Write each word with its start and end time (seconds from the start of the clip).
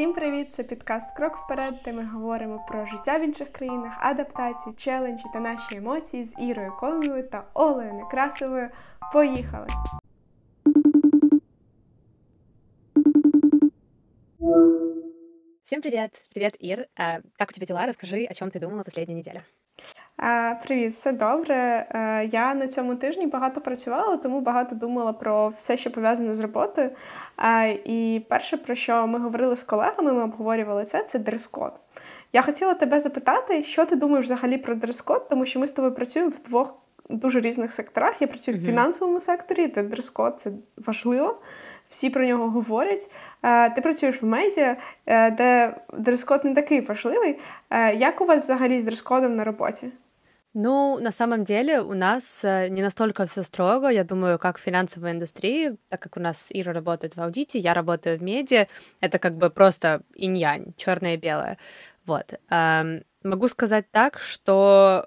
Всім 0.00 0.12
привіт! 0.12 0.54
Це 0.54 0.62
підкаст 0.62 1.16
Крок 1.16 1.36
вперед, 1.36 1.74
де 1.84 1.92
ми 1.92 2.04
говоримо 2.04 2.64
про 2.68 2.86
життя 2.86 3.18
в 3.18 3.22
інших 3.22 3.52
країнах, 3.52 3.96
адаптацію, 4.00 4.74
челенджі 4.76 5.24
та 5.32 5.40
наші 5.40 5.76
емоції 5.76 6.24
з 6.24 6.34
Ірою 6.38 6.72
Колновою 6.80 7.28
та 7.28 7.44
Олею 7.54 7.94
Некрасовою. 7.94 8.68
Поїхали! 9.12 9.66
Всем 15.62 15.82
привет! 15.82 16.24
Привет, 16.34 16.56
Ир. 16.60 16.86
Как 17.38 17.50
у 17.50 17.52
тебя 17.52 17.66
дела? 17.66 17.86
Расскажи, 17.86 18.26
о 18.30 18.34
чем 18.34 18.50
ты 18.50 18.58
думала 18.58 18.82
последнюю 18.82 19.18
неделю. 19.18 19.40
Привіт, 20.62 20.94
все 20.94 21.12
добре. 21.12 21.86
Я 22.32 22.54
на 22.54 22.68
цьому 22.68 22.94
тижні 22.94 23.26
багато 23.26 23.60
працювала, 23.60 24.16
тому 24.16 24.40
багато 24.40 24.74
думала 24.74 25.12
про 25.12 25.48
все, 25.48 25.76
що 25.76 25.90
пов'язане 25.90 26.34
з 26.34 26.40
роботою. 26.40 26.90
І 27.84 28.22
перше, 28.28 28.56
про 28.56 28.74
що 28.74 29.06
ми 29.06 29.18
говорили 29.18 29.56
з 29.56 29.62
колегами, 29.62 30.12
ми 30.12 30.22
обговорювали 30.22 30.84
це, 30.84 31.02
це 31.02 31.18
дрес-код. 31.18 31.72
Я 32.32 32.42
хотіла 32.42 32.74
тебе 32.74 33.00
запитати, 33.00 33.62
що 33.62 33.84
ти 33.84 33.96
думаєш 33.96 34.26
взагалі 34.26 34.58
про 34.58 34.74
дрес-код, 34.74 35.28
тому 35.28 35.46
що 35.46 35.60
ми 35.60 35.66
з 35.66 35.72
тобою 35.72 35.94
працюємо 35.94 36.30
в 36.30 36.48
двох 36.48 36.74
дуже 37.08 37.40
різних 37.40 37.72
секторах. 37.72 38.22
Я 38.22 38.28
працюю 38.28 38.56
в 38.56 38.60
фінансовому 38.60 39.20
секторі, 39.20 39.66
де 39.66 39.82
дрес-код 39.82 40.34
це 40.38 40.50
важливо. 40.76 41.38
Всі 41.88 42.10
про 42.10 42.26
нього 42.26 42.50
говорять. 42.50 43.10
Ти 43.74 43.80
працюєш 43.82 44.22
в 44.22 44.26
медіа, 44.26 44.76
е, 45.06 45.30
де 45.30 45.74
дрес-код 45.92 46.44
не 46.44 46.54
такий 46.54 46.80
важливий. 46.80 47.38
Е, 47.70 47.94
як 47.94 48.20
у 48.20 48.24
вас 48.24 48.40
взагалі 48.40 48.80
з 48.80 48.84
дрес-кодом 48.84 49.28
на 49.28 49.44
роботі? 49.44 49.86
Ну, 50.52 50.98
на 50.98 51.12
самом 51.12 51.44
деле 51.44 51.80
у 51.80 51.94
нас 51.94 52.44
э, 52.44 52.68
не 52.68 52.82
настолько 52.82 53.26
все 53.26 53.44
строго, 53.44 53.88
я 53.88 54.02
думаю, 54.02 54.38
как 54.38 54.58
в 54.58 54.60
финансовой 54.60 55.12
индустрии, 55.12 55.76
так 55.88 56.02
как 56.02 56.16
у 56.16 56.20
нас 56.20 56.48
Ира 56.50 56.72
работает 56.72 57.14
в 57.16 57.20
аудите, 57.20 57.60
я 57.60 57.72
работаю 57.72 58.18
в 58.18 58.22
медиа, 58.22 58.66
это 59.00 59.20
как 59.20 59.36
бы 59.36 59.48
просто 59.50 60.02
инь-янь, 60.16 60.74
черное 60.76 61.14
и 61.14 61.18
белое. 61.18 61.56
Вот. 62.04 62.34
Могу 63.22 63.48
сказать 63.48 63.90
так, 63.92 64.18
что 64.18 65.06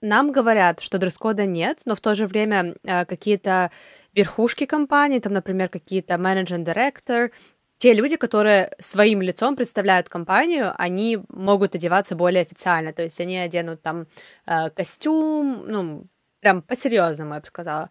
нам 0.00 0.32
говорят, 0.32 0.80
что 0.80 0.98
дресс-кода 0.98 1.44
нет, 1.44 1.82
но 1.84 1.94
в 1.94 2.00
то 2.00 2.14
же 2.14 2.26
время 2.26 2.74
э, 2.84 3.04
какие-то 3.04 3.70
верхушки 4.14 4.64
компании, 4.64 5.18
там, 5.18 5.32
например, 5.32 5.68
какие-то 5.68 6.18
менеджер-директор, 6.18 7.30
те 7.78 7.94
люди, 7.94 8.16
которые 8.16 8.72
своим 8.80 9.22
лицом 9.22 9.56
представляют 9.56 10.08
компанию, 10.08 10.74
они 10.76 11.18
могут 11.28 11.74
одеваться 11.74 12.16
более 12.16 12.42
официально, 12.42 12.92
то 12.92 13.02
есть 13.02 13.20
они 13.20 13.38
оденут 13.38 13.82
там 13.82 14.06
э, 14.46 14.70
костюм, 14.70 15.64
ну, 15.66 16.06
прям 16.40 16.62
по-серьезному, 16.62 17.34
я 17.34 17.40
бы 17.40 17.46
сказала. 17.46 17.90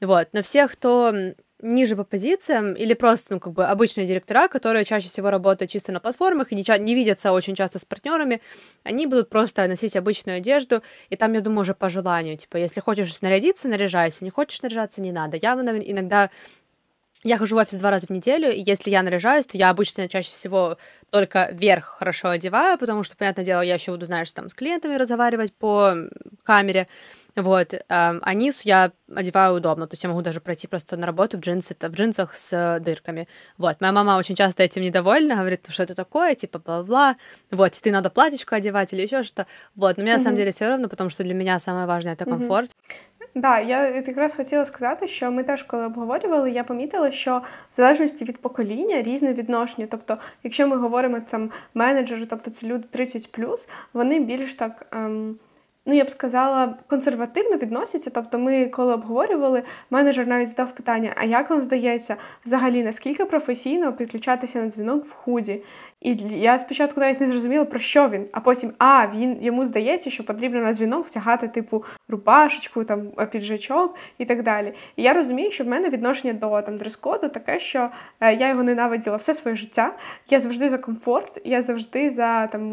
Вот, 0.00 0.28
но 0.32 0.42
всех, 0.42 0.72
кто 0.72 1.12
ниже 1.60 1.96
по 1.96 2.04
позициям 2.04 2.74
или 2.74 2.94
просто, 2.94 3.34
ну, 3.34 3.40
как 3.40 3.52
бы 3.52 3.64
обычные 3.66 4.06
директора, 4.06 4.48
которые 4.48 4.84
чаще 4.84 5.08
всего 5.08 5.30
работают 5.30 5.70
чисто 5.70 5.90
на 5.92 6.00
платформах 6.00 6.52
и 6.52 6.54
не, 6.54 6.64
не 6.78 6.94
видятся 6.94 7.32
очень 7.32 7.56
часто 7.56 7.78
с 7.78 7.84
партнерами, 7.84 8.40
они 8.84 9.06
будут 9.06 9.28
просто 9.28 9.66
носить 9.66 9.96
обычную 9.96 10.38
одежду, 10.38 10.82
и 11.10 11.16
там, 11.16 11.32
я 11.32 11.40
думаю, 11.40 11.62
уже 11.62 11.74
по 11.74 11.88
желанию, 11.88 12.36
типа, 12.36 12.58
если 12.58 12.80
хочешь 12.80 13.20
нарядиться, 13.20 13.68
наряжайся, 13.68 14.24
не 14.24 14.30
хочешь 14.30 14.62
наряжаться, 14.62 15.00
не 15.00 15.10
надо. 15.10 15.36
Я 15.36 15.54
иногда 15.54 16.30
я 17.24 17.36
хожу 17.36 17.56
в 17.56 17.58
офис 17.58 17.78
два 17.78 17.90
раза 17.90 18.06
в 18.06 18.10
неделю, 18.10 18.52
и 18.52 18.62
если 18.64 18.90
я 18.90 19.02
наряжаюсь, 19.02 19.46
то 19.46 19.58
я 19.58 19.70
обычно 19.70 20.08
чаще 20.08 20.30
всего 20.30 20.78
только 21.10 21.48
верх 21.52 21.96
хорошо 21.98 22.28
одеваю, 22.28 22.78
потому 22.78 23.02
что, 23.02 23.16
понятное 23.16 23.44
дело, 23.44 23.60
я 23.60 23.74
еще 23.74 23.92
буду, 23.92 24.06
знаешь, 24.06 24.30
там 24.32 24.50
с 24.50 24.54
клиентами 24.54 24.94
разговаривать 24.94 25.52
по 25.52 25.94
камере, 26.44 26.86
вот, 27.34 27.72
а 27.88 28.34
низ 28.34 28.62
я 28.62 28.92
одеваю 29.14 29.54
удобно, 29.54 29.86
то 29.86 29.94
есть 29.94 30.02
я 30.02 30.08
могу 30.10 30.22
даже 30.22 30.40
пройти 30.40 30.66
просто 30.66 30.96
на 30.96 31.06
работу 31.06 31.38
в 31.38 31.40
джинсы, 31.40 31.74
в 31.80 31.94
джинсах 31.94 32.34
с 32.34 32.78
дырками, 32.80 33.26
вот. 33.56 33.80
Моя 33.80 33.92
мама 33.92 34.18
очень 34.18 34.34
часто 34.34 34.62
этим 34.62 34.82
недовольна, 34.82 35.36
говорит, 35.36 35.62
ну 35.66 35.72
что 35.72 35.84
это 35.84 35.94
такое, 35.94 36.34
типа, 36.34 36.58
бла-бла, 36.58 37.16
вот, 37.50 37.72
ты 37.72 37.90
надо 37.90 38.10
платьечку 38.10 38.54
одевать 38.54 38.92
или 38.92 39.02
еще 39.02 39.22
что-то, 39.22 39.46
вот, 39.74 39.96
но 39.96 40.02
мне 40.02 40.12
на 40.14 40.18
самом 40.20 40.36
деле 40.36 40.50
все 40.50 40.68
равно, 40.68 40.88
потому 40.88 41.10
что 41.10 41.24
для 41.24 41.34
меня 41.34 41.58
самое 41.58 41.86
важное— 41.86 42.12
это 42.14 42.24
комфорт. 42.24 42.70
Да, 43.34 43.60
я 43.60 43.88
якраз 43.88 44.34
хотіла 44.34 44.64
сказати, 44.64 45.06
що 45.06 45.30
ми 45.30 45.42
теж 45.42 45.62
коли 45.62 45.86
обговорювали, 45.86 46.50
я 46.50 46.64
помітила, 46.64 47.10
що 47.10 47.42
в 47.70 47.74
залежності 47.74 48.24
від 48.24 48.38
покоління 48.38 49.02
різне 49.02 49.32
відношення. 49.32 49.88
Тобто, 49.90 50.18
якщо 50.42 50.68
ми 50.68 50.76
говоримо 50.76 51.20
там 51.20 51.50
менеджери, 51.74 52.26
тобто 52.30 52.50
це 52.50 52.66
люди 52.66 52.84
30+, 52.94 53.68
вони 53.92 54.20
більш 54.20 54.54
так. 54.54 54.86
Ем, 54.92 55.38
ну 55.86 55.94
я 55.94 56.04
б 56.04 56.10
сказала, 56.10 56.74
консервативно 56.86 57.56
відносяться. 57.56 58.10
Тобто, 58.10 58.38
ми, 58.38 58.66
коли 58.66 58.94
обговорювали, 58.94 59.62
менеджер 59.90 60.26
навіть 60.26 60.48
задав 60.48 60.74
питання: 60.74 61.12
а 61.16 61.24
як 61.24 61.50
вам 61.50 61.62
здається, 61.62 62.16
взагалі 62.44 62.82
наскільки 62.82 63.24
професійно 63.24 63.92
підключатися 63.92 64.58
на 64.62 64.70
дзвінок 64.70 65.04
в 65.04 65.12
худі? 65.12 65.62
І 66.00 66.16
я 66.30 66.58
спочатку 66.58 67.00
навіть 67.00 67.20
не 67.20 67.26
зрозуміла, 67.26 67.64
про 67.64 67.78
що 67.78 68.08
він, 68.08 68.26
а 68.32 68.40
потім 68.40 68.72
а 68.78 69.06
він 69.14 69.42
йому 69.42 69.66
здається, 69.66 70.10
що 70.10 70.24
потрібно 70.24 70.60
на 70.60 70.74
дзвінок 70.74 71.06
втягати 71.06 71.48
типу 71.48 71.84
рубашечку, 72.08 72.84
там 72.84 73.10
піджачок 73.30 73.96
і 74.18 74.24
так 74.24 74.42
далі. 74.42 74.72
І 74.96 75.02
я 75.02 75.12
розумію, 75.12 75.50
що 75.50 75.64
в 75.64 75.66
мене 75.66 75.88
відношення 75.88 76.32
до 76.32 76.62
там 76.62 76.78
дрес-коду 76.78 77.28
таке, 77.28 77.60
що 77.60 77.90
е, 78.20 78.34
я 78.34 78.48
його 78.48 78.62
ненавиділа 78.62 79.16
все 79.16 79.34
своє 79.34 79.56
життя. 79.56 79.92
Я 80.30 80.40
завжди 80.40 80.70
за 80.70 80.78
комфорт, 80.78 81.40
я 81.44 81.62
завжди 81.62 82.10
за 82.10 82.46
там 82.46 82.72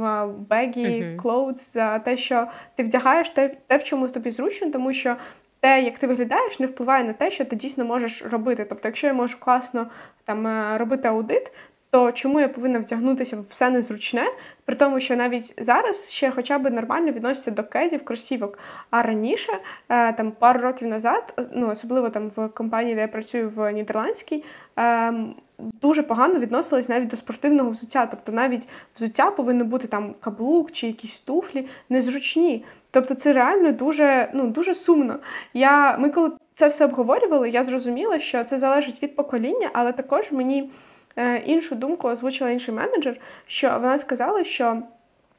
бегі, 0.49 1.17
clothes, 1.23 1.73
за 1.73 1.99
те, 1.99 2.17
що 2.17 2.47
ти 2.75 2.83
вдягаєш 2.83 3.29
те, 3.29 3.55
те, 3.67 3.77
в 3.77 3.83
чому 3.83 4.07
тобі 4.07 4.31
зручно, 4.31 4.71
тому 4.71 4.93
що. 4.93 5.15
Те, 5.59 5.81
як 5.81 5.99
ти 5.99 6.07
виглядаєш, 6.07 6.59
не 6.59 6.67
впливає 6.67 7.03
на 7.03 7.13
те, 7.13 7.31
що 7.31 7.45
ти 7.45 7.55
дійсно 7.55 7.85
можеш 7.85 8.23
робити. 8.31 8.65
Тобто, 8.69 8.87
якщо 8.87 9.07
я 9.07 9.13
можу 9.13 9.39
класно 9.39 9.87
там 10.25 10.47
е, 10.47 10.77
робити 10.77 11.07
аудит, 11.07 11.51
то 11.95 12.11
чому 12.11 12.39
я 12.39 12.47
повинна 12.47 12.79
втягнутися 12.79 13.37
в 13.37 13.41
все 13.49 13.69
незручне, 13.69 14.25
при 14.65 14.75
тому, 14.75 14.99
що 14.99 15.15
навіть 15.15 15.53
зараз 15.63 16.09
ще 16.09 16.31
хоча 16.31 16.59
б 16.59 16.69
нормально 16.69 17.11
відносяться 17.11 17.51
до 17.51 17.63
кедів, 17.63 18.05
кросівок. 18.05 18.59
А 18.89 19.01
раніше, 19.01 19.51
е, 19.89 20.13
там 20.13 20.31
пару 20.31 20.59
років 20.59 20.87
назад, 20.87 21.47
ну 21.51 21.69
особливо 21.69 22.09
там 22.09 22.31
в 22.35 22.47
компанії, 22.47 22.95
де 22.95 23.01
я 23.01 23.07
працюю 23.07 23.49
в 23.49 23.71
Нідерландській, 23.71 24.43
ем, 24.75 25.35
дуже 25.57 26.03
погано 26.03 26.39
відносились 26.39 26.89
навіть 26.89 27.07
до 27.07 27.17
спортивного 27.17 27.69
взуття. 27.69 28.05
Тобто 28.05 28.31
навіть 28.31 28.67
взуття 28.95 29.31
повинно 29.31 29.65
бути 29.65 29.87
там 29.87 30.15
каблук 30.19 30.71
чи 30.71 30.87
якісь 30.87 31.19
туфлі 31.19 31.67
незручні. 31.89 32.65
Тобто 32.91 33.15
це 33.15 33.33
реально 33.33 33.71
дуже 33.71 34.29
ну, 34.33 34.47
дуже 34.47 34.75
сумно. 34.75 35.19
Я, 35.53 35.97
Ми 35.97 36.09
коли 36.09 36.31
це 36.53 36.67
все 36.67 36.85
обговорювали, 36.85 37.49
я 37.49 37.63
зрозуміла, 37.63 38.19
що 38.19 38.43
це 38.43 38.57
залежить 38.57 39.03
від 39.03 39.15
покоління, 39.15 39.69
але 39.73 39.91
також 39.91 40.31
мені. 40.31 40.69
Е, 41.15 41.37
іншу 41.37 41.75
думку 41.75 42.07
озвучила 42.07 42.49
інший 42.49 42.73
менеджер, 42.73 43.17
що 43.47 43.69
вона 43.69 43.99
сказала, 43.99 44.43
що. 44.43 44.81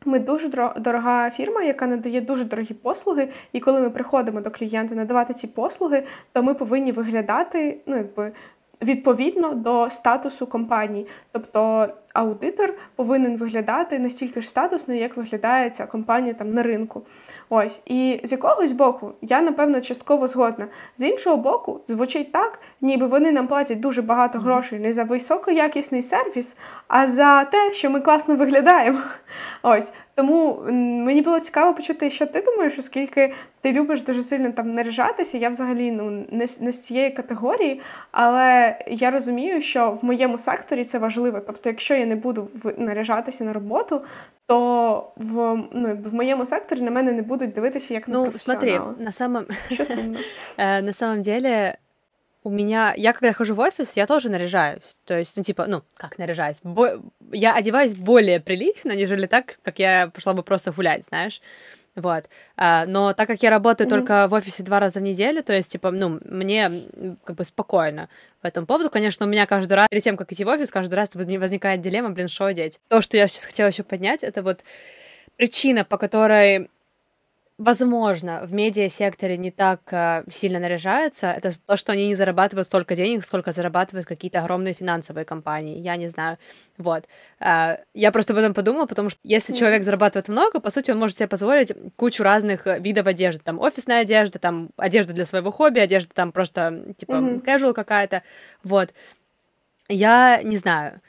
Ми 0.05 0.19
дуже 0.19 0.49
дорога 0.77 1.31
фірма, 1.31 1.63
яка 1.63 1.87
надає 1.87 2.21
дуже 2.21 2.45
дорогі 2.45 2.75
послуги, 2.75 3.29
і 3.53 3.61
коли 3.61 3.81
ми 3.81 3.91
приходимо 3.91 4.41
до 4.41 4.51
клієнта 4.51 4.95
надавати 4.95 5.35
ці 5.35 5.47
послуги, 5.47 6.03
то 6.33 6.43
ми 6.43 6.55
повинні 6.55 6.93
виглядати 6.93 7.79
ну, 7.87 7.97
якби, 7.97 8.33
відповідно 8.83 9.55
до 9.55 9.91
статусу 9.91 10.47
компанії. 10.47 11.07
Тобто 11.33 11.89
аудитор 12.13 12.75
повинен 12.97 13.37
виглядати 13.37 13.99
настільки 13.99 14.41
ж 14.41 14.49
статусно, 14.49 14.95
як 14.95 15.17
виглядає 15.17 15.71
ця 15.71 15.87
компанія 15.87 16.35
там 16.35 16.51
на 16.51 16.63
ринку. 16.63 17.03
Ось 17.49 17.81
і 17.87 18.21
з 18.25 18.33
якогось 18.33 18.73
боку 18.73 19.13
я 19.23 19.43
напевно 19.43 19.81
частково 19.81 20.27
згодна. 20.27 20.67
З 20.99 21.03
іншого 21.03 21.37
боку, 21.37 21.81
звучить 21.87 22.33
так, 22.33 22.61
ніби 22.81 23.07
вони 23.07 23.33
нам 23.33 23.47
платять 23.47 23.81
дуже 23.81 24.03
багато 24.03 24.39
грошей 24.39 24.79
не 24.79 24.93
за 24.93 25.05
високоякісний 25.05 26.03
сервіс, 26.03 26.57
а 26.89 27.09
за 27.09 27.45
те, 27.45 27.73
що 27.73 27.91
ми 27.91 28.01
класно 28.01 28.37
виглядаємо. 28.37 28.99
Ось 29.63 29.93
тому 30.17 30.63
мені 31.05 31.23
було 31.23 31.41
цікаво 31.41 31.75
почути, 31.75 32.11
що 32.11 32.27
ти 32.27 32.41
думаєш, 32.41 32.79
оскільки 32.79 33.33
ти 33.61 33.73
любиш 33.73 34.03
дуже 34.03 34.23
сильно 34.23 34.53
там 34.53 34.75
наряжатися. 34.75 35.39
Я 35.39 35.49
взагалі 35.49 35.91
ну 35.91 36.11
не, 36.31 36.47
не 36.61 36.73
з 36.73 36.83
цієї 36.83 37.11
категорії, 37.11 37.81
але 38.11 38.79
я 38.87 39.11
розумію, 39.11 39.63
що 39.63 39.99
в 40.03 40.05
моєму 40.05 40.39
секторі 40.39 40.85
це 40.85 40.99
важливо. 40.99 41.41
Тобто, 41.47 41.69
якщо 41.69 41.95
я 41.95 42.07
не 42.07 42.17
буду 42.17 42.49
наряжатися 42.79 43.45
на 43.45 43.53
роботу, 43.53 44.01
то 44.46 45.14
в 45.16 45.68
ну, 45.72 46.00
в 46.06 46.14
моєму 46.14 46.46
секторі 46.46 46.82
на 46.82 46.92
мене 46.92 47.12
не 47.12 47.22
будуть 47.22 47.54
дивитися 47.54 47.94
як 47.94 48.08
на 48.08 48.14
ну, 48.14 48.24
професіонала. 48.24 48.78
смотри, 48.78 49.04
на 49.06 49.12
самом... 49.12 49.46
Що 49.72 49.86
сумно? 49.86 50.20
Э, 50.58 50.82
на 50.82 50.94
самом 50.94 51.22
деле 51.22 51.78
у 52.44 52.50
меня, 52.50 52.94
я 52.98 53.14
когда 53.14 53.34
хожу 53.34 53.54
в 53.54 53.60
офис, 53.60 53.94
я 53.98 54.08
тоже 54.08 54.30
наряжаюсь. 54.30 55.00
То 55.06 55.14
есть, 55.14 55.38
ну, 55.38 55.44
типа, 55.44 55.68
ну, 55.68 55.84
как 55.96 56.18
наряжаюсь? 56.18 56.60
Бо... 56.64 57.02
Я 57.32 57.56
одеваюсь 57.56 57.94
более 57.94 58.40
прилично, 58.40 58.96
нежели 58.96 59.28
так, 59.28 59.60
как 59.64 59.80
я 59.80 60.08
пошла 60.08 60.34
бы 60.34 60.44
просто 60.44 60.72
гулять, 60.72 61.06
знаешь. 61.06 61.42
Вот. 61.97 62.25
А, 62.57 62.85
но 62.87 63.15
так 63.15 63.27
как 63.27 63.43
я 63.43 63.51
работаю 63.51 63.89
mm-hmm. 63.89 63.91
только 63.91 64.29
в 64.29 64.35
офисе 64.35 64.63
два 64.63 64.81
раза 64.81 65.01
в 65.01 65.03
неделю, 65.03 65.43
то 65.43 65.55
есть, 65.55 65.73
типа, 65.73 65.91
ну, 65.91 66.21
мне 66.25 66.71
как 67.25 67.37
бы 67.37 67.45
спокойно 67.45 68.09
по 68.43 68.47
этому 68.47 68.67
поводу. 68.67 68.91
Конечно, 68.91 69.25
у 69.25 69.29
меня 69.29 69.47
каждый 69.47 69.73
раз, 69.73 69.89
перед 69.89 70.05
тем, 70.05 70.17
как 70.19 70.31
идти 70.31 70.45
в 70.45 70.49
офис, 70.49 70.71
каждый 70.71 70.95
раз 70.95 71.11
возникает 71.15 71.81
дилемма, 71.81 72.11
блин, 72.11 72.29
что 72.29 72.45
одеть. 72.45 72.79
То, 72.89 73.01
что 73.01 73.17
я 73.17 73.29
сейчас 73.29 73.45
хотела 73.45 73.69
еще 73.69 73.83
поднять, 73.83 74.23
это 74.23 74.43
вот 74.43 74.61
причина, 75.37 75.85
по 75.85 75.97
которой 75.97 76.69
возможно, 77.59 78.43
в 78.45 78.53
медиа-секторе 78.53 79.39
не 79.39 79.51
так 79.51 79.81
э, 79.91 80.25
сильно 80.31 80.59
наряжаются, 80.59 81.29
это 81.29 81.53
то, 81.67 81.77
что 81.77 81.93
они 81.93 82.09
не 82.09 82.15
зарабатывают 82.15 82.69
столько 82.69 82.95
денег, 82.95 83.25
сколько 83.25 83.53
зарабатывают 83.53 84.07
какие-то 84.07 84.41
огромные 84.41 84.75
финансовые 84.75 85.25
компании, 85.25 85.79
я 85.79 85.97
не 85.97 86.09
знаю, 86.09 86.37
вот. 86.77 87.05
Э, 87.41 87.79
я 87.95 88.13
просто 88.13 88.35
об 88.35 88.39
этом 88.39 88.53
подумала, 88.53 88.87
потому 88.87 89.09
что 89.09 89.21
если 89.23 89.55
человек 89.55 89.85
зарабатывает 89.85 90.29
много, 90.29 90.61
по 90.61 90.71
сути, 90.71 90.91
он 90.91 90.99
может 90.99 91.17
себе 91.17 91.29
позволить 91.29 91.73
кучу 91.97 92.23
разных 92.23 92.67
э, 92.67 92.79
видов 92.79 93.07
одежды, 93.07 93.41
там, 93.43 93.59
офисная 93.59 94.01
одежда, 94.01 94.39
там, 94.39 94.71
одежда 94.77 95.15
для 95.15 95.25
своего 95.25 95.51
хобби, 95.51 95.79
одежда 95.79 96.13
там 96.15 96.33
просто, 96.33 96.95
типа, 96.99 97.13
casual 97.45 97.73
какая-то, 97.73 98.23
вот. 98.65 98.93
Я 99.89 100.43
не 100.43 100.57
знаю, 100.57 101.01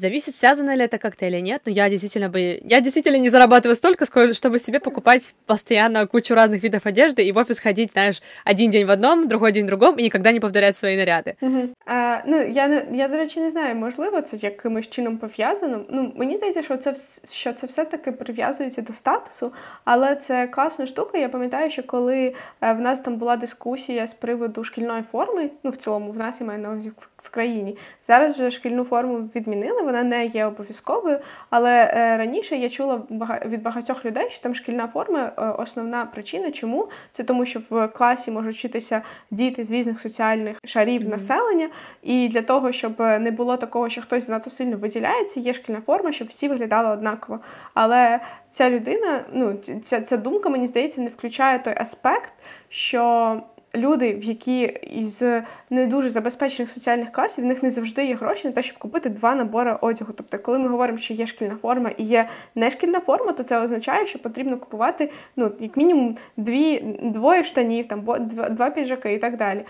Зависит, 0.00 0.36
связано 0.36 0.76
ли 0.76 0.84
это 0.84 0.96
как-то 0.98 1.26
или 1.26 1.40
нет, 1.40 1.62
но 1.66 1.72
я 1.72 1.90
действительно 1.90 2.28
бы... 2.28 2.60
Я 2.62 2.80
действительно 2.80 3.16
не 3.16 3.30
зарабатываю 3.30 3.74
столько, 3.74 4.06
сколько, 4.06 4.32
чтобы 4.32 4.60
себе 4.60 4.78
покупать 4.78 5.34
постоянно 5.44 6.06
кучу 6.06 6.36
разных 6.36 6.62
видов 6.62 6.86
одежды 6.86 7.24
и 7.24 7.32
в 7.32 7.36
офис 7.36 7.58
ходить, 7.58 7.90
знаешь, 7.90 8.22
один 8.44 8.70
день 8.70 8.86
в 8.86 8.90
одном, 8.90 9.26
другой 9.26 9.50
день 9.50 9.64
в 9.64 9.66
другом, 9.66 9.98
і 9.98 10.02
ніколи 10.02 10.32
не 10.32 10.40
повторяти 10.40 10.72
свої 10.72 10.96
наряди. 10.96 11.34
Угу. 11.40 11.68
А, 11.86 12.18
ну, 12.26 12.42
я, 12.42 12.68
не, 12.68 12.86
я, 12.92 13.08
до 13.08 13.16
речі, 13.16 13.40
не 13.40 13.50
знаю, 13.50 13.74
можливо, 13.74 14.20
це 14.20 14.36
якимось 14.36 14.88
чином 14.90 15.18
пов'язано. 15.18 15.80
Ну, 15.90 16.12
Мені 16.16 16.36
здається, 16.36 16.62
що 16.62 16.76
це 16.76 16.94
що 17.24 17.52
це 17.52 17.66
все-таки 17.66 18.12
прив'язується 18.12 18.82
до 18.82 18.92
статусу, 18.92 19.52
але 19.84 20.16
це 20.16 20.46
класна 20.46 20.86
штука. 20.86 21.18
Я 21.18 21.28
пам'ятаю, 21.28 21.70
що 21.70 21.82
коли 21.82 22.34
е, 22.60 22.72
в 22.72 22.80
нас 22.80 23.00
там 23.00 23.16
була 23.16 23.36
дискусія 23.36 24.06
з 24.06 24.14
приводу 24.14 24.64
шкільної 24.64 25.02
форми, 25.02 25.50
ну, 25.62 25.70
в 25.70 25.76
цілому, 25.76 26.12
в 26.12 26.16
нас 26.16 26.40
я 26.40 26.46
маю 26.46 26.58
на 26.58 26.70
увазі 26.70 26.92
в 27.16 27.30
країні, 27.30 27.76
зараз 28.06 28.34
вже 28.34 28.50
шкільну 28.50 28.84
форму 28.84 29.18
відмінили 29.34 29.81
вона 29.83 30.03
не 30.03 30.25
є 30.25 30.45
обов'язковою. 30.45 31.19
Але 31.49 31.91
е, 31.93 32.17
раніше 32.17 32.55
я 32.55 32.69
чула 32.69 33.01
від 33.45 33.63
багатьох 33.63 34.05
людей, 34.05 34.29
що 34.29 34.43
там 34.43 34.55
шкільна 34.55 34.87
форма 34.87 35.31
е, 35.37 35.41
основна 35.45 36.05
причина. 36.05 36.51
Чому? 36.51 36.89
Це 37.11 37.23
тому, 37.23 37.45
що 37.45 37.61
в 37.69 37.87
класі 37.87 38.31
можуть 38.31 38.55
вчитися 38.55 39.01
діти 39.31 39.63
з 39.63 39.71
різних 39.71 39.99
соціальних 39.99 40.57
шарів 40.65 41.01
mm-hmm. 41.01 41.09
населення, 41.09 41.69
і 42.03 42.27
для 42.27 42.41
того, 42.41 42.71
щоб 42.71 42.99
не 42.99 43.31
було 43.31 43.57
такого, 43.57 43.89
що 43.89 44.01
хтось 44.01 44.25
занадто 44.25 44.49
сильно 44.49 44.77
виділяється, 44.77 45.39
є 45.39 45.53
шкільна 45.53 45.81
форма, 45.81 46.11
щоб 46.11 46.27
всі 46.27 46.47
виглядали 46.47 46.89
однаково. 46.89 47.39
Але 47.73 48.19
ця 48.51 48.69
людина, 48.69 49.21
ну 49.33 49.53
ця, 49.83 50.01
ця 50.01 50.17
думка, 50.17 50.49
мені 50.49 50.67
здається, 50.67 51.01
не 51.01 51.09
включає 51.09 51.59
той 51.59 51.73
аспект, 51.77 52.33
що 52.69 53.41
люди, 53.75 54.13
в 54.13 54.23
які 54.23 54.61
із 54.91 55.23
не 55.69 55.87
дуже 55.87 56.09
забезпечених 56.09 56.71
соціальних 56.71 57.11
класів, 57.11 57.43
в 57.43 57.47
них 57.47 57.63
не 57.63 57.69
завжди 57.69 58.05
є 58.05 58.15
гроші 58.15 58.47
на 58.47 58.53
те, 58.53 58.63
щоб 58.63 58.77
купити 58.77 59.09
два 59.09 59.35
набори 59.35 59.77
одягу. 59.81 60.13
Тобто, 60.15 60.39
коли 60.39 60.59
ми 60.59 60.67
говоримо, 60.67 60.97
що 60.97 61.13
є 61.13 61.25
шкільна 61.25 61.55
форма 61.61 61.89
і 61.97 62.03
є 62.03 62.27
нешкільна 62.55 62.99
форма, 62.99 63.31
то 63.31 63.43
це 63.43 63.63
означає, 63.63 64.07
що 64.07 64.19
потрібно 64.19 64.57
купувати 64.57 65.11
ну, 65.35 65.51
як 65.59 65.77
мінімум 65.77 66.17
дві, 66.37 66.79
двоє 67.03 67.43
штанів, 67.43 67.85
там 67.85 68.01
два, 68.01 68.49
два 68.49 68.69
піджаки 68.69 69.13
і 69.13 69.17
так 69.17 69.37
далі. 69.37 69.59
Е, 69.59 69.65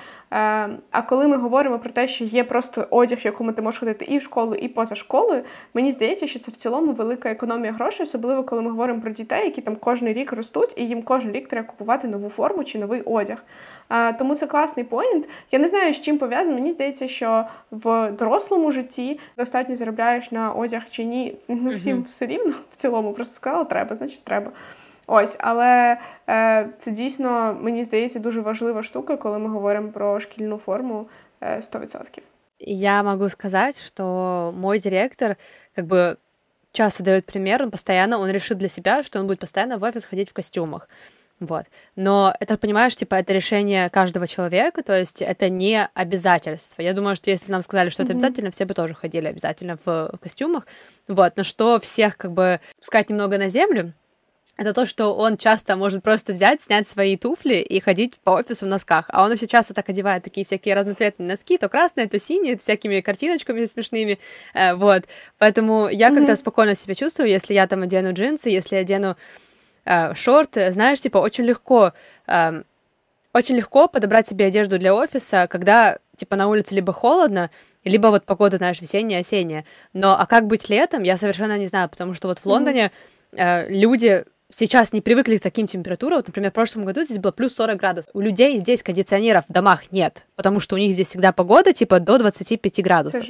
а 0.92 1.02
коли 1.02 1.28
ми 1.28 1.38
говоримо 1.38 1.80
про 1.80 1.90
те, 1.90 2.08
що 2.08 2.26
є 2.26 2.44
просто 2.44 2.88
одяг, 2.90 3.20
в 3.20 3.26
якому 3.26 3.52
ти 3.52 3.62
можеш 3.62 3.80
ходити 3.80 4.06
і 4.06 4.18
в 4.18 4.22
школу, 4.22 4.56
і 4.56 4.68
поза 4.68 4.96
школою, 4.96 5.44
мені 5.74 5.92
здається, 5.92 6.28
що 6.28 6.40
це 6.40 6.52
в 6.52 6.56
цілому 6.56 6.92
велика 6.92 7.30
економія 7.30 7.72
грошей, 7.72 8.04
особливо 8.04 8.44
коли 8.44 8.62
ми 8.62 8.70
говоримо 8.70 9.02
про 9.02 9.12
дітей, 9.12 9.46
які 9.46 9.62
там 9.62 9.76
кожен 9.76 10.08
рік 10.08 10.34
ростуть, 10.34 10.74
і 10.78 10.88
їм 10.88 11.04
кожен 11.04 11.32
рік 11.32 11.48
треба 11.48 11.68
купувати 11.68 12.08
нову 12.08 12.30
форму 12.30 12.64
чи 12.64 12.80
новий 12.80 13.02
одяг. 13.02 13.38
Тому 14.18 14.36
це 14.36 14.48
класний 14.48 14.86
поінт. 14.86 15.30
Я 15.52 15.60
не 15.60 15.70
знаю, 15.70 15.94
з 15.94 16.02
чим 16.02 16.18
пов'язано. 16.18 16.56
Мені 16.56 16.72
здається, 16.72 17.08
що 17.08 17.46
в 17.72 18.12
дорослому 18.12 18.72
житті 18.72 19.20
достатньо 19.38 19.76
заробляєш 19.76 20.32
на 20.32 20.52
одяг 20.52 20.82
чи 20.90 21.04
ні. 21.04 21.36
Ну, 21.48 21.70
всім 21.76 22.04
все 22.04 22.26
рівно 22.26 22.54
в 22.72 22.76
цілому. 22.76 23.14
Просто 23.14 23.36
сказала, 23.36 23.64
треба, 23.64 23.96
значить, 23.96 24.24
треба. 24.24 24.52
Ось, 25.08 25.36
але 25.40 25.98
е, 26.30 26.70
це 26.80 26.92
дійсно, 26.92 27.58
мені 27.62 27.84
здається, 27.84 28.20
дуже 28.20 28.42
важлива 28.42 28.84
штука, 28.84 29.18
коли 29.18 29.40
ми 29.40 29.50
говоримо 29.50 29.90
про 29.90 30.20
шкільну 30.20 30.58
форму 30.58 31.08
е, 31.42 31.62
100%. 31.74 32.20
Я 32.60 33.04
могу 33.04 33.30
сказать, 33.30 33.82
что 33.82 34.54
мой 34.58 34.80
директор 34.80 35.36
как 35.76 35.86
бы 35.86 36.18
часто 36.72 37.04
дает 37.04 37.26
пример, 37.26 37.64
он 37.64 37.72
постоянно, 37.72 38.20
он 38.20 38.32
решит 38.32 38.58
для 38.58 38.70
себя, 38.70 39.04
что 39.04 39.20
он 39.20 39.28
будет 39.28 39.40
постоянно 39.40 39.78
в 39.78 39.84
офис 39.84 40.06
ходить 40.06 40.30
в 40.30 40.34
костюмах. 40.34 40.88
Вот. 41.40 41.66
Но 41.96 42.34
это, 42.40 42.58
понимаешь, 42.58 42.96
типа, 42.96 43.16
это 43.16 43.34
решение 43.34 43.90
каждого 43.90 44.28
человека, 44.28 44.84
то 44.84 44.98
есть 44.98 45.22
это 45.22 45.50
не 45.50 45.90
обязательство. 45.94 46.82
Я 46.82 46.94
думаю, 46.94 47.16
что 47.16 47.30
если 47.30 47.52
нам 47.52 47.62
сказали, 47.62 47.90
что 47.90 48.04
mm-hmm. 48.04 48.06
это 48.06 48.14
обязательно, 48.14 48.52
все 48.52 48.66
бы 48.66 48.74
тоже 48.74 48.94
ходили 48.94 49.28
обязательно 49.28 49.78
в 49.84 50.12
костюмах. 50.22 50.66
Вот. 51.08 51.34
Но 51.36 51.44
что 51.44 51.80
всех, 51.80 52.18
как 52.18 52.32
бы, 52.32 52.62
спускать 52.78 53.10
немного 53.10 53.38
на 53.38 53.50
землю, 53.50 53.94
это 54.56 54.74
то, 54.74 54.86
что 54.86 55.16
он 55.16 55.38
часто 55.38 55.76
может 55.76 56.04
просто 56.04 56.32
взять, 56.32 56.62
снять 56.62 56.88
свои 56.88 57.18
туфли 57.18 57.56
и 57.56 57.80
ходить 57.80 58.20
по 58.24 58.32
офису 58.32 58.66
в 58.66 58.70
носках. 58.70 59.06
А 59.10 59.26
он 59.26 59.36
часто 59.36 59.74
так 59.74 59.90
одевает 59.90 60.24
такие 60.24 60.46
всякие 60.46 60.76
разноцветные 60.76 61.28
носки, 61.28 61.58
то 61.58 61.70
красные, 61.70 62.08
то 62.08 62.20
синие, 62.20 62.60
с 62.60 62.62
всякими 62.62 63.02
картиночками 63.02 63.66
смешными. 63.66 64.20
Э, 64.54 64.76
вот. 64.76 65.06
Поэтому 65.40 65.90
я 65.90 66.10
mm-hmm. 66.10 66.16
как-то 66.16 66.36
спокойно 66.36 66.76
себя 66.76 66.94
чувствую, 66.94 67.30
если 67.30 67.56
я 67.56 67.66
там 67.66 67.82
одену 67.82 68.14
джинсы, 68.14 68.50
если 68.50 68.76
я 68.76 68.82
одену 68.82 69.16
э, 69.86 70.14
шорты, 70.16 70.72
знаешь, 70.72 71.00
типа 71.00 71.18
очень 71.18 71.44
легко, 71.44 71.94
э, 72.28 72.64
очень 73.34 73.56
легко 73.56 73.88
подобрать 73.88 74.28
себе 74.28 74.46
одежду 74.46 74.78
для 74.78 74.94
офиса, 74.94 75.48
когда 75.50 75.98
типа 76.16 76.36
на 76.36 76.48
улице 76.48 76.76
либо 76.76 76.94
холодно, 76.94 77.50
либо 77.84 78.08
вот 78.08 78.24
погода, 78.26 78.58
знаешь, 78.58 78.82
весенняя, 78.82 79.22
осенняя. 79.22 79.66
Но 79.94 80.20
а 80.20 80.26
как 80.26 80.48
быть 80.48 80.70
летом, 80.70 81.04
я 81.04 81.18
совершенно 81.18 81.58
не 81.58 81.68
знаю, 81.68 81.90
потому 81.90 82.14
что 82.14 82.28
вот 82.28 82.40
в 82.40 82.46
Лондоне 82.46 82.92
э, 83.32 83.68
люди 83.70 84.26
сейчас 84.54 84.94
не 84.94 85.02
привыкли 85.02 85.38
к 85.38 85.42
таким 85.42 85.68
температурам. 85.68 86.18
Вот, 86.18 86.28
например, 86.28 86.52
в 86.52 86.54
прошлом 86.54 86.86
году 86.86 87.04
здесь 87.04 87.18
было 87.18 87.32
плюс 87.32 87.56
40 87.56 87.78
градусов. 87.78 88.12
У 88.14 88.22
людей 88.22 88.58
здесь 88.58 88.84
кондиционеров 88.84 89.46
в 89.48 89.52
домах 89.52 89.92
нет, 89.92 90.26
потому 90.36 90.60
что 90.60 90.76
у 90.76 90.78
них 90.78 90.94
здесь 90.94 91.08
всегда 91.08 91.32
погода 91.32 91.74
типа 91.74 92.00
до 92.00 92.18
25 92.18 92.84
градусов. 92.84 93.26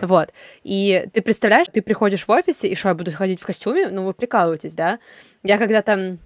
Вот. 0.00 0.30
И 0.62 1.06
ты 1.12 1.22
представляешь, 1.22 1.68
ты 1.72 1.82
приходишь 1.82 2.26
в 2.26 2.30
офисе, 2.30 2.68
и 2.68 2.74
что, 2.74 2.88
я 2.88 2.94
буду 2.94 3.12
ходить 3.12 3.40
в 3.40 3.46
костюме? 3.46 3.88
Ну, 3.88 4.04
вы 4.04 4.14
прикалываетесь, 4.14 4.74
да? 4.74 4.98
Я 5.42 5.58
когда-то... 5.58 6.18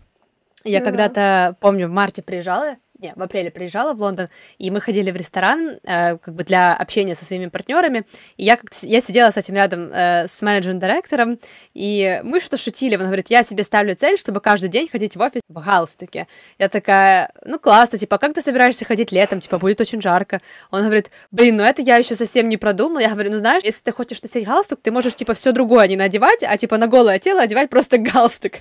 Я 0.64 0.80
ну, 0.80 0.84
когда-то, 0.84 1.56
помню, 1.60 1.86
в 1.86 1.92
марте 1.92 2.20
приезжала, 2.20 2.76
не, 2.98 3.12
в 3.14 3.22
апреле 3.22 3.50
приезжала 3.50 3.94
в 3.94 4.02
Лондон, 4.02 4.28
и 4.58 4.70
мы 4.70 4.80
ходили 4.80 5.10
в 5.10 5.16
ресторан, 5.16 5.78
э, 5.84 6.16
как 6.18 6.34
бы 6.34 6.42
для 6.42 6.74
общения 6.74 7.14
со 7.14 7.24
своими 7.24 7.46
партнерами, 7.46 8.04
и 8.36 8.44
я 8.44 8.56
как-то, 8.56 8.76
я 8.86 9.00
сидела 9.00 9.30
с 9.30 9.36
этим 9.36 9.54
рядом 9.54 9.92
э, 9.92 10.26
с 10.26 10.42
менеджером-директором, 10.42 11.38
и 11.74 12.20
мы 12.24 12.40
что-то 12.40 12.56
шутили, 12.56 12.96
он 12.96 13.04
говорит, 13.04 13.30
я 13.30 13.44
себе 13.44 13.62
ставлю 13.62 13.94
цель, 13.94 14.18
чтобы 14.18 14.40
каждый 14.40 14.68
день 14.68 14.88
ходить 14.88 15.14
в 15.14 15.20
офис 15.20 15.42
в 15.48 15.64
галстуке. 15.64 16.26
Я 16.58 16.68
такая, 16.68 17.30
ну 17.44 17.60
классно, 17.60 17.98
типа, 17.98 18.18
как 18.18 18.34
ты 18.34 18.42
собираешься 18.42 18.84
ходить 18.84 19.12
летом, 19.12 19.40
типа, 19.40 19.58
будет 19.58 19.80
очень 19.80 20.02
жарко. 20.02 20.40
Он 20.72 20.82
говорит, 20.82 21.10
блин, 21.30 21.56
ну 21.56 21.62
это 21.62 21.82
я 21.82 21.96
еще 21.96 22.16
совсем 22.16 22.48
не 22.48 22.56
продумала. 22.56 22.98
Я 22.98 23.10
говорю, 23.10 23.30
ну 23.30 23.38
знаешь, 23.38 23.62
если 23.62 23.82
ты 23.82 23.92
хочешь 23.92 24.22
носить 24.22 24.44
галстук, 24.44 24.80
ты 24.82 24.90
можешь, 24.90 25.14
типа, 25.14 25.34
все 25.34 25.52
другое 25.52 25.86
не 25.86 25.96
надевать, 25.96 26.42
а, 26.42 26.56
типа, 26.56 26.78
на 26.78 26.88
голое 26.88 27.20
тело 27.20 27.42
одевать 27.42 27.70
просто 27.70 27.98
галстук. 27.98 28.54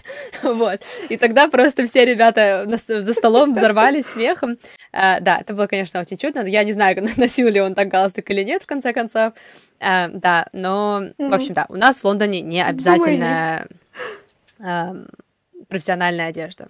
вот. 0.44 0.82
И 1.10 1.17
тогда 1.17 1.48
просто 1.48 1.88
все 1.88 2.06
ребята 2.06 2.67
за 2.88 3.13
столом 3.13 3.56
взорвались 3.56 4.06
смехом. 4.27 4.57
А, 4.91 5.19
да, 5.19 5.38
это 5.38 5.53
было, 5.53 5.67
конечно, 5.67 6.00
очень 6.00 6.17
чудно. 6.17 6.41
Я 6.46 6.63
не 6.63 6.74
знаю, 6.74 6.98
носил 7.17 7.50
ли 7.50 7.62
он 7.62 7.75
так 7.75 7.88
галстук 7.88 8.29
или 8.29 8.43
нет, 8.43 8.63
в 8.63 8.65
конце 8.65 8.93
концов. 8.93 9.34
А, 9.79 10.07
да, 10.10 10.48
но, 10.53 11.03
mm-hmm. 11.03 11.29
в 11.29 11.34
общем, 11.34 11.53
да, 11.53 11.65
у 11.69 11.75
нас 11.75 12.00
в 12.00 12.05
Лондоне 12.05 12.41
не 12.41 12.63
обязательно 12.63 13.67
а, 14.60 14.96
професіональна 15.67 16.27
одежда. 16.27 16.67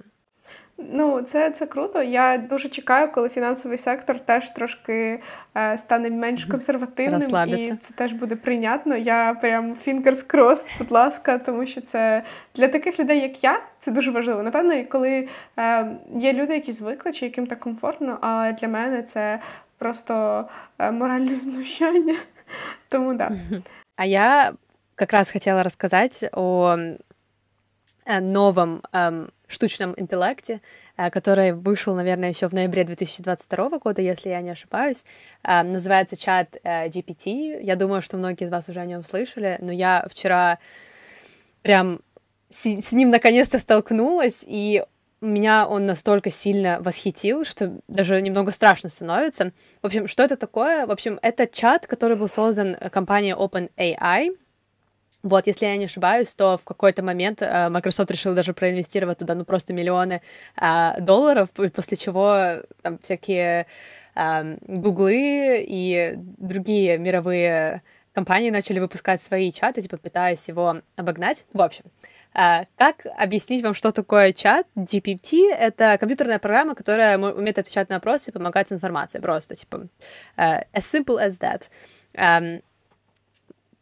Ну, 0.77 1.21
це 1.21 1.51
це 1.51 1.65
круто. 1.65 2.03
Я 2.03 2.37
дуже 2.37 2.69
чекаю, 2.69 3.11
коли 3.11 3.29
фінансовий 3.29 3.77
сектор 3.77 4.19
теж 4.19 4.49
трошки 4.49 5.19
е, 5.55 5.77
стане 5.77 6.09
менш 6.09 6.45
консервативним, 6.45 7.49
і 7.49 7.67
це 7.67 7.93
теж 7.95 8.13
буде 8.13 8.35
прийнятно. 8.35 8.95
Я 8.95 9.33
прям 9.41 9.75
fingers 9.87 10.33
crossed, 10.33 10.77
будь 10.77 10.91
ласка, 10.91 11.37
тому 11.37 11.65
що 11.65 11.81
це 11.81 12.23
для 12.55 12.67
таких 12.67 12.99
людей, 12.99 13.19
як 13.19 13.43
я, 13.43 13.61
це 13.79 13.91
дуже 13.91 14.11
важливо. 14.11 14.43
Напевно, 14.43 14.85
коли 14.85 15.27
е, 15.57 15.87
є 16.15 16.33
люди, 16.33 16.53
які 16.53 16.71
звикли, 16.71 17.13
чи 17.13 17.25
яким 17.25 17.47
так 17.47 17.59
комфортно, 17.59 18.17
але 18.21 18.53
для 18.53 18.67
мене 18.67 19.03
це 19.03 19.39
просто 19.77 20.45
е, 20.79 20.91
моральне 20.91 21.35
знущання. 21.35 22.15
Тому 22.89 23.13
да. 23.13 23.31
А 23.95 24.05
я 24.05 24.53
как 24.95 25.13
раз 25.13 25.31
хотела 25.31 25.63
рассказать 25.63 26.29
о 26.31 26.77
Э, 28.07 28.21
новом 28.21 28.81
эм, 28.93 29.29
штучном 29.47 29.93
интеллекте, 29.97 30.61
э, 30.97 31.09
который 31.09 31.53
вышел, 31.53 31.95
наверное, 31.95 32.29
еще 32.29 32.47
в 32.47 32.53
ноябре 32.53 32.83
2022 32.83 33.79
года, 33.79 34.01
если 34.01 34.29
я 34.29 34.41
не 34.41 34.49
ошибаюсь. 34.49 35.03
Э, 35.43 35.63
называется 35.63 36.15
чат 36.15 36.57
э, 36.63 36.87
GPT. 36.87 37.61
Я 37.63 37.75
думаю, 37.75 38.01
что 38.01 38.17
многие 38.17 38.45
из 38.45 38.51
вас 38.51 38.69
уже 38.69 38.79
о 38.79 38.85
нем 38.85 39.03
слышали, 39.03 39.57
но 39.59 39.71
я 39.71 40.05
вчера 40.09 40.59
прям 41.61 42.01
с, 42.49 42.65
с 42.65 42.91
ним 42.93 43.09
наконец-то 43.09 43.59
столкнулась, 43.59 44.43
и 44.45 44.83
меня 45.21 45.67
он 45.67 45.85
настолько 45.85 46.29
сильно 46.29 46.79
восхитил, 46.79 47.43
что 47.43 47.79
даже 47.87 48.21
немного 48.21 48.51
страшно 48.51 48.89
становится. 48.89 49.51
В 49.81 49.87
общем, 49.87 50.07
что 50.07 50.23
это 50.23 50.37
такое? 50.37 50.85
В 50.85 50.91
общем, 50.91 51.19
это 51.21 51.47
чат, 51.47 51.87
который 51.87 52.15
был 52.15 52.29
создан 52.29 52.75
компанией 52.91 53.33
OpenAI, 53.33 54.37
Вот, 55.23 55.47
если 55.47 55.65
я 55.65 55.77
не 55.77 55.85
ошибаюсь, 55.85 56.33
то 56.35 56.57
в 56.57 56.63
какой-то 56.63 57.03
момент 57.03 57.41
э, 57.41 57.69
Microsoft 57.69 58.11
решил 58.11 58.35
даже 58.35 58.53
проинвестировать 58.53 59.17
туда, 59.17 59.33
ну, 59.33 59.45
просто 59.45 59.73
миллионы 59.73 60.21
э, 60.55 61.01
долларов, 61.01 61.49
после 61.51 61.97
чего 61.97 62.61
там 62.83 62.99
всякие 62.99 63.65
э, 64.15 64.57
Гуглы 64.67 65.65
и 65.67 66.13
другие 66.17 66.97
мировые 66.99 67.81
компании 68.13 68.51
начали 68.51 68.79
выпускать 68.79 69.21
свои 69.21 69.51
чаты, 69.51 69.81
типа 69.81 69.97
пытаясь 69.97 70.47
его 70.47 70.81
обогнать. 70.95 71.45
В 71.53 71.61
общем, 71.61 71.85
как 72.33 73.05
объяснить 73.17 73.63
вам, 73.63 73.73
что 73.73 73.91
такое 73.91 74.33
чат? 74.33 74.67
GPT— 74.75 75.51
это 75.59 75.97
компьютерная 75.99 76.39
программа, 76.39 76.75
которая 76.75 77.17
умеет 77.17 77.59
отвечать 77.59 77.89
на 77.89 77.95
вопросы 77.95 78.29
и 78.29 78.33
помогать 78.33 78.69
с 78.69 78.71
информацией. 78.71 79.21
Просто, 79.21 79.55
типа, 79.55 79.87
as 80.35 80.63
simple 80.73 81.19
as 81.19 81.39
that. 81.39 82.61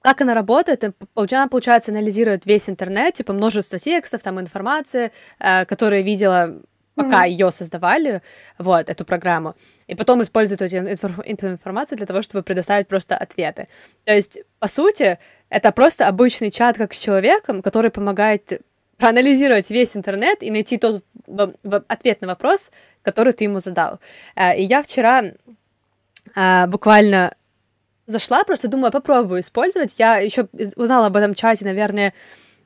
Как 0.05 0.21
она 0.21 0.35
работает? 0.35 0.83
Она, 1.15 1.47
получается, 1.47 1.91
анализирует 1.91 2.45
весь 2.45 2.69
интернет, 2.69 3.15
типа 3.15 3.33
множество 3.33 3.79
текстов, 3.79 4.21
там 4.21 4.39
информации, 4.39 5.11
э, 5.39 5.65
которые 5.65 6.03
видела 6.03 6.61
пока 6.93 7.25
mm-hmm. 7.25 7.31
ее 7.31 7.51
создавали, 7.51 8.21
вот, 8.59 8.87
эту 8.87 9.03
программу, 9.03 9.55
и 9.87 9.95
потом 9.95 10.21
используют 10.21 10.61
эту, 10.61 10.75
эту 10.75 11.07
информацию 11.53 11.97
для 11.97 12.05
того, 12.05 12.21
чтобы 12.21 12.43
предоставить 12.43 12.87
просто 12.87 13.17
ответы. 13.17 13.65
То 14.03 14.13
есть, 14.13 14.37
по 14.59 14.67
сути, 14.67 15.17
это 15.49 15.71
просто 15.71 16.07
обычный 16.07 16.51
чат 16.51 16.77
как 16.77 16.93
с 16.93 16.99
человеком, 16.99 17.63
который 17.63 17.89
помогает 17.89 18.61
проанализировать 18.97 19.71
весь 19.71 19.97
интернет 19.97 20.43
и 20.43 20.51
найти 20.51 20.77
тот 20.77 21.03
ответ 21.87 22.21
на 22.21 22.27
вопрос, 22.27 22.71
который 23.01 23.33
ты 23.33 23.45
ему 23.45 23.59
задал. 23.59 23.99
Э, 24.35 24.55
и 24.55 24.61
я 24.61 24.83
вчера 24.83 25.23
э, 26.35 26.67
буквально 26.67 27.33
зашла, 28.07 28.43
просто 28.43 28.67
думаю, 28.67 28.91
попробую 28.91 29.41
использовать. 29.41 29.95
Я 29.97 30.17
еще 30.17 30.47
узнала 30.75 31.07
об 31.07 31.15
этом 31.15 31.33
чате, 31.33 31.65
наверное, 31.65 32.13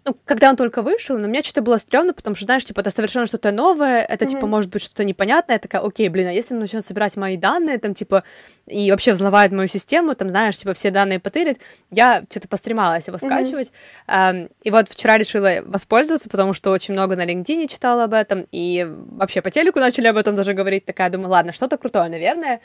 ну, 0.06 0.16
когда 0.26 0.50
он 0.50 0.56
только 0.56 0.82
вышел, 0.82 1.18
но 1.18 1.28
мне 1.28 1.42
что-то 1.42 1.62
было 1.62 1.78
стрёмно, 1.78 2.14
потому 2.14 2.36
что, 2.36 2.46
знаешь, 2.46 2.64
типа, 2.64 2.80
это 2.80 2.90
совершенно 2.90 3.26
что-то 3.26 3.52
новое, 3.52 4.02
это, 4.02 4.26
mm-hmm. 4.26 4.30
типа, 4.30 4.48
может 4.48 4.72
быть, 4.72 4.82
что-то 4.82 5.04
непонятное, 5.04 5.56
я 5.56 5.60
такая, 5.60 5.82
окей, 5.82 6.08
блин, 6.10 6.28
а 6.28 6.32
если 6.32 6.54
он 6.54 6.62
начнет 6.62 6.86
собирать 6.86 7.18
мои 7.18 7.36
данные, 7.38 7.78
там, 7.80 7.94
типа, 7.94 8.24
и 8.66 8.90
вообще 8.92 9.12
взломает 9.12 9.52
мою 9.52 9.68
систему, 9.68 10.16
там, 10.16 10.30
знаешь, 10.30 10.58
типа, 10.58 10.74
все 10.74 10.90
данные 10.90 11.20
потырит, 11.20 11.60
я 11.92 12.24
что-то 12.30 12.48
постремалась 12.48 13.08
его 13.08 13.18
скачивать, 13.18 13.72
mm-hmm. 14.08 14.32
um, 14.34 14.52
и 14.64 14.72
вот 14.72 14.90
вчера 14.90 15.18
решила 15.18 15.60
воспользоваться, 15.66 16.30
потому 16.30 16.54
что 16.54 16.72
очень 16.72 16.94
много 16.94 17.16
на 17.16 17.26
LinkedIn 17.26 17.68
читала 17.68 18.06
об 18.06 18.14
этом, 18.14 18.48
и 18.52 18.88
вообще 18.90 19.42
по 19.42 19.52
телеку 19.52 19.80
начали 19.80 20.08
об 20.08 20.18
этом 20.18 20.36
даже 20.36 20.54
говорить, 20.54 20.86
такая, 20.86 21.10
думаю, 21.10 21.30
ладно, 21.30 21.52
что-то 21.52 21.78
крутое, 21.78 22.10
наверное, 22.10 22.62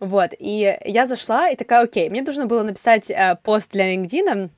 вот, 0.00 0.32
и 0.38 0.78
я 0.84 1.06
зашла 1.06 1.48
и 1.48 1.56
такая, 1.56 1.84
окей, 1.84 2.10
мне 2.10 2.22
нужно 2.22 2.46
было 2.46 2.62
написать 2.62 3.10
э, 3.10 3.36
пост 3.42 3.72
для 3.72 3.94
LinkedIn, 3.94 4.50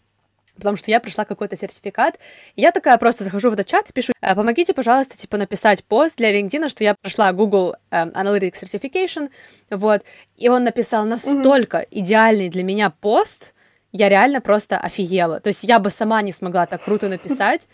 потому 0.58 0.76
что 0.76 0.90
я 0.90 1.00
прошла 1.00 1.24
какой-то 1.24 1.56
сертификат. 1.56 2.18
И 2.56 2.60
я 2.60 2.72
такая 2.72 2.98
просто 2.98 3.24
захожу 3.24 3.50
в 3.50 3.54
этот 3.54 3.66
чат 3.66 3.88
и 3.88 3.92
пишу, 3.92 4.12
«Э, 4.20 4.34
помогите, 4.34 4.74
пожалуйста, 4.74 5.16
типа 5.16 5.36
написать 5.36 5.84
пост 5.84 6.16
для 6.16 6.38
LinkedIn, 6.38 6.68
что 6.68 6.84
я 6.84 6.94
прошла 7.00 7.32
Google 7.32 7.76
э, 7.90 8.04
Analytics 8.04 8.62
Certification, 8.62 9.30
вот. 9.70 10.02
И 10.36 10.48
он 10.48 10.64
написал 10.64 11.04
настолько 11.06 11.78
mm-hmm. 11.78 11.88
идеальный 11.90 12.48
для 12.48 12.64
меня 12.64 12.90
пост, 12.90 13.54
я 13.92 14.08
реально 14.08 14.40
просто 14.40 14.76
офигела. 14.76 15.40
То 15.40 15.48
есть 15.48 15.64
я 15.64 15.78
бы 15.78 15.90
сама 15.90 16.20
не 16.22 16.32
смогла 16.32 16.66
так 16.66 16.84
круто 16.84 17.08
написать. 17.08 17.68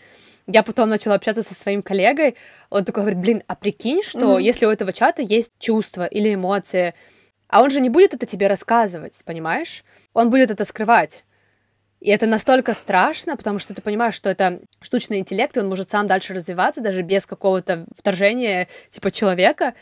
Я 0.47 0.63
потом 0.63 0.89
начала 0.89 1.15
общаться 1.15 1.41
со 1.41 1.55
своим 1.55 1.81
коллегой, 1.81 2.35
он 2.69 2.85
такой 2.85 3.01
говорит, 3.01 3.19
блин, 3.19 3.43
а 3.47 3.55
прикинь, 3.55 4.03
что 4.03 4.37
mm-hmm. 4.37 4.43
если 4.43 4.67
у 4.67 4.69
этого 4.69 4.93
чата 4.93 5.23
есть 5.23 5.51
чувства 5.59 6.05
или 6.05 6.35
эмоции, 6.35 6.93
а 7.55 7.61
он 7.61 7.69
же 7.69 7.79
не 7.79 7.89
будет 7.89 8.13
это 8.13 8.25
тебе 8.25 8.47
рассказывать, 8.47 9.21
понимаешь? 9.23 9.85
Он 10.13 10.29
будет 10.29 10.51
это 10.51 10.65
скрывать. 10.65 11.23
И 12.01 12.09
это 12.09 12.25
настолько 12.25 12.73
страшно, 12.73 13.37
потому 13.37 13.59
что 13.59 13.73
ты 13.73 13.81
понимаешь, 13.81 14.13
что 14.13 14.29
это 14.29 14.59
штучный 14.81 15.19
интеллект, 15.19 15.55
и 15.55 15.61
он 15.61 15.69
может 15.69 15.89
сам 15.89 16.05
дальше 16.05 16.33
развиваться, 16.33 16.81
даже 16.81 17.01
без 17.01 17.25
какого-то 17.25 17.85
вторжения 17.97 18.67
типа 18.89 19.09
человека. 19.09 19.73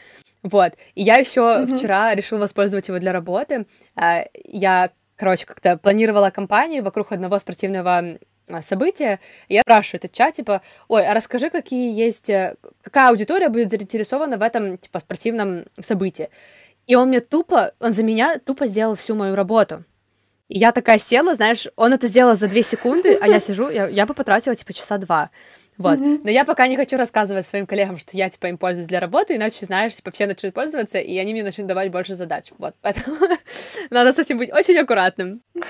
Вот. 0.44 0.74
И 0.94 1.02
я 1.02 1.16
еще 1.16 1.42
mm-hmm. 1.42 1.76
вчера 1.76 2.14
решила 2.14 2.42
воспользовать 2.42 2.90
его 2.90 3.00
для 3.00 3.12
работы. 3.12 3.66
А, 3.96 4.26
я, 4.44 4.92
короче, 5.16 5.48
как-то 5.48 5.76
планировала 5.78 6.30
кампанию 6.30 6.84
вокруг 6.84 7.12
одного 7.12 7.40
спортивного 7.40 8.20
а, 8.50 8.62
события. 8.62 9.20
Я 9.50 9.62
спрашиваю 9.62 9.98
этот 9.98 10.12
чат, 10.12 10.36
типа, 10.36 10.62
ой, 10.90 11.08
а 11.08 11.16
расскажи, 11.16 11.50
какие 11.50 11.92
есть, 11.92 12.30
э, 12.30 12.56
какая 12.84 13.10
аудитория 13.10 13.50
будет 13.50 13.72
заинтересована 13.72 14.38
в 14.38 14.44
этом, 14.44 14.78
типа, 14.78 15.00
спортивном 15.00 15.66
событии. 15.80 16.30
И 16.88 16.96
он 16.96 17.10
мне 17.10 17.20
тупо, 17.20 17.74
он 17.80 17.92
за 17.92 18.04
меня 18.04 18.40
тупо 18.40 18.68
сделал 18.68 18.96
всю 18.96 19.16
мою 19.16 19.36
работу. 19.36 19.84
И 20.50 20.60
я 20.60 20.72
такая 20.72 21.00
села, 21.00 21.36
знаешь, 21.36 21.68
он 21.76 21.94
это 21.94 22.08
сделал 22.08 22.36
за 22.36 22.48
две 22.48 22.64
секунды, 22.64 23.18
а 23.20 23.28
я 23.28 23.40
сижу, 23.40 23.70
я, 23.70 23.88
я 23.88 24.06
бы 24.06 24.14
потратила, 24.14 24.56
типа, 24.56 24.74
часа 24.74 24.98
два. 24.98 25.30
Вот. 25.78 26.00
Mm-hmm. 26.00 26.22
Но 26.24 26.30
я 26.30 26.46
пока 26.46 26.68
не 26.68 26.76
хочу 26.76 26.98
рассказывать 26.98 27.48
своим 27.48 27.66
коллегам, 27.66 27.98
что 27.98 28.16
я, 28.16 28.30
типа, 28.30 28.48
им 28.48 28.58
пользуюсь 28.58 28.88
для 28.88 29.00
работы, 29.00 29.36
иначе, 29.36 29.66
знаешь, 29.66 29.96
типа, 29.96 30.12
все 30.12 30.28
начнут 30.28 30.54
пользоваться, 30.54 31.00
и 31.00 31.18
они 31.18 31.34
мне 31.34 31.44
начнут 31.44 31.68
давать 31.68 31.92
больше 31.92 32.16
задач. 32.16 32.52
Вот. 32.58 32.76
Поэтому 32.82 33.18
надо 33.90 34.14
с 34.14 34.20
этим 34.20 34.38
быть 34.38 34.52
очень 34.52 34.78
аккуратным. 34.78 35.42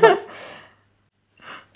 Вот. 0.00 0.26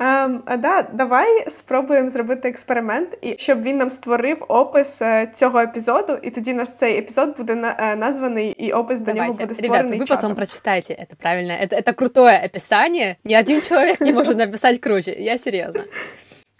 Ем, 0.01 0.43
да, 0.57 0.87
давай 0.93 1.49
спробуємо 1.49 2.09
зробити 2.09 2.49
експеримент, 2.49 3.17
і 3.21 3.35
щоб 3.37 3.63
він 3.63 3.77
нам 3.77 3.91
створив 3.91 4.45
опис 4.47 5.01
е, 5.01 5.31
цього 5.33 5.59
епізоду, 5.59 6.17
і 6.23 6.29
тоді 6.29 6.53
наш 6.53 6.69
цей 6.69 6.97
епізод 6.97 7.37
буде 7.37 7.55
на, 7.55 7.75
е, 7.79 7.95
названий, 7.95 8.51
і 8.51 8.71
опис 8.71 9.01
до 9.01 9.13
нього 9.13 9.33
буде 9.33 9.55
створений 9.55 9.93
Ребят, 9.93 10.09
вы 10.09 10.15
потом 10.15 10.35
прочитайте 10.35 10.93
это 10.93 11.15
правильно. 11.15 11.51
Это, 11.51 11.75
это 11.75 11.93
крутое 11.93 12.45
описание. 12.45 13.17
Ни 13.23 13.33
один 13.33 13.61
человек 13.61 14.01
не 14.01 14.13
может 14.13 14.37
написать 14.37 14.79
круче. 14.79 15.15
Я 15.19 15.37
серьезно. 15.37 15.83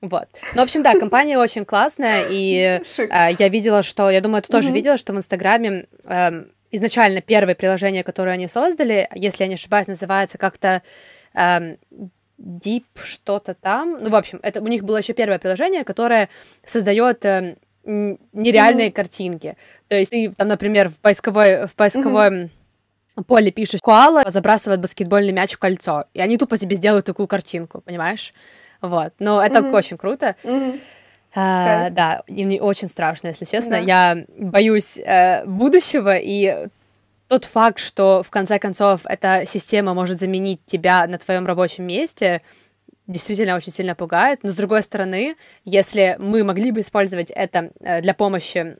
Вот. 0.01 0.27
Ну, 0.55 0.61
в 0.61 0.63
общем, 0.63 0.83
да, 0.83 0.93
компания 0.99 1.37
очень 1.37 1.65
классная, 1.65 2.25
и 2.29 2.81
э, 2.97 3.35
я 3.39 3.49
видела, 3.49 3.83
что, 3.83 4.09
я 4.09 4.21
думаю, 4.21 4.41
ты 4.41 4.51
тоже 4.51 4.69
mm-hmm. 4.69 4.73
видела, 4.73 4.97
что 4.97 5.13
в 5.13 5.17
Инстаграме 5.17 5.85
э, 6.05 6.43
изначально 6.71 7.21
первое 7.21 7.55
приложение, 7.55 8.03
которое 8.03 8.31
они 8.31 8.47
создали, 8.47 9.09
если 9.15 9.43
я 9.43 9.47
не 9.47 9.55
ошибаюсь, 9.55 9.87
называется 9.87 10.37
как-то 10.37 10.81
э, 11.33 11.75
Deep 12.38 12.84
что-то 12.94 13.54
там. 13.54 14.02
Ну, 14.02 14.10
в 14.10 14.14
общем, 14.14 14.40
это 14.42 14.60
у 14.60 14.66
них 14.66 14.84
было 14.84 14.98
еще 14.98 15.12
первое 15.12 15.38
приложение, 15.38 15.84
которое 15.84 16.28
создает 16.64 17.24
э, 17.24 17.56
нереальные 17.84 18.88
mm-hmm. 18.88 18.92
картинки. 18.92 19.56
То 19.88 19.96
есть 19.96 20.10
ты 20.10 20.32
там, 20.36 20.48
например, 20.48 20.88
в 20.88 20.98
поисковой, 21.00 21.66
в 21.66 21.74
поисковой 21.74 22.30
mm-hmm. 22.30 23.24
поле 23.26 23.50
пишешь 23.50 23.80
«Коала 23.82 24.24
забрасывает 24.26 24.80
баскетбольный 24.80 25.32
мяч 25.32 25.52
в 25.52 25.58
кольцо», 25.58 26.04
и 26.14 26.20
они 26.20 26.38
тупо 26.38 26.56
себе 26.56 26.76
сделают 26.76 27.06
такую 27.06 27.28
картинку, 27.28 27.80
понимаешь? 27.80 28.32
Вот. 28.80 29.12
Но 29.18 29.42
это 29.42 29.60
mm-hmm. 29.60 29.76
очень 29.76 29.96
круто. 29.96 30.36
Mm-hmm. 30.42 30.80
А, 31.36 31.90
да, 31.90 32.22
и 32.28 32.44
мне 32.44 32.60
очень 32.60 32.88
страшно, 32.88 33.28
если 33.28 33.44
честно. 33.44 33.76
Да. 33.76 33.78
Я 33.78 34.24
боюсь 34.38 34.98
э, 34.98 35.44
будущего, 35.46 36.16
и 36.16 36.68
тот 37.28 37.44
факт, 37.44 37.78
что 37.78 38.22
в 38.22 38.30
конце 38.30 38.58
концов 38.58 39.06
эта 39.06 39.44
система 39.46 39.94
может 39.94 40.18
заменить 40.18 40.60
тебя 40.66 41.06
на 41.06 41.18
твоем 41.18 41.46
рабочем 41.46 41.86
месте, 41.86 42.42
действительно 43.06 43.56
очень 43.56 43.72
сильно 43.72 43.94
пугает. 43.94 44.40
Но 44.42 44.50
с 44.50 44.56
другой 44.56 44.82
стороны, 44.82 45.36
если 45.64 46.16
мы 46.18 46.44
могли 46.44 46.70
бы 46.70 46.80
использовать 46.80 47.30
это 47.30 47.70
э, 47.80 48.00
для 48.00 48.14
помощи 48.14 48.76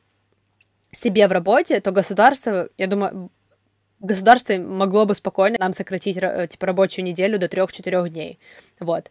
себе 0.91 1.27
в 1.29 1.33
работе, 1.33 1.81
то 1.81 1.93
государство, 1.93 2.69
я 2.79 2.87
думаю, 2.87 3.31
государство 4.01 4.55
могло 4.55 5.07
бы 5.07 5.15
спокойно 5.15 5.57
нам 5.59 5.75
сократить 5.75 6.17
э, 6.17 6.49
типа 6.51 6.67
рабочую 6.67 7.05
неделю 7.05 7.39
до 7.39 7.49
трех-четырех 7.49 8.11
дней. 8.11 8.39
Вот 8.81 9.11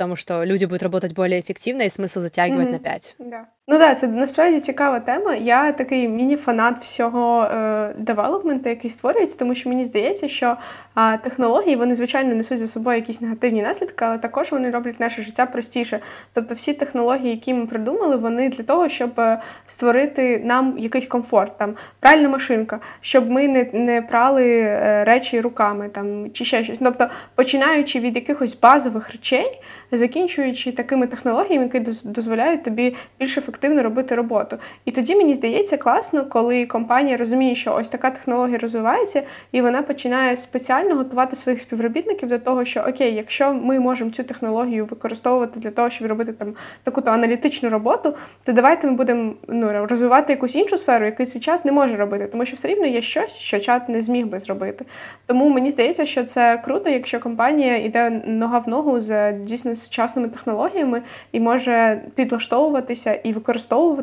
потому 0.00 0.16
що 0.16 0.46
люди 0.46 0.66
будуть 0.66 0.80
працювати 0.80 1.22
більш 1.22 1.38
ефективно 1.38 1.84
і 1.84 1.90
смисл 1.90 2.20
затягувати 2.20 2.68
mm-hmm. 2.68 2.72
на 2.72 2.78
5. 2.78 3.16
Да. 3.18 3.46
Ну 3.72 3.78
так, 3.78 3.98
це 3.98 4.08
насправді 4.08 4.60
цікава 4.60 5.00
тема. 5.00 5.34
Я 5.34 5.72
такий 5.72 6.08
міні-фанат 6.08 6.78
всього 6.78 7.42
е, 7.42 7.94
девелопменту, 7.98 8.68
який 8.68 8.90
створюється, 8.90 9.38
тому 9.38 9.54
що 9.54 9.68
мені 9.68 9.84
здається, 9.84 10.28
що 10.28 10.56
е, 10.96 11.18
технології 11.18 11.76
вони, 11.76 11.94
звичайно, 11.94 12.34
несуть 12.34 12.58
за 12.58 12.66
собою 12.66 12.96
якісь 12.96 13.20
негативні 13.20 13.62
наслідки, 13.62 14.04
але 14.04 14.18
також 14.18 14.52
вони 14.52 14.70
роблять 14.70 15.00
наше 15.00 15.22
життя 15.22 15.46
простіше. 15.46 16.00
Тобто, 16.32 16.54
всі 16.54 16.72
технології, 16.72 17.30
які 17.30 17.54
ми 17.54 17.66
придумали, 17.66 18.16
вони 18.16 18.48
для 18.48 18.64
того, 18.64 18.88
щоб 18.88 19.20
е, 19.20 19.40
створити 19.66 20.42
нам 20.44 20.78
якийсь 20.78 21.06
комфорт, 21.06 21.58
там 21.58 21.74
пральна 22.00 22.28
машинка, 22.28 22.80
щоб 23.00 23.30
ми 23.30 23.48
не 23.48 23.66
не 23.72 24.02
прали 24.02 24.60
е, 24.60 25.04
речі 25.04 25.40
руками 25.40 25.88
там 25.88 26.30
чи 26.32 26.44
ще 26.44 26.64
щось. 26.64 26.78
Тобто, 26.78 27.08
починаючи 27.34 28.00
від 28.00 28.16
якихось 28.16 28.60
базових 28.60 29.10
речей 29.10 29.60
закінчуючи 29.92 30.72
такими 30.72 31.06
технологіями, 31.06 31.70
які 31.74 31.92
дозволяють 32.04 32.64
тобі 32.64 32.96
більш 33.20 33.38
ефективно 33.38 33.59
ефективно 33.60 33.82
робити 33.82 34.14
роботу. 34.14 34.56
І 34.84 34.90
тоді 34.90 35.16
мені 35.16 35.34
здається 35.34 35.76
класно, 35.76 36.24
коли 36.24 36.66
компанія 36.66 37.16
розуміє, 37.16 37.54
що 37.54 37.74
ось 37.74 37.90
така 37.90 38.10
технологія 38.10 38.58
розвивається, 38.58 39.22
і 39.52 39.60
вона 39.60 39.82
починає 39.82 40.36
спеціально 40.36 40.94
готувати 40.94 41.36
своїх 41.36 41.60
співробітників 41.60 42.28
до 42.28 42.38
того, 42.38 42.64
що 42.64 42.80
окей, 42.80 43.14
якщо 43.14 43.52
ми 43.52 43.80
можемо 43.80 44.10
цю 44.10 44.22
технологію 44.22 44.84
використовувати 44.84 45.60
для 45.60 45.70
того, 45.70 45.90
щоб 45.90 46.08
робити 46.08 46.32
там 46.32 46.54
таку-то 46.84 47.10
аналітичну 47.10 47.70
роботу, 47.70 48.14
то 48.44 48.52
давайте 48.52 48.86
ми 48.86 48.92
будемо 48.92 49.32
ну, 49.48 49.86
розвивати 49.86 50.32
якусь 50.32 50.54
іншу 50.54 50.78
сферу, 50.78 51.04
яку 51.04 51.24
цей 51.24 51.40
чат 51.40 51.64
не 51.64 51.72
може 51.72 51.96
робити, 51.96 52.26
тому 52.26 52.44
що 52.44 52.56
все 52.56 52.68
рівно 52.68 52.86
є 52.86 53.02
щось, 53.02 53.36
що 53.36 53.60
чат 53.60 53.88
не 53.88 54.02
зміг 54.02 54.26
би 54.26 54.38
зробити. 54.38 54.84
Тому 55.26 55.48
мені 55.48 55.70
здається, 55.70 56.06
що 56.06 56.24
це 56.24 56.62
круто, 56.64 56.90
якщо 56.90 57.20
компанія 57.20 57.76
йде 57.76 58.22
нога 58.26 58.58
в 58.58 58.68
ногу 58.68 59.00
з 59.00 59.32
дійсно 59.32 59.76
сучасними 59.76 60.28
технологіями 60.28 61.02
і 61.32 61.40
може 61.40 62.02
підлаштовуватися 62.14 63.14
і 63.14 63.32
використовувати 63.32 63.49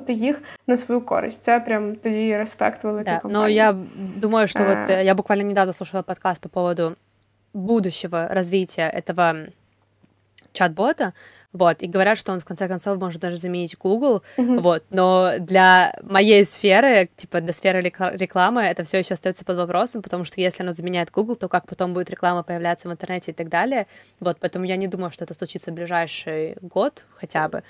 їх 0.08 0.42
на 0.68 0.78
свою 0.78 1.02
користь. 1.02 1.44
Це 1.44 1.60
прям 1.60 1.96
тоді 1.96 2.38
респект 2.38 2.84
великий 2.84 3.14
да. 3.24 3.30
Но 3.30 3.48
я 3.48 3.76
думаю, 4.16 4.48
что 4.48 4.64
вот 4.64 4.90
я 4.90 5.16
буквально 5.16 5.44
недавно 5.44 5.74
слушала 5.74 6.04
подкаст 6.04 6.42
по 6.42 6.50
поводу 6.50 6.96
будущего 7.54 8.28
развития 8.28 8.90
этого 8.90 9.48
чат-бота, 10.54 11.14
вот, 11.54 11.82
и 11.82 11.88
говорят, 11.88 12.18
что 12.18 12.34
он 12.34 12.40
в 12.40 12.46
конце 12.46 12.68
концов 12.68 13.00
может 13.00 13.22
даже 13.22 13.38
заменить 13.38 13.78
Google, 13.78 14.22
mm-hmm. 14.38 14.60
вот, 14.60 14.84
но 14.90 15.34
для 15.40 15.96
моей 16.04 16.44
сферы, 16.46 17.10
типа 17.16 17.42
для 17.42 17.54
сферы 17.54 17.82
рекламы, 17.82 18.62
это 18.62 18.84
все 18.84 19.00
еще 19.00 19.14
остается 19.14 19.46
под 19.46 19.58
вопросом, 19.58 20.02
потому 20.02 20.26
что 20.26 20.42
если 20.42 20.64
оно 20.64 20.72
заменяет 20.72 21.10
Google, 21.12 21.36
то 21.36 21.48
как 21.48 21.66
потом 21.66 21.94
будет 21.94 22.10
реклама 22.10 22.44
появляться 22.44 22.90
в 22.90 22.92
интернете 22.92 23.32
и 23.32 23.34
так 23.34 23.50
далее, 23.50 23.88
вот, 24.20 24.38
поэтому 24.40 24.66
я 24.66 24.76
не 24.76 24.88
думаю, 24.88 25.12
что 25.12 25.24
это 25.24 25.34
случится 25.34 25.72
в 25.72 25.74
ближайший 25.74 26.58
год 26.62 27.06
хотя 27.16 27.48
бы, 27.48 27.64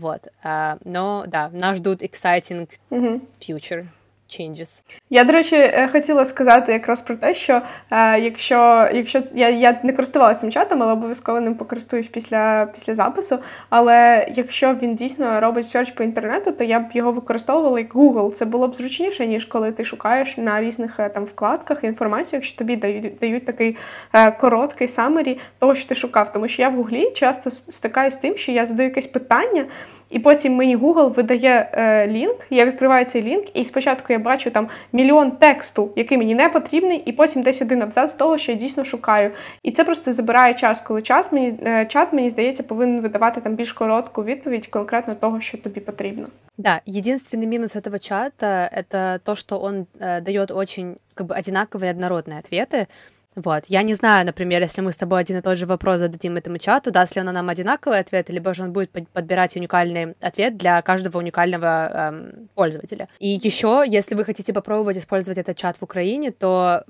вот, 0.00 0.28
а, 0.42 0.78
но 0.84 1.24
да, 1.26 1.50
нас 1.52 1.76
ждут 1.76 2.02
exciting 2.02 2.68
mm-hmm. 2.90 3.20
future. 3.40 3.86
Changes. 4.30 4.82
Я, 5.10 5.24
до 5.24 5.32
речі, 5.32 5.56
е, 5.56 5.88
хотіла 5.92 6.24
сказати 6.24 6.72
якраз 6.72 7.00
про 7.00 7.16
те, 7.16 7.34
що 7.34 7.62
е, 7.90 8.20
якщо 8.20 8.88
якщо 8.94 9.22
я 9.34 9.48
я 9.48 9.80
не 9.82 9.92
користувалася 9.92 10.40
цим 10.40 10.50
чатом, 10.50 10.82
але 10.82 10.92
обов'язково 10.92 11.40
ним 11.40 11.54
покористуюсь 11.54 12.08
після 12.08 12.68
після 12.74 12.94
запису. 12.94 13.38
Але 13.68 14.26
якщо 14.34 14.74
він 14.74 14.94
дійсно 14.94 15.40
робить 15.40 15.68
серч 15.68 15.90
по 15.90 16.02
інтернету, 16.02 16.52
то 16.52 16.64
я 16.64 16.80
б 16.80 16.84
його 16.92 17.12
використовувала 17.12 17.78
як 17.78 17.94
Google. 17.94 18.32
Це 18.32 18.44
було 18.44 18.68
б 18.68 18.74
зручніше, 18.74 19.26
ніж 19.26 19.44
коли 19.44 19.72
ти 19.72 19.84
шукаєш 19.84 20.36
на 20.36 20.60
різних 20.60 21.00
е, 21.00 21.08
там 21.08 21.24
вкладках 21.24 21.84
інформацію, 21.84 22.38
якщо 22.38 22.58
тобі 22.58 22.76
дають 22.76 23.18
дають 23.20 23.46
такий 23.46 23.76
е, 24.12 24.30
короткий 24.30 24.88
самері 24.88 25.38
того, 25.58 25.74
що 25.74 25.88
ти 25.88 25.94
шукав. 25.94 26.32
Тому 26.32 26.48
що 26.48 26.62
я 26.62 26.68
в 26.68 26.76
Гуглі 26.76 27.10
часто 27.10 27.50
стикаюся 27.50 28.16
з 28.16 28.20
тим, 28.20 28.36
що 28.36 28.52
я 28.52 28.66
задаю 28.66 28.88
якесь 28.88 29.06
питання. 29.06 29.64
І 30.09 30.19
потім 30.19 30.55
мені 30.55 30.77
Google 30.77 31.13
видає 31.13 31.69
е, 31.73 32.07
лінк, 32.07 32.35
я 32.49 32.65
відкриваю 32.65 33.05
цей 33.05 33.21
лінк, 33.21 33.45
і 33.53 33.65
спочатку 33.65 34.13
я 34.13 34.19
бачу 34.19 34.51
там 34.51 34.67
мільйон 34.93 35.31
тексту, 35.31 35.89
який 35.95 36.17
мені 36.17 36.35
не 36.35 36.49
потрібний, 36.49 36.97
і 37.05 37.11
потім 37.11 37.41
десь 37.41 37.61
один 37.61 37.81
абзац 37.81 38.13
того, 38.13 38.37
що 38.37 38.51
я 38.51 38.57
дійсно 38.57 38.83
шукаю. 38.83 39.31
І 39.63 39.71
це 39.71 39.83
просто 39.83 40.13
забирає 40.13 40.53
час, 40.53 40.81
коли 40.81 41.01
час 41.01 41.31
мені 41.31 41.53
е, 41.65 41.85
чат, 41.85 42.13
мені 42.13 42.29
здається, 42.29 42.63
повинен 42.63 43.01
видавати 43.01 43.41
там 43.41 43.55
більш 43.55 43.73
коротку 43.73 44.23
відповідь 44.23 44.67
конкретно 44.67 45.15
того, 45.15 45.41
що 45.41 45.57
тобі 45.57 45.79
потрібно. 45.79 46.27
Да, 46.57 46.81
единственный 46.87 47.47
минус 47.47 47.75
этого 47.75 47.99
чата 47.99 48.69
это 48.71 49.19
то, 49.23 49.35
что 49.35 49.59
он 49.59 49.87
э, 49.99 50.21
дает 50.21 50.51
очень 50.51 50.95
как 51.13 51.27
бы 51.27 51.35
одинаковые 51.35 51.91
однородные 51.91 52.39
ответы. 52.39 52.87
Вот. 53.36 53.64
Я 53.68 53.82
не 53.82 53.94
знаю, 53.94 54.26
например, 54.26 54.62
если 54.62 54.82
мы 54.82 54.92
с 54.92 54.96
тобой 54.96 55.20
один 55.20 55.38
и 55.38 55.40
тот 55.40 55.56
же 55.56 55.66
вопрос 55.66 56.00
зададим 56.00 56.36
этому 56.36 56.58
чату, 56.58 56.90
даст 56.90 57.14
ли 57.14 57.22
он 57.22 57.32
нам 57.32 57.48
одинаковый 57.48 58.00
ответ, 58.00 58.28
либо 58.28 58.54
же 58.54 58.64
он 58.64 58.72
будет 58.72 58.90
подбирать 58.90 59.56
уникальный 59.56 60.14
ответ 60.20 60.56
для 60.56 60.82
каждого 60.82 61.18
уникального 61.18 61.90
эм, 61.92 62.48
пользователя. 62.54 63.06
И 63.20 63.28
еще, 63.28 63.84
если 63.86 64.16
вы 64.16 64.24
хотите 64.24 64.52
попробовать 64.52 64.96
использовать 64.96 65.38
этот 65.38 65.56
чат 65.56 65.76
в 65.76 65.82
Украине, 65.82 66.32
то 66.32 66.84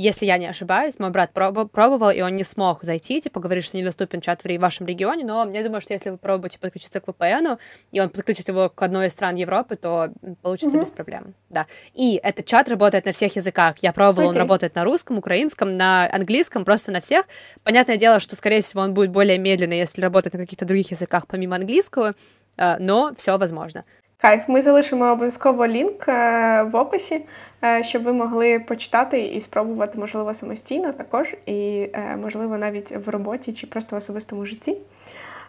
если 0.00 0.26
я 0.26 0.38
не 0.38 0.46
ошибаюсь, 0.46 0.98
мой 0.98 1.10
брат 1.10 1.30
проб- 1.34 1.68
пробовал, 1.68 2.10
и 2.10 2.22
он 2.22 2.36
не 2.36 2.44
смог 2.44 2.84
зайти, 2.84 3.20
типа, 3.20 3.40
говорит, 3.40 3.64
что 3.64 3.76
недоступен 3.76 4.20
чат 4.20 4.42
в 4.42 4.58
вашем 4.58 4.86
регионе, 4.86 5.24
но 5.24 5.48
я 5.50 5.62
думаю, 5.62 5.80
что 5.80 5.92
если 5.92 6.10
вы 6.10 6.16
пробуете 6.16 6.58
подключиться 6.58 7.00
к 7.00 7.04
VPN, 7.06 7.58
и 7.92 8.00
он 8.00 8.08
подключит 8.08 8.48
его 8.48 8.70
к 8.70 8.82
одной 8.82 9.08
из 9.08 9.12
стран 9.12 9.36
Европы, 9.36 9.76
то 9.76 10.10
получится 10.42 10.76
mm-hmm. 10.76 10.80
без 10.80 10.90
проблем. 10.90 11.34
Да. 11.50 11.66
И 11.94 12.18
этот 12.22 12.46
чат 12.46 12.68
работает 12.68 13.04
на 13.04 13.12
всех 13.12 13.36
языках. 13.36 13.76
Я 13.82 13.92
пробовала, 13.92 14.28
okay. 14.28 14.30
он 14.30 14.36
работает 14.36 14.74
на 14.74 14.84
русском, 14.84 15.18
украинском, 15.18 15.76
на 15.76 16.08
английском, 16.10 16.64
просто 16.64 16.92
на 16.92 17.00
всех. 17.00 17.26
Понятное 17.62 17.96
дело, 17.96 18.20
что, 18.20 18.36
скорее 18.36 18.62
всего, 18.62 18.82
он 18.82 18.94
будет 18.94 19.10
более 19.10 19.38
медленный, 19.38 19.78
если 19.78 20.00
работать 20.00 20.32
на 20.32 20.38
каких-то 20.38 20.64
других 20.64 20.90
языках 20.92 21.26
помимо 21.26 21.56
английского, 21.56 22.12
э, 22.56 22.78
но 22.78 23.12
все 23.16 23.36
возможно. 23.36 23.82
Кайф, 24.16 24.48
ми 24.48 24.62
залишимо 24.62 25.04
обов'язково 25.04 25.66
лінк 25.66 26.06
в 26.06 26.70
описі. 26.72 27.20
Е, 27.64 27.82
щоб 27.84 28.02
ви 28.02 28.12
могли 28.12 28.58
почитати 28.58 29.20
і 29.20 29.40
спробувати, 29.40 29.98
можливо, 29.98 30.34
самостійно 30.34 30.92
також, 30.92 31.34
і, 31.46 31.90
е, 31.92 32.16
можливо, 32.22 32.58
навіть 32.58 32.96
в 33.06 33.08
роботі 33.08 33.52
чи 33.52 33.66
просто 33.66 33.96
в 33.96 33.98
особистому 33.98 34.46
житті. 34.46 34.76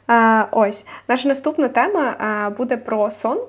Е, 0.10 0.46
ось 0.52 0.86
наша 1.08 1.28
наступна 1.28 1.68
тема 1.68 2.16
буде 2.58 2.78
про 2.78 3.12
сон. 3.12 3.40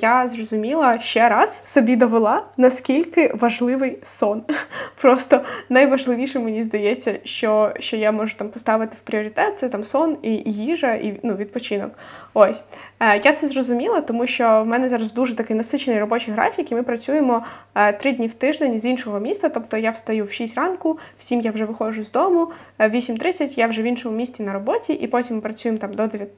Я 0.00 0.28
зрозуміла 0.28 1.00
ще 1.00 1.28
раз 1.28 1.62
собі 1.64 1.96
довела, 1.96 2.42
наскільки 2.56 3.32
важливий 3.34 3.98
сон. 4.02 4.42
Просто 5.00 5.40
найважливіше 5.68 6.38
мені 6.38 6.62
здається, 6.62 7.18
що 7.24 7.72
що 7.80 7.96
я 7.96 8.12
можу 8.12 8.34
там 8.36 8.48
поставити 8.48 8.96
в 8.96 9.00
пріоритет 9.00 9.54
це 9.60 9.68
там 9.68 9.84
сон 9.84 10.16
і 10.22 10.32
їжа, 10.52 10.94
і 10.94 11.20
ну, 11.22 11.34
відпочинок. 11.36 11.90
Ось 12.34 12.62
Е, 13.02 13.20
я 13.24 13.32
це 13.32 13.48
зрозуміла, 13.48 14.00
тому 14.00 14.26
що 14.26 14.62
в 14.64 14.66
мене 14.66 14.88
зараз 14.88 15.12
дуже 15.12 15.36
такий 15.36 15.56
насичений 15.56 16.00
робочий 16.00 16.34
графік, 16.34 16.72
і 16.72 16.74
ми 16.74 16.82
працюємо 16.82 17.42
е, 17.74 17.92
три 17.92 18.12
дні 18.12 18.26
в 18.26 18.34
тиждень 18.34 18.80
з 18.80 18.84
іншого 18.84 19.20
міста. 19.20 19.48
Тобто 19.48 19.76
я 19.76 19.90
встаю 19.90 20.24
в 20.24 20.32
6 20.32 20.56
ранку, 20.56 20.98
в 21.18 21.22
7 21.22 21.40
я 21.40 21.50
вже 21.50 21.64
виходжу 21.64 22.04
з 22.04 22.10
дому, 22.10 22.48
в 22.78 22.82
8.30 22.82 23.58
я 23.58 23.66
вже 23.66 23.82
в 23.82 23.84
іншому 23.84 24.16
місті 24.16 24.42
на 24.42 24.52
роботі, 24.52 24.92
і 24.92 25.06
потім 25.06 25.36
ми 25.36 25.42
працюємо 25.42 25.78
там 25.78 25.94
до 25.94 26.06
9 26.06 26.28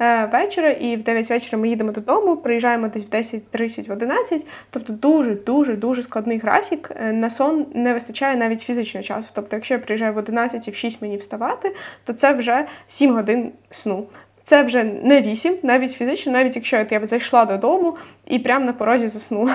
е, 0.00 0.28
вечора, 0.32 0.70
і 0.70 0.96
в 0.96 1.02
9 1.02 1.30
вечора 1.30 1.62
ми 1.62 1.68
їдемо 1.68 1.92
додому, 1.92 2.36
приїжджаємо 2.58 2.88
десь 2.88 3.04
в 3.04 3.36
10.30, 3.36 3.88
в 3.88 3.92
11. 3.92 4.46
Тобто 4.70 4.92
дуже 4.92 5.76
дуже 5.76 6.02
складний 6.02 6.38
графік. 6.38 6.90
На 7.12 7.30
сон 7.30 7.66
не 7.74 7.92
вистачає 7.92 8.36
навіть 8.36 8.60
фізичного 8.60 9.04
часу. 9.04 9.30
Тобто, 9.34 9.56
якщо 9.56 9.74
я 9.74 9.80
приїжджаю 9.80 10.12
в 10.12 10.16
11 10.16 10.68
і 10.68 10.70
в 10.70 10.74
6 10.74 11.02
мені 11.02 11.16
вставати, 11.16 11.74
то 12.04 12.12
це 12.12 12.32
вже 12.32 12.66
7 12.88 13.14
годин 13.14 13.52
сну. 13.70 14.06
Це 14.44 14.62
вже 14.62 14.84
не 14.84 15.22
вісім, 15.22 15.56
навіть 15.62 15.92
фізично, 15.92 16.32
навіть 16.32 16.56
якщо 16.56 16.86
я 16.90 17.00
б 17.00 17.06
зайшла 17.06 17.44
додому 17.44 17.96
і 18.26 18.38
прямо 18.38 18.64
на 18.64 18.72
порозі 18.72 19.08
заснула. 19.08 19.54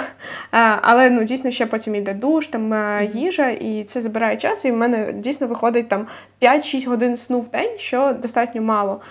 Але 0.82 1.10
ну 1.10 1.24
дійсно 1.24 1.52
ще 1.52 1.66
потім 1.66 1.96
йде 1.96 2.14
душ, 2.14 2.48
там 2.48 2.74
е, 2.74 3.10
їжа, 3.14 3.50
і 3.50 3.84
це 3.84 4.02
забирає 4.02 4.38
час. 4.38 4.66
І 4.66 4.72
в 4.72 4.78
мене 4.78 5.14
дійсно 5.14 5.48
виходить 5.48 5.90
там 5.90 6.08
5-6 6.42 6.90
годин 6.90 7.18
сну 7.18 7.40
в 7.40 7.50
день, 7.50 7.78
що 7.78 8.14
достатньо 8.22 8.62
мало. 8.62 9.02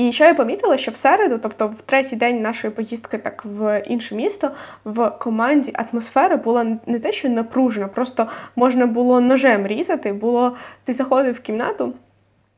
І 0.00 0.12
що 0.12 0.24
я 0.24 0.34
помітила, 0.34 0.76
що 0.76 0.90
в 0.90 0.96
середу, 0.96 1.38
тобто 1.42 1.68
в 1.68 1.82
третій 1.82 2.16
день 2.16 2.42
нашої 2.42 2.72
поїздки, 2.72 3.18
так 3.18 3.44
в 3.44 3.82
інше 3.86 4.14
місто, 4.14 4.50
в 4.84 5.10
команді 5.10 5.72
атмосфера 5.74 6.36
була 6.36 6.76
не 6.86 6.98
те, 6.98 7.12
що 7.12 7.28
напружена, 7.28 7.88
просто 7.88 8.26
можна 8.56 8.86
було 8.86 9.20
ножем 9.20 9.66
різати. 9.66 10.12
Було 10.12 10.56
ти 10.84 10.92
заходив 10.92 11.34
в 11.34 11.40
кімнату. 11.40 11.94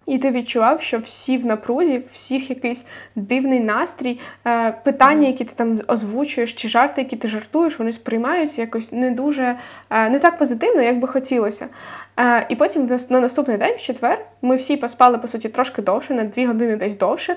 І 0.07 0.19
ти 0.19 0.31
відчував, 0.31 0.83
що 0.83 0.99
всі 0.99 1.38
в 1.38 1.47
напрузі, 1.47 2.03
всіх 2.12 2.51
якийсь 2.51 2.85
дивний 3.17 3.61
настрій, 3.61 4.21
е, 4.47 4.75
питання, 4.85 5.29
які 5.29 5.45
ти 5.45 5.53
там 5.57 5.81
озвучуєш, 5.88 6.53
чи 6.53 6.69
жарти, 6.69 7.01
які 7.01 7.17
ти 7.17 7.29
жартуєш, 7.29 7.79
вони 7.79 7.93
сприймаються 7.93 8.61
якось 8.61 8.93
не 8.93 9.11
дуже 9.11 9.57
е, 9.91 10.11
не 10.11 10.19
так 10.19 10.38
позитивно, 10.38 10.83
як 10.83 10.99
би 10.99 11.09
хотілося. 11.09 11.67
Е, 12.21 12.47
і 12.49 12.57
потім 12.57 12.99
на 13.09 13.21
наступний 13.21 13.57
день, 13.57 13.75
в 13.77 13.81
четвер, 13.81 14.19
ми 14.43 14.57
всі 14.57 14.77
поспали 14.77 15.19
по 15.19 15.29
суті 15.29 15.49
трошки 15.49 15.83
довше, 15.83 16.15
на 16.15 16.25
дві 16.25 16.47
години 16.47 16.77
десь 16.77 16.97
довше. 16.97 17.37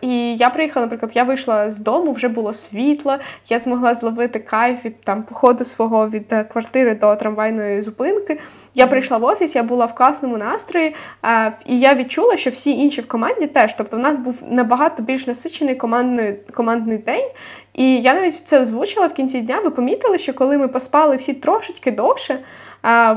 І 0.00 0.36
я 0.36 0.50
приїхала, 0.50 0.86
наприклад, 0.86 1.12
я 1.14 1.24
вийшла 1.24 1.70
з 1.70 1.78
дому, 1.78 2.12
вже 2.12 2.28
було 2.28 2.52
світло, 2.52 3.18
я 3.48 3.58
змогла 3.58 3.94
зловити 3.94 4.38
кайф 4.38 4.84
від 4.84 5.00
там 5.00 5.22
походу 5.22 5.64
свого 5.64 6.08
від 6.08 6.34
квартири 6.52 6.94
до 6.94 7.16
трамвайної 7.16 7.82
зупинки. 7.82 8.38
Я 8.76 8.86
прийшла 8.86 9.18
в 9.18 9.24
офіс, 9.24 9.54
я 9.54 9.62
була 9.62 9.86
в 9.86 9.94
класному 9.94 10.38
настрої, 10.38 10.94
і 11.66 11.80
я 11.80 11.94
відчула, 11.94 12.36
що 12.36 12.50
всі 12.50 12.70
інші 12.70 13.00
в 13.00 13.08
команді 13.08 13.46
теж. 13.46 13.74
Тобто, 13.78 13.96
в 13.96 14.00
нас 14.00 14.18
був 14.18 14.42
набагато 14.50 15.02
більш 15.02 15.26
насичений 15.26 15.74
командний, 15.74 16.34
командний 16.54 16.98
день. 16.98 17.30
І 17.74 18.00
я 18.00 18.14
навіть 18.14 18.34
це 18.34 18.60
озвучила 18.60 19.06
в 19.06 19.14
кінці 19.14 19.40
дня. 19.40 19.60
Ви 19.64 19.70
помітили, 19.70 20.18
що 20.18 20.34
коли 20.34 20.58
ми 20.58 20.68
поспали 20.68 21.16
всі 21.16 21.32
трошечки 21.32 21.90
довше. 21.90 22.38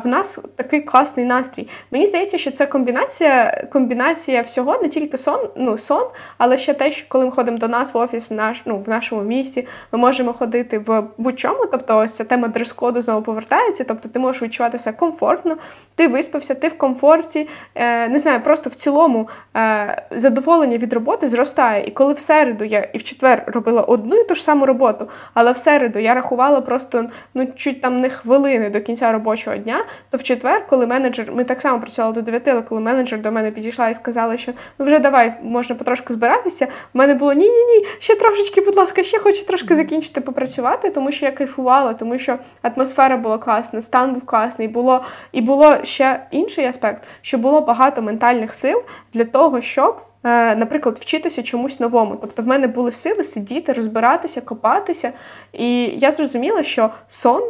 В 0.03 0.07
нас 0.07 0.39
такий 0.55 0.81
класний 0.81 1.25
настрій. 1.25 1.67
Мені 1.91 2.05
здається, 2.05 2.37
що 2.37 2.51
це 2.51 2.65
комбінація 2.65 3.67
комбінація 3.71 4.41
всього, 4.41 4.79
не 4.81 4.89
тільки 4.89 5.17
сон, 5.17 5.39
ну 5.55 5.77
сон, 5.77 6.03
але 6.37 6.57
ще 6.57 6.73
те, 6.73 6.91
що 6.91 7.05
коли 7.07 7.25
ми 7.25 7.31
ходимо 7.31 7.57
до 7.57 7.67
нас 7.67 7.93
в 7.93 7.97
офіс, 7.97 8.29
в 8.29 8.33
наш 8.33 8.61
ну 8.65 8.77
в 8.77 8.89
нашому 8.89 9.21
місті, 9.21 9.67
ми 9.91 9.99
можемо 9.99 10.33
ходити 10.33 10.79
в 10.79 11.03
будь-чому. 11.17 11.65
Тобто, 11.71 11.97
ось 11.97 12.13
ця 12.13 12.23
тема 12.23 12.47
дрес-коду 12.47 13.01
знову 13.01 13.21
повертається. 13.21 13.83
Тобто, 13.83 14.09
ти 14.09 14.19
можеш 14.19 14.41
відчуватися 14.41 14.93
комфортно, 14.93 15.57
ти 15.95 16.07
виспався, 16.07 16.55
ти 16.55 16.67
в 16.67 16.77
комфорті. 16.77 17.47
Е, 17.75 18.07
Не 18.07 18.19
знаю, 18.19 18.41
просто 18.41 18.69
в 18.69 18.75
цілому 18.75 19.29
е, 19.55 20.03
задоволення 20.11 20.77
від 20.77 20.93
роботи 20.93 21.29
зростає. 21.29 21.83
І 21.83 21.91
коли 21.91 22.13
в 22.13 22.19
середу 22.19 22.63
я 22.63 22.79
і 22.79 22.97
в 22.97 23.03
четвер 23.03 23.43
робила 23.47 23.81
одну 23.81 24.15
і 24.15 24.23
ту 24.23 24.35
ж 24.35 24.43
саму 24.43 24.65
роботу, 24.65 25.09
але 25.33 25.51
в 25.51 25.57
середу 25.57 25.99
я 25.99 26.13
рахувала 26.13 26.61
просто 26.61 27.05
ну 27.33 27.47
чуть 27.55 27.81
там 27.81 27.97
не 28.01 28.09
хвилини 28.09 28.69
до 28.69 28.81
кінця 28.81 29.11
робочого 29.11 29.58
дня, 29.59 29.85
то 30.09 30.17
в 30.17 30.23
четвер, 30.23 30.67
коли 30.67 30.87
менеджер, 30.87 31.31
ми 31.31 31.43
так 31.43 31.61
само 31.61 31.79
працювали 31.79 32.13
до 32.13 32.21
9, 32.21 32.47
але 32.47 32.61
коли 32.61 32.81
менеджер 32.81 33.21
до 33.21 33.31
мене 33.31 33.51
підійшла 33.51 33.89
і 33.89 33.93
сказала, 33.93 34.37
що 34.37 34.51
ну 34.79 34.85
вже 34.85 34.99
давай 34.99 35.33
можна 35.43 35.75
потрошку 35.75 36.13
збиратися. 36.13 36.65
В 36.65 36.97
мене 36.97 37.13
було 37.13 37.33
ні-ні 37.33 37.63
ні, 37.65 37.85
ще 37.99 38.15
трошечки, 38.15 38.61
будь 38.61 38.77
ласка, 38.77 39.03
ще 39.03 39.19
хочу 39.19 39.45
трошки 39.45 39.75
закінчити 39.75 40.21
попрацювати, 40.21 40.89
тому 40.89 41.11
що 41.11 41.25
я 41.25 41.31
кайфувала, 41.31 41.93
тому 41.93 42.19
що 42.19 42.37
атмосфера 42.61 43.17
була 43.17 43.37
класна, 43.37 43.81
стан 43.81 44.13
був 44.13 44.25
класний. 44.25 44.67
Було 44.67 45.03
і 45.31 45.41
було 45.41 45.75
ще 45.83 46.23
інший 46.31 46.65
аспект, 46.65 47.03
що 47.21 47.37
було 47.37 47.61
багато 47.61 48.01
ментальних 48.01 48.53
сил 48.53 48.81
для 49.13 49.25
того, 49.25 49.61
щоб. 49.61 49.95
Е, 50.23 50.55
наприклад, 50.55 50.99
вчитися 50.99 51.43
чомусь 51.43 51.79
новому. 51.79 52.17
Тобто 52.21 52.41
в 52.41 52.47
мене 52.47 52.67
були 52.67 52.91
сили 52.91 53.23
сидіти, 53.23 53.73
розбиратися, 53.73 54.41
копатися. 54.41 55.11
І 55.53 55.85
я 55.85 56.11
зрозуміла, 56.11 56.63
що 56.63 56.89
сон 57.07 57.43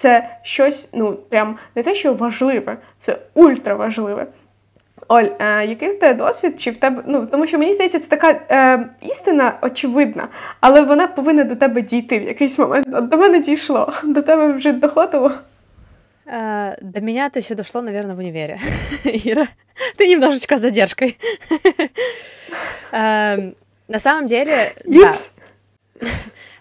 це 0.00 0.38
щось, 0.42 0.88
ну, 0.92 1.12
прям 1.12 1.58
не 1.74 1.82
те, 1.82 1.94
що 1.94 2.14
важливе, 2.14 2.76
це 2.98 3.18
ультраважливе. 3.34 4.26
Оль, 5.08 5.24
е, 5.38 5.66
який 5.66 5.90
в 5.90 5.98
тебе 5.98 6.14
досвід? 6.14 6.60
Чи 6.60 6.70
в 6.70 6.76
тебе, 6.76 7.02
ну, 7.06 7.26
Тому 7.26 7.46
що 7.46 7.58
мені 7.58 7.74
здається, 7.74 7.98
це 7.98 8.08
така 8.08 8.40
е, 8.50 8.88
істина 9.02 9.58
очевидна, 9.62 10.28
але 10.60 10.82
вона 10.82 11.06
повинна 11.06 11.44
до 11.44 11.56
тебе 11.56 11.82
дійти 11.82 12.18
в 12.18 12.22
якийсь 12.22 12.58
момент. 12.58 12.86
От 12.92 13.08
До 13.08 13.16
мене 13.16 13.38
дійшло, 13.40 13.92
до 14.04 14.22
тебе 14.22 14.52
вже 14.52 14.72
доходило. 14.72 15.32
Э, 16.26 16.74
до 16.82 17.00
меня 17.00 17.26
это 17.26 17.38
еще 17.38 17.54
дошло, 17.54 17.82
наверное, 17.82 18.16
в 18.16 18.18
универе. 18.18 18.58
Ира, 19.04 19.46
ты 19.96 20.08
немножечко 20.08 20.56
с 20.56 20.60
задержкой. 20.60 21.18
Эм, 22.92 23.54
на 23.88 23.98
самом 23.98 24.26
деле... 24.26 24.74
Да. 24.84 25.12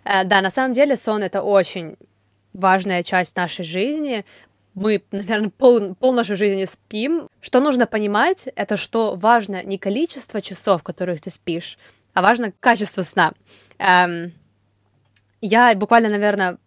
Э, 0.05 0.23
да, 0.23 0.41
на 0.41 0.51
самом 0.51 0.73
деле 0.73 0.95
сон — 0.95 1.23
это 1.23 1.41
очень 1.41 1.97
важная 2.52 3.02
часть 3.02 3.36
нашей 3.36 3.64
жизни. 3.64 4.24
Мы, 4.74 5.02
наверное, 5.10 5.50
пол, 5.50 5.94
пол 5.94 6.12
нашей 6.12 6.36
жизни 6.36 6.64
спим. 6.64 7.28
Что 7.40 7.60
нужно 7.60 7.86
понимать, 7.86 8.48
это 8.56 8.76
что 8.76 9.14
важно 9.14 9.62
не 9.62 9.78
количество 9.78 10.40
часов, 10.40 10.82
которых 10.82 11.20
ты 11.20 11.30
спишь, 11.30 11.78
а 12.14 12.22
важно 12.22 12.52
качество 12.60 13.02
сна. 13.02 13.32
Эм, 13.78 14.32
я 15.40 15.74
буквально, 15.74 16.08
наверное, 16.08 16.58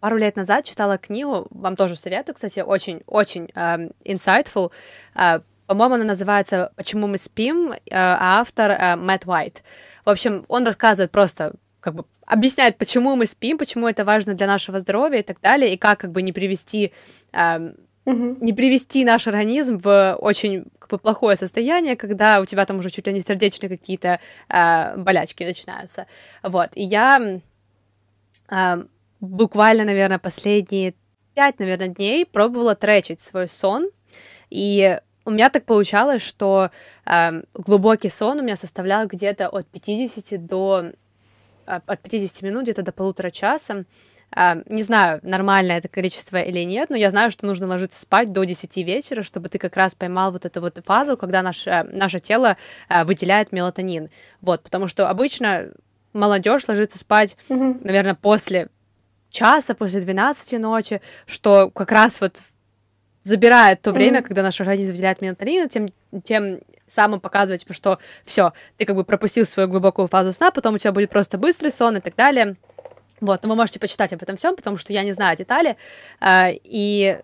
пару 0.00 0.18
лет 0.18 0.36
назад 0.36 0.64
читала 0.64 0.98
книгу, 0.98 1.46
вам 1.50 1.76
тоже 1.76 1.96
советую, 1.96 2.34
кстати, 2.34 2.60
очень-очень 2.60 3.50
э, 3.54 3.88
insightful. 4.04 4.70
Э, 5.14 5.40
по-моему, 5.66 5.94
она 5.94 6.04
называется 6.04 6.72
«Почему 6.76 7.06
мы 7.06 7.16
спим», 7.16 7.72
э, 7.72 7.78
а 7.90 8.40
автор 8.40 8.70
э, 8.70 8.96
Мэтт 8.96 9.26
Уайт. 9.26 9.62
В 10.04 10.10
общем, 10.10 10.44
он 10.48 10.66
рассказывает 10.66 11.10
просто, 11.10 11.54
как 11.80 11.94
бы 11.94 12.04
объясняет, 12.26 12.78
почему 12.78 13.16
мы 13.16 13.26
спим, 13.26 13.58
почему 13.58 13.88
это 13.88 14.04
важно 14.04 14.34
для 14.34 14.46
нашего 14.46 14.80
здоровья 14.80 15.20
и 15.20 15.22
так 15.22 15.40
далее, 15.40 15.74
и 15.74 15.76
как 15.76 16.00
как 16.00 16.12
бы 16.12 16.22
не 16.22 16.32
привести 16.32 16.92
э, 17.32 17.72
угу. 18.04 18.36
не 18.40 18.52
привести 18.52 19.04
наш 19.04 19.26
организм 19.26 19.78
в 19.78 20.16
очень 20.20 20.64
как 20.78 20.90
бы, 20.90 20.98
плохое 20.98 21.36
состояние, 21.36 21.96
когда 21.96 22.40
у 22.40 22.44
тебя 22.44 22.66
там 22.66 22.78
уже 22.78 22.90
чуть 22.90 23.06
ли 23.06 23.12
не 23.12 23.20
сердечные 23.20 23.68
какие-то 23.68 24.20
э, 24.48 24.96
болячки 24.96 25.44
начинаются. 25.44 26.06
Вот. 26.42 26.70
И 26.74 26.82
я 26.82 27.40
э, 28.50 28.84
буквально, 29.20 29.84
наверное, 29.84 30.18
последние 30.18 30.94
пять, 31.34 31.58
наверное, 31.58 31.88
дней 31.88 32.26
пробовала 32.26 32.74
тречить 32.74 33.20
свой 33.20 33.48
сон, 33.48 33.90
и 34.50 34.98
у 35.24 35.30
меня 35.30 35.48
так 35.48 35.64
получалось, 35.64 36.22
что 36.22 36.70
э, 37.06 37.42
глубокий 37.54 38.10
сон 38.10 38.40
у 38.40 38.42
меня 38.42 38.56
составлял 38.56 39.06
где-то 39.06 39.48
от 39.48 39.66
50 39.68 40.46
до 40.46 40.92
от 41.66 42.00
50 42.00 42.42
минут 42.42 42.64
где-то 42.64 42.82
до 42.82 42.92
полутора 42.92 43.30
часа. 43.30 43.84
Э, 44.36 44.62
не 44.66 44.82
знаю, 44.82 45.20
нормальное 45.22 45.78
это 45.78 45.88
количество 45.88 46.40
или 46.40 46.60
нет, 46.60 46.90
но 46.90 46.96
я 46.96 47.10
знаю, 47.10 47.30
что 47.30 47.46
нужно 47.46 47.66
ложиться 47.66 48.00
спать 48.00 48.32
до 48.32 48.44
10 48.44 48.76
вечера, 48.78 49.22
чтобы 49.22 49.48
ты 49.48 49.58
как 49.58 49.76
раз 49.76 49.94
поймал 49.94 50.32
вот 50.32 50.44
эту 50.44 50.60
вот 50.60 50.78
фазу, 50.84 51.16
когда 51.16 51.42
наше, 51.42 51.86
наше 51.92 52.20
тело 52.20 52.56
выделяет 53.04 53.52
мелатонин. 53.52 54.10
Вот, 54.40 54.62
потому 54.62 54.88
что 54.88 55.08
обычно 55.08 55.70
молодежь 56.14 56.66
ложится 56.66 56.98
спать, 56.98 57.36
mm-hmm. 57.48 57.80
наверное, 57.84 58.14
после 58.14 58.68
часа, 59.30 59.74
после 59.74 60.00
12 60.00 60.58
ночи, 60.60 61.02
что 61.26 61.70
как 61.70 61.92
раз 61.92 62.20
вот 62.20 62.42
забирает 63.22 63.82
то 63.82 63.92
время, 63.92 64.20
mm-hmm. 64.20 64.22
когда 64.22 64.42
наш 64.42 64.60
организм 64.60 64.92
выделяет 64.92 65.20
мелатонин, 65.20 65.68
тем, 65.68 65.88
тем 66.22 66.60
самым 66.86 67.20
показывать, 67.20 67.62
типа, 67.62 67.74
что 67.74 67.98
все, 68.24 68.52
ты 68.76 68.84
как 68.84 68.96
бы 68.96 69.04
пропустил 69.04 69.46
свою 69.46 69.68
глубокую 69.68 70.08
фазу 70.08 70.32
сна, 70.32 70.50
потом 70.50 70.74
у 70.74 70.78
тебя 70.78 70.92
будет 70.92 71.10
просто 71.10 71.38
быстрый 71.38 71.70
сон 71.70 71.96
и 71.96 72.00
так 72.00 72.16
далее. 72.16 72.56
Вот, 73.20 73.42
но 73.42 73.48
вы 73.48 73.54
можете 73.56 73.78
почитать 73.78 74.12
об 74.12 74.22
этом 74.22 74.36
всем, 74.36 74.56
потому 74.56 74.76
что 74.76 74.92
я 74.92 75.02
не 75.02 75.12
знаю 75.12 75.36
детали. 75.36 75.76
Э, 76.20 76.50
и 76.52 77.18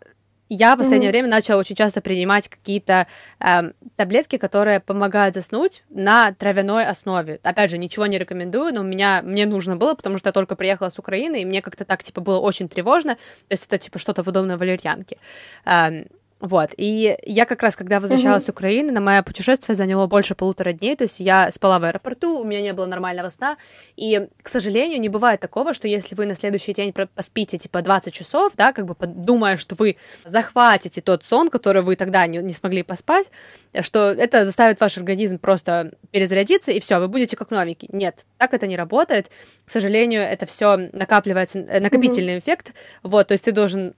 я 0.52 0.74
в 0.74 0.78
последнее 0.78 1.10
mm-hmm. 1.10 1.12
время 1.12 1.28
начала 1.28 1.60
очень 1.60 1.76
часто 1.76 2.00
принимать 2.00 2.48
какие-то 2.48 3.06
э, 3.38 3.72
таблетки, 3.94 4.36
которые 4.36 4.80
помогают 4.80 5.36
заснуть 5.36 5.84
на 5.90 6.32
травяной 6.32 6.86
основе. 6.86 7.38
Опять 7.44 7.70
же, 7.70 7.78
ничего 7.78 8.06
не 8.06 8.18
рекомендую, 8.18 8.74
но 8.74 8.80
у 8.80 8.84
меня 8.84 9.22
мне 9.22 9.46
нужно 9.46 9.76
было, 9.76 9.94
потому 9.94 10.18
что 10.18 10.28
я 10.28 10.32
только 10.32 10.56
приехала 10.56 10.88
с 10.88 10.98
Украины, 10.98 11.42
и 11.42 11.44
мне 11.44 11.62
как-то 11.62 11.84
так 11.84 12.02
типа 12.02 12.20
было 12.20 12.40
очень 12.40 12.68
тревожно. 12.68 13.14
То 13.14 13.52
есть 13.52 13.66
это 13.68 13.78
типа 13.78 14.00
что-то 14.00 14.24
подобное 14.24 14.56
валерьянке. 14.56 15.18
Э, 15.64 16.04
вот, 16.40 16.70
и 16.78 17.18
я 17.24 17.44
как 17.44 17.62
раз, 17.62 17.76
когда 17.76 18.00
возвращалась 18.00 18.44
mm-hmm. 18.44 18.46
с 18.46 18.48
Украины, 18.48 18.92
на 18.92 19.00
мое 19.00 19.22
путешествие 19.22 19.76
заняло 19.76 20.06
больше 20.06 20.34
полутора 20.34 20.72
дней, 20.72 20.96
то 20.96 21.04
есть 21.04 21.20
я 21.20 21.52
спала 21.52 21.78
в 21.78 21.84
аэропорту, 21.84 22.38
у 22.38 22.44
меня 22.44 22.62
не 22.62 22.72
было 22.72 22.86
нормального 22.86 23.28
сна, 23.28 23.58
и, 23.96 24.26
к 24.42 24.48
сожалению, 24.48 25.00
не 25.00 25.10
бывает 25.10 25.40
такого, 25.40 25.74
что 25.74 25.86
если 25.86 26.14
вы 26.14 26.24
на 26.24 26.34
следующий 26.34 26.72
день 26.72 26.94
поспите, 27.14 27.58
типа, 27.58 27.82
20 27.82 28.14
часов, 28.14 28.54
да, 28.56 28.72
как 28.72 28.86
бы 28.86 28.96
думая, 29.06 29.58
что 29.58 29.74
вы 29.74 29.96
захватите 30.24 31.02
тот 31.02 31.24
сон, 31.24 31.50
который 31.50 31.82
вы 31.82 31.94
тогда 31.96 32.26
не, 32.26 32.38
не 32.38 32.54
смогли 32.54 32.82
поспать, 32.82 33.26
что 33.82 34.10
это 34.10 34.46
заставит 34.46 34.80
ваш 34.80 34.96
организм 34.96 35.38
просто 35.38 35.92
перезарядиться, 36.10 36.72
и 36.72 36.80
все, 36.80 37.00
вы 37.00 37.08
будете 37.08 37.36
как 37.36 37.50
новенький. 37.50 37.88
Нет, 37.92 38.24
так 38.38 38.54
это 38.54 38.66
не 38.66 38.76
работает. 38.76 39.30
К 39.66 39.70
сожалению, 39.70 40.22
это 40.22 40.46
все 40.46 40.88
накапливается, 40.92 41.58
э, 41.58 41.80
накопительный 41.80 42.36
mm-hmm. 42.36 42.38
эффект, 42.38 42.72
вот, 43.02 43.28
то 43.28 43.32
есть 43.32 43.44
ты 43.44 43.52
должен 43.52 43.94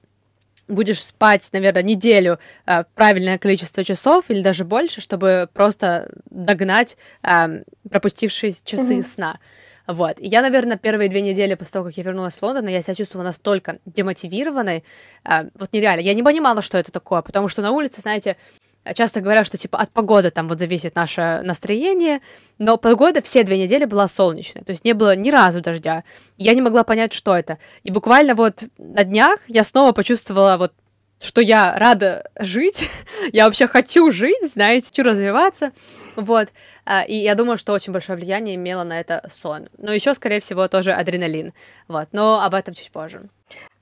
будешь 0.69 1.05
спать, 1.05 1.49
наверное, 1.53 1.83
неделю 1.83 2.39
э, 2.67 2.85
правильное 2.95 3.39
количество 3.39 3.85
часов 3.85 4.31
или 4.31 4.43
даже 4.43 4.65
больше, 4.65 5.01
чтобы 5.01 5.49
просто 5.53 6.11
догнать 6.31 6.97
э, 7.23 7.63
пропустившие 7.89 8.55
часы 8.65 8.99
mm-hmm. 8.99 9.03
сна. 9.03 9.39
Вот. 9.87 10.21
И 10.21 10.29
я, 10.29 10.43
наверное, 10.43 10.77
первые 10.77 11.09
две 11.09 11.21
недели 11.23 11.55
после 11.55 11.73
того, 11.73 11.87
как 11.87 11.97
я 11.97 12.05
вернулась 12.05 12.35
в 12.35 12.43
Лондон, 12.43 12.69
я 12.69 12.83
себя 12.83 12.95
чувствовала 12.95 13.27
настолько 13.27 13.79
демотивированной, 13.85 14.85
э, 15.25 15.45
вот 15.55 15.73
нереально. 15.73 16.01
Я 16.01 16.15
не 16.15 16.23
понимала, 16.23 16.63
что 16.63 16.79
это 16.79 16.93
такое, 16.93 17.23
потому 17.23 17.49
что 17.49 17.63
на 17.63 17.73
улице, 17.73 18.01
знаете, 18.01 18.37
часто 18.95 19.21
говорят, 19.21 19.47
что 19.47 19.57
типа 19.57 19.79
от 19.79 19.91
погоды 19.91 20.31
там 20.31 20.49
вот 20.49 20.59
зависит 20.59 20.95
наше 20.95 21.41
настроение, 21.45 22.21
но 22.59 22.77
погода 22.77 23.23
все 23.23 23.45
две 23.45 23.63
недели 23.63 23.85
была 23.85 24.09
солнечная, 24.09 24.65
то 24.65 24.71
есть 24.71 24.85
не 24.85 24.93
было 24.93 25.15
ни 25.15 25.31
разу 25.31 25.61
дождя. 25.61 26.05
Я 26.37 26.55
не 26.55 26.61
могла 26.61 26.85
понять, 26.85 27.13
что 27.13 27.37
это. 27.37 27.59
И 27.85 27.91
буквально 27.91 28.35
вот 28.35 28.65
на 28.79 29.05
днях 29.05 29.39
я 29.47 29.65
снова 29.65 29.93
почувствовала 29.93 30.57
вот 30.57 30.73
что 31.23 31.41
я 31.41 31.79
рада 31.79 32.29
жить, 32.39 32.91
я 33.33 33.47
вообще 33.47 33.69
хочу 33.69 34.11
жить, 34.11 34.43
знаете, 34.43 34.89
хочу 34.89 35.05
развиваться, 35.05 35.73
вот, 36.17 36.49
и 37.09 37.15
я 37.15 37.35
думаю, 37.35 37.57
что 37.57 37.73
очень 37.73 37.93
большое 37.93 38.19
влияние 38.19 38.57
имело 38.57 38.85
на 38.85 38.99
это 39.01 39.29
сон, 39.31 39.69
но 39.79 39.93
еще, 39.93 40.15
скорее 40.15 40.41
всего, 40.41 40.69
тоже 40.69 40.93
адреналин, 40.93 41.53
вот, 41.89 42.09
но 42.13 42.45
об 42.45 42.55
этом 42.55 42.75
чуть 42.75 42.91
позже. 42.91 43.21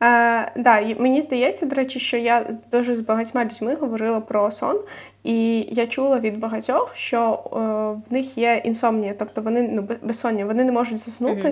Е, 0.03 0.53
да, 0.57 0.95
мені 0.99 1.23
здається, 1.23 1.67
до 1.67 1.77
речі, 1.77 2.01
що 2.01 2.17
я 2.17 2.47
дуже 2.73 2.97
з 2.97 3.01
багатьма 3.01 3.45
людьми 3.45 3.75
говорила 3.75 4.21
про 4.21 4.51
сон, 4.51 4.81
і 5.25 5.67
я 5.71 5.87
чула 5.87 6.19
від 6.19 6.39
багатьох, 6.39 6.93
що 6.97 7.43
е, 7.53 7.57
в 8.11 8.13
них 8.13 8.39
є 8.39 8.63
інсомнія, 8.65 9.15
тобто 9.19 9.41
вони 9.41 9.63
ну 9.63 9.89
безсоння, 10.03 10.45
вони 10.47 10.65
не 10.65 10.73
можуть 10.73 10.99
заснути. 10.99 11.49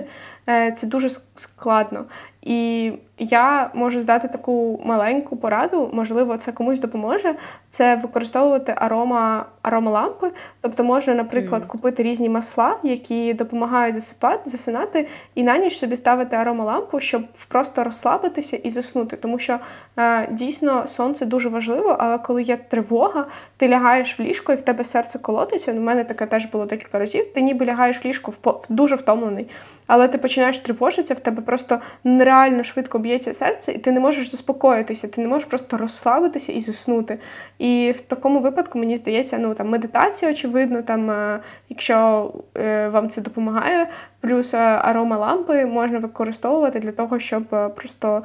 Mm-hmm. 0.47 0.67
Е, 0.67 0.71
це 0.71 0.87
дуже 0.87 1.09
складно. 1.35 2.05
І 2.41 2.91
я 3.17 3.71
можу 3.73 4.03
дати 4.03 4.27
таку 4.27 4.81
маленьку 4.85 5.37
пораду, 5.37 5.89
можливо, 5.93 6.37
це 6.37 6.51
комусь 6.51 6.79
допоможе. 6.79 7.35
Це 7.69 7.95
використовувати 7.95 8.73
арома 8.77 9.45
аромалампи. 9.61 10.31
Тобто 10.61 10.83
можна, 10.83 11.13
наприклад, 11.13 11.63
mm. 11.63 11.67
купити 11.67 12.03
різні 12.03 12.29
масла, 12.29 12.77
які 12.83 13.33
допомагають 13.33 13.95
засипати, 13.95 14.49
засинати, 14.49 15.07
і 15.35 15.43
на 15.43 15.57
ніч 15.57 15.77
собі 15.77 15.95
ставити 15.95 16.35
аромалампу, 16.35 16.99
щоб 16.99 17.23
просто 17.47 17.83
розслабитися 17.83 18.57
і 18.57 18.69
заснути. 18.69 19.17
Тому 19.17 19.39
що 19.39 19.59
е, 19.97 20.27
дійсно 20.31 20.87
сонце 20.87 21.25
дуже 21.25 21.49
важливо, 21.49 21.95
але 21.99 22.17
коли 22.17 22.43
є 22.43 22.57
тривога, 22.57 23.25
ти 23.57 23.69
лягаєш 23.69 24.19
в 24.19 24.21
ліжко 24.21 24.53
і 24.53 24.55
в 24.55 24.61
тебе 24.61 24.83
серце 24.83 25.19
колотиться. 25.19 25.71
У 25.71 25.79
мене 25.79 26.03
таке 26.03 26.25
теж 26.25 26.45
було 26.45 26.65
декілька 26.65 26.99
разів. 26.99 27.33
Ти 27.33 27.41
ніби 27.41 27.65
лягаєш 27.65 28.05
в 28.05 28.07
ліжко 28.07 28.31
в 28.31 28.65
дуже 28.69 28.95
втомлений, 28.95 29.49
але 29.89 30.07
ти 30.07 30.17
починаєш 30.17 30.59
тривожитися, 30.59 31.13
в 31.13 31.19
тебе 31.19 31.41
просто 31.41 31.79
нереально 32.03 32.63
швидко 32.63 32.99
б'ється 32.99 33.33
серце, 33.33 33.71
і 33.71 33.77
ти 33.77 33.91
не 33.91 33.99
можеш 33.99 34.31
заспокоїтися, 34.31 35.07
ти 35.07 35.21
не 35.21 35.27
можеш 35.27 35.47
просто 35.47 35.77
розслабитися 35.77 36.51
і 36.51 36.61
заснути. 36.61 37.19
І 37.59 37.93
в 37.97 38.01
такому 38.01 38.39
випадку 38.39 38.79
мені 38.79 38.97
здається, 38.97 39.37
ну 39.37 39.53
там 39.53 39.69
медитація, 39.69 40.31
очевидно, 40.31 40.81
там, 40.81 41.11
е, 41.11 41.39
якщо 41.69 42.31
е, 42.57 42.89
вам 42.89 43.09
це 43.09 43.21
допомагає, 43.21 43.87
плюс 44.21 44.53
е, 44.53 44.57
арома 44.57 45.17
лампи 45.17 45.65
можна 45.65 45.99
використовувати 45.99 46.79
для 46.79 46.91
того, 46.91 47.19
щоб 47.19 47.43
просто 47.75 48.23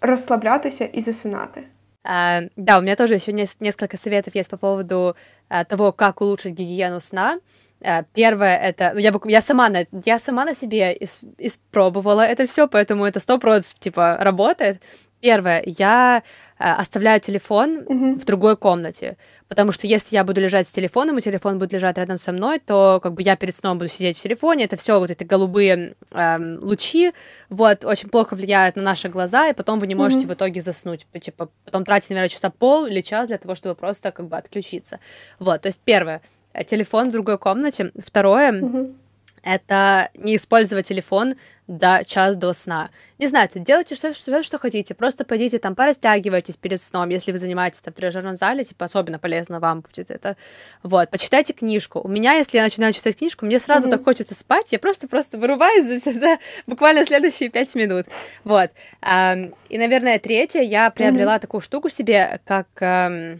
розслаблятися 0.00 0.88
и 0.96 1.00
засинати. 1.00 1.62
А, 2.04 2.40
да, 2.56 2.78
у 2.78 2.80
меня 2.80 2.96
тоже 2.96 3.14
еще 3.14 3.32
несколько 3.60 3.96
советов 3.96 4.34
есть 4.34 4.50
по 4.50 4.56
поводу 4.56 5.14
а, 5.48 5.64
того, 5.64 5.92
как 5.92 6.20
улучшить 6.20 6.58
гигиену 6.58 7.00
сна. 7.00 7.38
А, 7.84 8.04
первое 8.14 8.56
это, 8.56 8.92
ну, 8.94 9.00
я, 9.00 9.12
я 9.24 9.40
сама 9.40 9.68
на, 9.68 9.86
я 10.04 10.18
сама 10.18 10.44
на 10.44 10.54
себе 10.54 10.96
ис, 11.00 11.20
испробовала 11.38 12.22
это 12.22 12.46
все, 12.46 12.68
поэтому 12.68 13.04
это 13.04 13.20
сто 13.20 13.38
процентов 13.38 13.80
типа 13.80 14.16
работает. 14.20 14.80
Первое, 15.20 15.62
я 15.66 16.22
Э, 16.62 16.74
оставляю 16.74 17.20
телефон 17.20 17.80
mm-hmm. 17.80 18.20
в 18.20 18.24
другой 18.24 18.56
комнате. 18.56 19.16
Потому 19.48 19.72
что 19.72 19.88
если 19.88 20.14
я 20.14 20.22
буду 20.22 20.40
лежать 20.40 20.68
с 20.68 20.70
телефоном, 20.70 21.18
и 21.18 21.20
телефон 21.20 21.58
будет 21.58 21.72
лежать 21.72 21.98
рядом 21.98 22.18
со 22.18 22.30
мной, 22.30 22.60
то 22.60 23.00
как 23.02 23.14
бы 23.14 23.22
я 23.22 23.34
перед 23.34 23.56
сном 23.56 23.78
буду 23.78 23.90
сидеть 23.90 24.16
в 24.16 24.22
телефоне, 24.22 24.66
это 24.66 24.76
все 24.76 25.00
вот 25.00 25.10
эти 25.10 25.24
голубые 25.24 25.96
эм, 26.12 26.58
лучи, 26.62 27.12
вот, 27.48 27.84
очень 27.84 28.10
плохо 28.10 28.36
влияют 28.36 28.76
на 28.76 28.82
наши 28.82 29.08
глаза, 29.08 29.48
и 29.48 29.54
потом 29.54 29.80
вы 29.80 29.88
не 29.88 29.96
можете 29.96 30.24
mm-hmm. 30.24 30.28
в 30.28 30.34
итоге 30.34 30.62
заснуть. 30.62 31.04
Типа, 31.20 31.48
потом 31.64 31.84
тратить, 31.84 32.10
наверное, 32.10 32.28
часа 32.28 32.50
пол 32.50 32.86
или 32.86 33.00
час 33.00 33.26
для 33.26 33.38
того, 33.38 33.56
чтобы 33.56 33.74
просто 33.74 34.12
как 34.12 34.28
бы 34.28 34.36
отключиться. 34.36 35.00
Вот, 35.40 35.62
то 35.62 35.66
есть 35.66 35.80
первое, 35.84 36.18
э, 36.18 36.41
телефон 36.66 37.08
в 37.08 37.12
другой 37.12 37.38
комнате. 37.38 37.92
Второе, 38.04 38.52
mm-hmm 38.52 38.94
это 39.42 40.10
не 40.14 40.36
использовать 40.36 40.86
телефон 40.86 41.34
до 41.66 42.04
час 42.04 42.36
до 42.36 42.52
сна. 42.52 42.90
Не 43.18 43.26
знаю, 43.26 43.48
делайте 43.54 43.94
что, 43.94 44.14
что, 44.14 44.42
что 44.42 44.58
хотите, 44.58 44.94
просто 44.94 45.24
пойдите 45.24 45.58
там, 45.58 45.74
порастягивайтесь 45.74 46.56
перед 46.56 46.80
сном, 46.80 47.08
если 47.08 47.32
вы 47.32 47.38
занимаетесь 47.38 47.80
там, 47.80 47.92
в 47.92 47.96
тренажерном 47.96 48.36
зале, 48.36 48.64
типа, 48.64 48.86
особенно 48.86 49.18
полезно 49.18 49.58
вам 49.58 49.80
будет 49.80 50.10
это. 50.10 50.36
Вот, 50.82 51.10
почитайте 51.10 51.52
книжку. 51.52 52.00
У 52.00 52.08
меня, 52.08 52.34
если 52.34 52.58
я 52.58 52.64
начинаю 52.64 52.92
читать 52.92 53.16
книжку, 53.16 53.46
мне 53.46 53.58
сразу 53.58 53.88
mm-hmm. 53.88 53.92
так 53.92 54.04
хочется 54.04 54.34
спать, 54.34 54.72
я 54.72 54.78
просто-просто 54.78 55.38
вырываюсь 55.38 56.02
за, 56.02 56.12
за 56.12 56.38
буквально 56.66 57.04
следующие 57.04 57.48
пять 57.48 57.74
минут. 57.74 58.06
Вот. 58.44 58.70
И, 59.00 59.78
наверное, 59.78 60.18
третье, 60.18 60.62
я 60.62 60.90
приобрела 60.90 61.36
mm-hmm. 61.36 61.40
такую 61.40 61.60
штуку 61.60 61.88
себе, 61.88 62.40
как 62.44 62.68
а, 62.80 63.38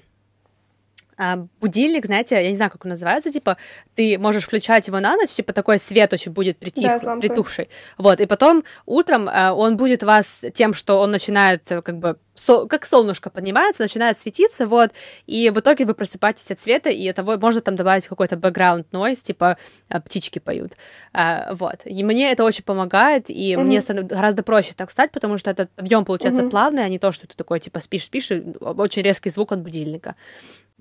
будильник, 1.61 2.07
знаете, 2.07 2.37
я 2.37 2.49
не 2.49 2.55
знаю, 2.55 2.71
как 2.71 2.85
он 2.85 2.91
называется, 2.91 3.31
типа, 3.31 3.57
ты 3.95 4.19
можешь 4.19 4.45
включать 4.45 4.87
его 4.87 5.01
на 5.01 5.17
ночь, 5.17 5.31
типа, 5.31 5.53
такой 5.53 5.79
свет 5.79 6.13
очень 6.13 6.33
будет 6.33 6.59
притих, 6.59 7.03
да, 7.03 7.17
притухший. 7.17 7.69
Вот, 7.99 8.21
и 8.21 8.27
потом 8.27 8.65
утром 8.87 9.29
а, 9.29 9.53
он 9.53 9.77
будет 9.77 10.03
вас 10.03 10.41
тем, 10.55 10.75
что 10.75 10.99
он 11.01 11.11
начинает, 11.11 11.63
как 11.67 11.99
бы, 11.99 12.17
со, 12.35 12.67
как 12.67 12.87
солнышко 12.87 13.31
поднимается, 13.31 13.83
начинает 13.83 14.19
светиться, 14.19 14.67
вот, 14.67 14.91
и 15.27 15.51
в 15.51 15.61
итоге 15.61 15.85
вы 15.85 15.95
просыпаетесь 15.95 16.51
от 16.51 16.61
света, 16.61 16.91
и 16.91 17.05
это 17.05 17.23
можно 17.23 17.61
там 17.61 17.77
добавить 17.77 18.07
какой-то 18.07 18.37
background 18.37 18.87
noise, 18.93 19.23
типа 19.23 19.59
а, 19.89 20.01
птички 20.01 20.39
поют, 20.39 20.73
а, 21.13 21.55
вот. 21.55 21.81
И 21.85 22.03
мне 22.05 22.33
это 22.33 22.45
очень 22.45 22.65
помогает, 22.65 23.29
и 23.29 23.53
mm-hmm. 23.53 23.63
мне 23.63 23.81
гораздо 24.03 24.43
проще 24.43 24.73
так 24.77 24.89
встать, 24.89 25.13
потому 25.13 25.39
что 25.39 25.51
этот 25.51 25.71
подъем 25.71 26.05
получается 26.05 26.43
mm-hmm. 26.43 26.51
плавный, 26.51 26.85
а 26.85 26.89
не 26.89 26.99
то, 26.99 27.13
что 27.13 27.27
ты 27.27 27.37
такой, 27.37 27.61
типа, 27.61 27.81
спишь, 27.81 28.05
спишь, 28.05 28.31
и 28.31 28.43
очень 28.61 29.03
резкий 29.03 29.31
звук 29.31 29.53
от 29.53 29.61
будильника. 29.61 30.15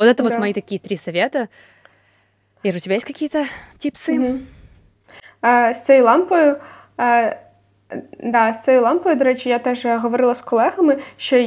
Вот 0.01 0.07
это 0.07 0.23
да. 0.23 0.29
вот 0.29 0.39
мои 0.39 0.51
такие 0.51 0.79
три 0.79 0.95
совета. 0.95 1.47
Ир, 2.63 2.75
у 2.75 2.79
тебя 2.79 2.95
есть 2.95 3.05
какие-то 3.05 3.45
типсы? 3.77 4.17
Mm-hmm. 4.17 4.45
А, 5.41 5.73
с 5.75 5.85
цією 5.85 6.05
лампою 6.05 6.57
а, 6.97 7.35
Да, 8.23 8.53
з 8.53 8.63
цією 8.63 8.83
лампою, 8.83 9.15
до 9.15 9.23
речі, 9.23 9.49
я 9.49 9.59
теж 9.59 9.85
говорила 9.85 10.35
з 10.35 10.41
колегами, 10.41 10.97
що 11.17 11.37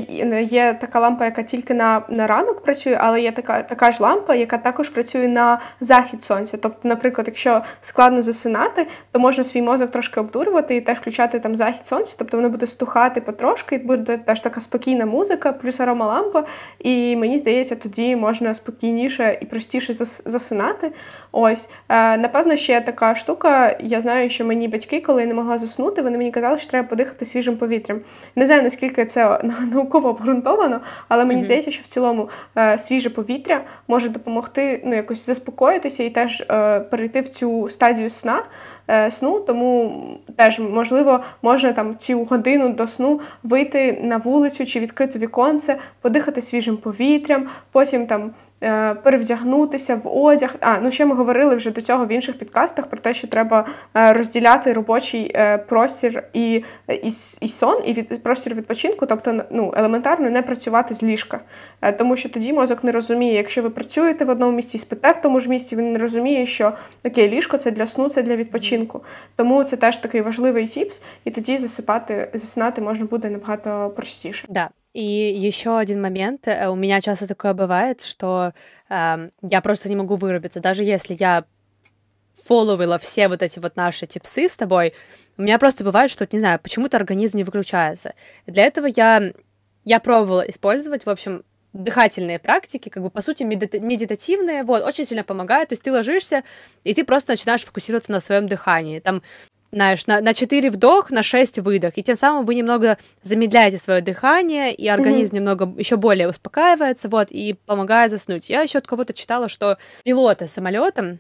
є 0.41 0.79
така 0.81 1.01
лампа, 1.01 1.25
яка 1.25 1.43
тільки 1.43 1.75
на 1.75 2.03
на 2.09 2.27
ранок 2.27 2.61
працює, 2.63 2.99
але 3.01 3.21
є 3.21 3.33
така 3.33 3.63
така 3.63 3.93
ж 3.93 4.03
лампа, 4.03 4.35
яка 4.35 4.59
також 4.59 4.89
працює 4.89 5.29
на 5.29 5.61
захід 5.81 6.25
сонця. 6.25 6.57
Тобто, 6.57 6.89
наприклад, 6.89 7.27
якщо 7.27 7.63
складно 7.83 8.23
засинати, 8.23 8.87
то 9.13 9.19
можна 9.19 9.45
свій 9.45 9.63
мозок 9.63 9.91
трошки 9.91 10.21
обдурювати 10.21 10.77
і 10.77 10.81
теж 10.81 10.99
включати 10.99 11.39
там 11.39 11.57
захід 11.57 11.87
сонця, 11.87 12.15
тобто 12.19 12.37
воно 12.37 12.49
буде 12.49 12.67
стухати 12.67 13.21
потрошки, 13.21 13.75
і 13.75 13.79
буде 13.79 14.19
теж 14.19 14.41
така 14.41 14.61
спокійна 14.61 15.07
музика, 15.07 15.53
плюс 15.53 15.81
арома 15.81 16.07
лампа. 16.07 16.45
І 16.79 17.17
мені 17.17 17.39
здається, 17.39 17.77
тоді 17.77 18.17
можна 18.17 18.55
спокійніше 18.55 19.39
і 19.41 19.47
простіше 19.47 19.93
засинати. 20.25 20.93
Ось, 21.37 21.69
е, 21.89 22.17
напевно, 22.17 22.57
ще 22.57 22.81
така 22.81 23.15
штука. 23.15 23.77
Я 23.81 24.01
знаю, 24.01 24.31
що 24.31 24.45
мені 24.45 24.69
батьки, 24.69 25.01
коли 25.01 25.21
я 25.21 25.27
не 25.27 25.35
могла 25.35 25.59
заснути, 25.59 26.03
вони 26.03 26.19
мені 26.19 26.31
казали, 26.31 26.59
що 26.59 26.71
треба 26.71 26.89
подихати 26.89 27.25
свіжим 27.25 27.57
повітрям. 27.57 28.01
Не 28.37 28.47
знаю, 28.47 28.63
наскільки 28.63 29.07
це 29.07 29.41
науково 29.73 30.09
обґрунтовано, 30.09 30.81
але 31.09 31.25
мені 31.25 31.41
mm-hmm. 31.41 31.45
здається, 31.45 31.71
що 31.71 31.83
в 31.83 31.87
цілому 31.87 32.29
е, 32.57 32.79
свіже 32.79 33.11
повітря 33.11 33.61
може 33.89 34.09
допомогти 34.09 34.81
ну, 34.85 34.95
якось 34.95 35.27
заспокоїтися 35.27 36.03
і 36.03 36.11
теж 36.11 36.41
е, 36.41 36.81
перейти 36.81 37.21
в 37.21 37.29
цю 37.29 37.69
стадію 37.69 38.11
сна. 38.11 38.43
Е, 38.91 39.11
сну, 39.11 39.41
тому 39.41 40.03
теж 40.37 40.59
можливо 40.59 41.21
можна 41.43 41.73
там 41.73 41.97
цю 41.99 42.25
годину 42.25 42.69
до 42.69 42.89
сну 42.89 43.21
вийти 43.43 43.99
на 44.03 44.17
вулицю 44.17 44.67
чи 44.67 44.81
відкрити 44.81 45.19
віконце, 45.19 45.77
подихати 46.01 46.43
свіжим 46.43 46.77
повітрям, 46.77 47.49
потім 47.73 48.07
там 48.07 48.31
перевдягнутися 49.03 49.97
в 49.97 50.17
одяг. 50.17 50.55
А 50.61 50.79
ну 50.81 50.91
ще 50.91 51.05
ми 51.05 51.15
говорили 51.15 51.57
вже 51.57 51.71
до 51.71 51.81
цього 51.81 52.07
в 52.07 52.13
інших 52.13 52.39
підкастах 52.39 52.87
про 52.87 52.99
те, 52.99 53.15
що 53.15 53.29
треба 53.29 53.67
е, 53.97 54.13
розділяти 54.13 54.73
робочий 54.73 55.33
е, 55.35 55.59
простір 55.59 56.23
і 56.33 56.65
і, 56.89 57.13
і 57.41 57.49
сон, 57.49 57.83
і 57.85 57.93
від 57.93 58.23
простір 58.23 58.55
відпочинку, 58.55 59.07
тобто 59.07 59.45
ну, 59.51 59.75
елементарно 59.77 60.31
не 60.31 60.43
працювати 60.43 60.95
з 60.95 61.03
ліжка. 61.03 61.41
Тому 61.99 62.17
що 62.17 62.29
тоді 62.29 62.53
мозок 62.53 62.85
не 62.85 62.93
розуміє, 62.93 63.35
якщо 63.35 63.63
ви 63.63 63.71
працюєте 63.71 64.25
в 64.25 64.31
одному 64.31 64.53
місці, 64.53 64.79
спите 64.79 65.13
в 65.13 65.21
тому 65.23 65.41
ж 65.41 65.49
місці, 65.49 65.77
він 65.77 65.93
не 65.93 65.99
розуміє, 65.99 66.47
що 66.47 66.73
окей, 67.05 67.29
ліжко 67.29 67.57
це 67.57 67.71
для 67.71 67.87
сну, 67.87 68.09
це 68.09 68.23
для 68.23 68.37
відпочинку. 68.37 69.05
Тому 69.37 69.65
це 69.65 69.77
теж 69.77 69.97
такий 69.97 70.21
важливий 70.21 70.67
тіпс, 70.67 71.03
і 71.25 71.31
тоді 71.31 71.59
засипати, 71.59 72.31
засинати 72.35 72.81
можна 72.81 73.05
буде 73.05 73.31
набагато 73.31 73.93
простіше. 73.97 74.47
Да. 74.49 74.69
И 74.95 75.03
еще 75.03 75.77
один 75.77 76.01
момент, 76.01 76.47
э, 76.47 76.69
у 76.69 76.77
меня 76.77 77.01
часто 77.01 77.27
такое 77.27 77.53
бывает, 77.53 78.01
что 78.03 78.53
э, 78.89 79.29
я 79.43 79.61
просто 79.61 79.89
не 79.89 79.97
могу 79.97 80.15
вырубиться, 80.15 80.61
даже 80.61 80.85
если 80.85 81.17
я 81.19 81.45
фолловила 82.45 82.99
все 82.99 83.27
вот 83.29 83.43
эти 83.43 83.59
вот 83.59 83.75
наши 83.75 84.07
типсы 84.07 84.49
с 84.49 84.57
тобой, 84.57 84.95
у 85.37 85.43
меня 85.43 85.59
просто 85.59 85.83
бывает, 85.83 86.13
что, 86.13 86.29
не 86.31 86.39
знаю, 86.39 86.61
почему-то 86.61 86.97
организм 86.97 87.37
не 87.37 87.45
выключается. 87.45 88.15
Для 88.47 88.65
этого 88.65 88.87
я, 88.87 89.33
я 89.85 89.99
пробовала 89.99 90.43
использовать, 90.43 91.07
в 91.07 91.11
общем, 91.11 91.45
дыхательные 91.73 92.39
практики, 92.39 92.89
как 92.89 93.03
бы, 93.03 93.11
по 93.11 93.21
сути, 93.21 93.43
медитативные, 93.43 94.63
вот, 94.63 94.85
очень 94.85 95.07
сильно 95.07 95.25
помогают, 95.25 95.71
то 95.71 95.73
есть 95.73 95.83
ты 95.83 95.91
ложишься, 95.91 96.45
и 96.85 96.95
ты 96.95 97.05
просто 97.05 97.33
начинаешь 97.33 97.65
фокусироваться 97.65 98.13
на 98.13 98.21
своем 98.21 98.47
дыхании, 98.47 99.01
там, 99.01 99.23
знаешь, 99.75 100.07
на, 100.07 100.21
на 100.21 100.35
4 100.35 100.71
вдох, 100.71 101.11
на 101.11 101.23
6 101.23 101.59
выдох. 101.59 101.93
И 101.97 102.03
тем 102.03 102.17
самым 102.17 102.45
вы 102.45 102.55
немного 102.55 102.97
замедляете 103.23 103.79
свое 103.79 104.01
дыхание, 104.01 104.73
и 104.73 104.89
организм 104.89 105.33
mm-hmm. 105.33 105.37
немного 105.37 105.75
еще 105.77 105.97
более 105.97 106.29
успокаивается, 106.29 107.09
вот, 107.09 107.31
и 107.31 107.55
помогает 107.67 108.11
заснуть. 108.11 108.49
Я 108.49 108.63
еще 108.63 108.79
от 108.79 108.87
кого-то 108.87 109.13
читала, 109.13 109.49
что 109.49 109.79
пилоты 110.05 110.47
самолетом, 110.47 111.19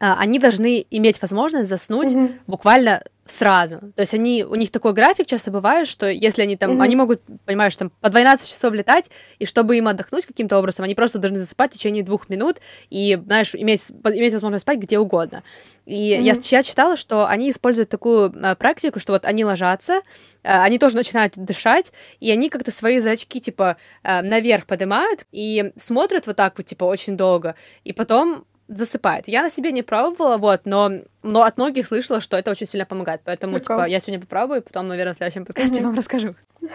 а, 0.00 0.16
они 0.18 0.38
должны 0.38 0.84
иметь 0.90 1.20
возможность 1.20 1.68
заснуть 1.68 2.12
mm-hmm. 2.12 2.40
буквально 2.46 3.02
сразу. 3.26 3.80
То 3.96 4.02
есть 4.02 4.12
они, 4.12 4.44
у 4.44 4.54
них 4.54 4.70
такой 4.70 4.92
график 4.92 5.26
часто 5.26 5.50
бывает, 5.50 5.88
что 5.88 6.08
если 6.08 6.42
они 6.42 6.56
там, 6.56 6.72
mm-hmm. 6.72 6.82
они 6.82 6.96
могут, 6.96 7.22
понимаешь, 7.46 7.74
там 7.76 7.90
по 8.00 8.10
12 8.10 8.48
часов 8.48 8.74
летать, 8.74 9.10
и 9.38 9.46
чтобы 9.46 9.78
им 9.78 9.88
отдохнуть 9.88 10.26
каким-то 10.26 10.58
образом, 10.58 10.84
они 10.84 10.94
просто 10.94 11.18
должны 11.18 11.38
засыпать 11.38 11.72
в 11.72 11.74
течение 11.74 12.02
двух 12.02 12.28
минут 12.28 12.58
и, 12.90 13.18
знаешь, 13.24 13.54
иметь, 13.54 13.90
иметь 13.90 14.32
возможность 14.32 14.62
спать 14.62 14.78
где 14.78 14.98
угодно. 14.98 15.42
И 15.86 16.12
mm-hmm. 16.12 16.22
я, 16.22 16.34
я 16.42 16.62
читала, 16.62 16.96
что 16.96 17.26
они 17.26 17.50
используют 17.50 17.88
такую 17.88 18.32
а, 18.42 18.54
практику, 18.54 18.98
что 18.98 19.12
вот 19.12 19.24
они 19.24 19.44
ложатся, 19.44 20.02
а, 20.42 20.64
они 20.64 20.78
тоже 20.78 20.96
начинают 20.96 21.34
дышать, 21.36 21.92
и 22.20 22.30
они 22.30 22.50
как-то 22.50 22.70
свои 22.70 22.98
зрачки, 22.98 23.40
типа, 23.40 23.78
а, 24.02 24.22
наверх 24.22 24.66
поднимают 24.66 25.24
и 25.32 25.72
смотрят 25.78 26.26
вот 26.26 26.36
так 26.36 26.58
вот, 26.58 26.66
типа, 26.66 26.84
очень 26.84 27.16
долго, 27.16 27.54
и 27.84 27.92
потом 27.92 28.44
засыпает. 28.67 29.23
Я 29.27 29.41
на 29.43 29.49
себе 29.49 29.71
не 29.71 29.81
пробовала, 29.81 30.37
вот, 30.37 30.61
но, 30.65 30.91
но 31.23 31.43
от 31.43 31.57
многих 31.57 31.87
слышала, 31.87 32.21
что 32.21 32.37
это 32.37 32.51
очень 32.51 32.67
сильно 32.67 32.85
помогает. 32.85 33.21
Поэтому, 33.25 33.55
Прикол. 33.55 33.77
типа, 33.77 33.87
я 33.87 33.99
сегодня 33.99 34.19
попробую, 34.19 34.61
и 34.61 34.63
потом, 34.63 34.87
наверное, 34.87 35.13
в 35.13 35.17
следующем 35.17 35.45
подкасте 35.45 35.81
вам 35.81 35.95
расскажу. 35.95 36.35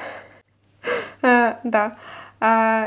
Да. 1.65 1.97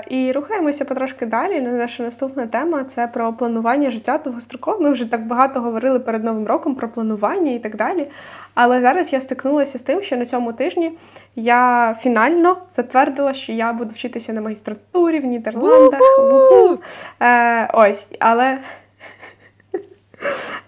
І 0.10 0.32
рухаємося 0.32 0.86
потрошки 0.86 1.26
далі. 1.26 1.62
Наша 1.62 2.04
наступна 2.04 2.48
тема 2.48 2.84
це 2.84 3.08
про 3.08 3.34
планування 3.34 3.92
життя 3.92 4.20
довгостроково. 4.24 4.80
Ми 4.80 4.92
вже 4.92 5.06
так 5.06 5.28
багато 5.28 5.62
говорили 5.62 6.00
перед 6.00 6.24
новим 6.24 6.48
роком 6.48 6.76
про 6.76 6.90
планування 6.90 7.52
і 7.52 7.60
так 7.60 7.76
далі. 7.76 8.08
Але 8.54 8.82
зараз 8.82 9.14
я 9.14 9.22
стикнулася 9.22 9.78
з 9.78 9.82
тим, 9.82 10.02
що 10.02 10.18
на 10.18 10.26
цьому 10.26 10.54
тижні 10.54 10.98
я 11.36 11.96
фінально 12.00 12.58
затвердила, 12.72 13.34
що 13.34 13.52
я 13.54 13.74
буду 13.74 13.92
вчитися 13.94 14.34
на 14.34 14.42
магістратурі 14.42 15.20
в 15.20 15.26
Нідерландах. 15.26 16.00
Е, 17.22 17.70
Ось, 17.74 18.08
але 18.20 18.58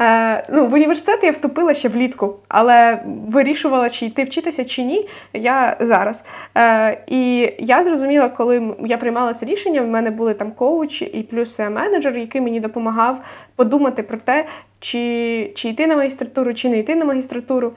Е, 0.01 0.45
ну, 0.53 0.67
В 0.67 0.75
університет 0.75 1.21
я 1.23 1.31
вступила 1.31 1.75
ще 1.75 1.89
влітку, 1.89 2.37
але 2.49 3.03
вирішувала, 3.29 3.91
чи 3.91 4.07
йти 4.07 4.25
вчитися, 4.25 4.65
чи 4.65 4.83
ні, 4.83 5.09
я 5.33 5.77
зараз. 5.81 6.25
Е, 6.57 6.99
І 7.07 7.53
я 7.59 7.85
зрозуміла, 7.85 8.29
коли 8.29 8.75
я 8.87 8.99
приймала 8.99 9.35
це 9.35 9.47
рішення, 9.47 9.83
в 9.83 9.87
мене 9.87 10.11
були 10.11 10.35
там 10.35 10.53
коуч 10.53 11.03
і 11.03 11.27
плюс 11.31 11.59
менеджер, 11.59 12.19
який 12.19 12.41
мені 12.41 12.61
допомагав 12.61 13.21
подумати 13.57 14.03
про 14.03 14.19
те, 14.19 14.45
чи, 14.81 15.53
чи 15.55 15.69
йти 15.69 15.87
на 15.87 15.97
магістратуру, 15.97 16.55
чи 16.55 16.69
не 16.69 16.79
йти 16.79 16.95
на 16.95 17.05
магістратуру. 17.05 17.73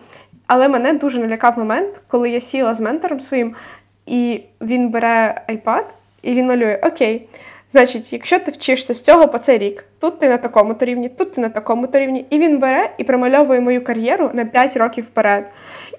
Але 0.48 0.68
мене 0.68 0.94
дуже 0.94 1.20
налякав 1.20 1.60
момент, 1.60 2.02
коли 2.08 2.30
я 2.30 2.42
сіла 2.42 2.76
з 2.76 2.80
ментором 2.80 3.20
своїм, 3.20 3.56
і 4.06 4.42
він 4.62 4.90
бере 4.90 5.42
iPad, 5.50 5.84
і 6.22 6.34
він 6.34 6.48
малює 6.48 6.80
Окей. 6.84 7.28
Значить, 7.72 8.14
якщо 8.14 8.40
ти 8.40 8.52
вчишся 8.52 8.94
з 8.94 9.02
цього 9.02 9.28
по 9.28 9.38
цей 9.38 9.58
рік, 9.58 9.86
тут 10.00 10.20
ти 10.20 10.30
на 10.30 10.38
такому 10.38 10.74
то 10.74 10.86
рівні, 10.86 11.10
тут 11.10 11.34
ти 11.34 11.42
на 11.42 11.50
такому 11.50 11.88
то 11.88 12.00
рівні, 12.00 12.26
і 12.30 12.40
він 12.40 12.60
бере 12.60 12.90
і 12.98 13.04
промальовує 13.04 13.62
мою 13.62 13.84
кар'єру 13.84 14.30
на 14.34 14.46
5 14.46 14.78
років 14.78 15.04
вперед. 15.04 15.46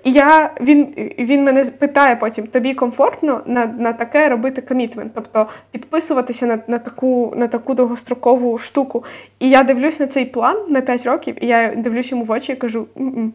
І 0.05 0.13
я, 0.13 0.51
він 0.61 0.95
він 1.19 1.45
мене 1.45 1.65
питає 1.65 2.17
потім: 2.17 2.47
тобі 2.47 2.75
комфортно 2.75 3.41
на 3.47 3.67
на 3.67 3.93
таке 3.93 4.29
робити 4.29 4.63
комітмент, 4.63 5.13
тобто 5.15 5.47
підписуватися 5.71 6.47
на 6.47 6.59
на, 6.67 6.79
таку 6.79 7.33
на 7.37 7.49
таку 7.49 7.75
довгострокову 7.75 8.59
штуку. 8.59 9.05
І 9.41 9.51
я 9.51 9.63
дивлюсь 9.63 10.01
на 10.01 10.07
цей 10.07 10.25
план 10.25 10.57
на 10.69 10.81
5 10.81 11.07
років, 11.07 11.45
і 11.45 11.47
я 11.47 11.75
дивлюсь 11.77 12.11
йому 12.11 12.25
в 12.25 12.31
очі 12.31 12.53
і 12.53 12.57
кажу: 12.57 12.87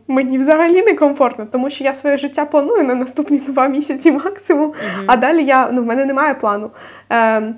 мені 0.08 0.38
взагалі 0.38 0.82
не 0.82 0.94
комфортно, 0.94 1.48
тому 1.52 1.70
що 1.70 1.84
я 1.84 1.94
своє 1.94 2.18
життя 2.18 2.46
планую 2.46 2.84
на 2.84 2.96
наступні 2.96 3.38
два 3.38 3.68
місяці 3.68 4.12
максимум. 4.12 4.70
Mm-hmm. 4.70 5.04
А 5.08 5.18
далі 5.18 5.44
я 5.44 5.72
ну 5.72 5.82
в 5.82 5.86
мене 5.86 6.06
немає 6.06 6.34
плану. 6.34 6.72
Е, 7.12 7.54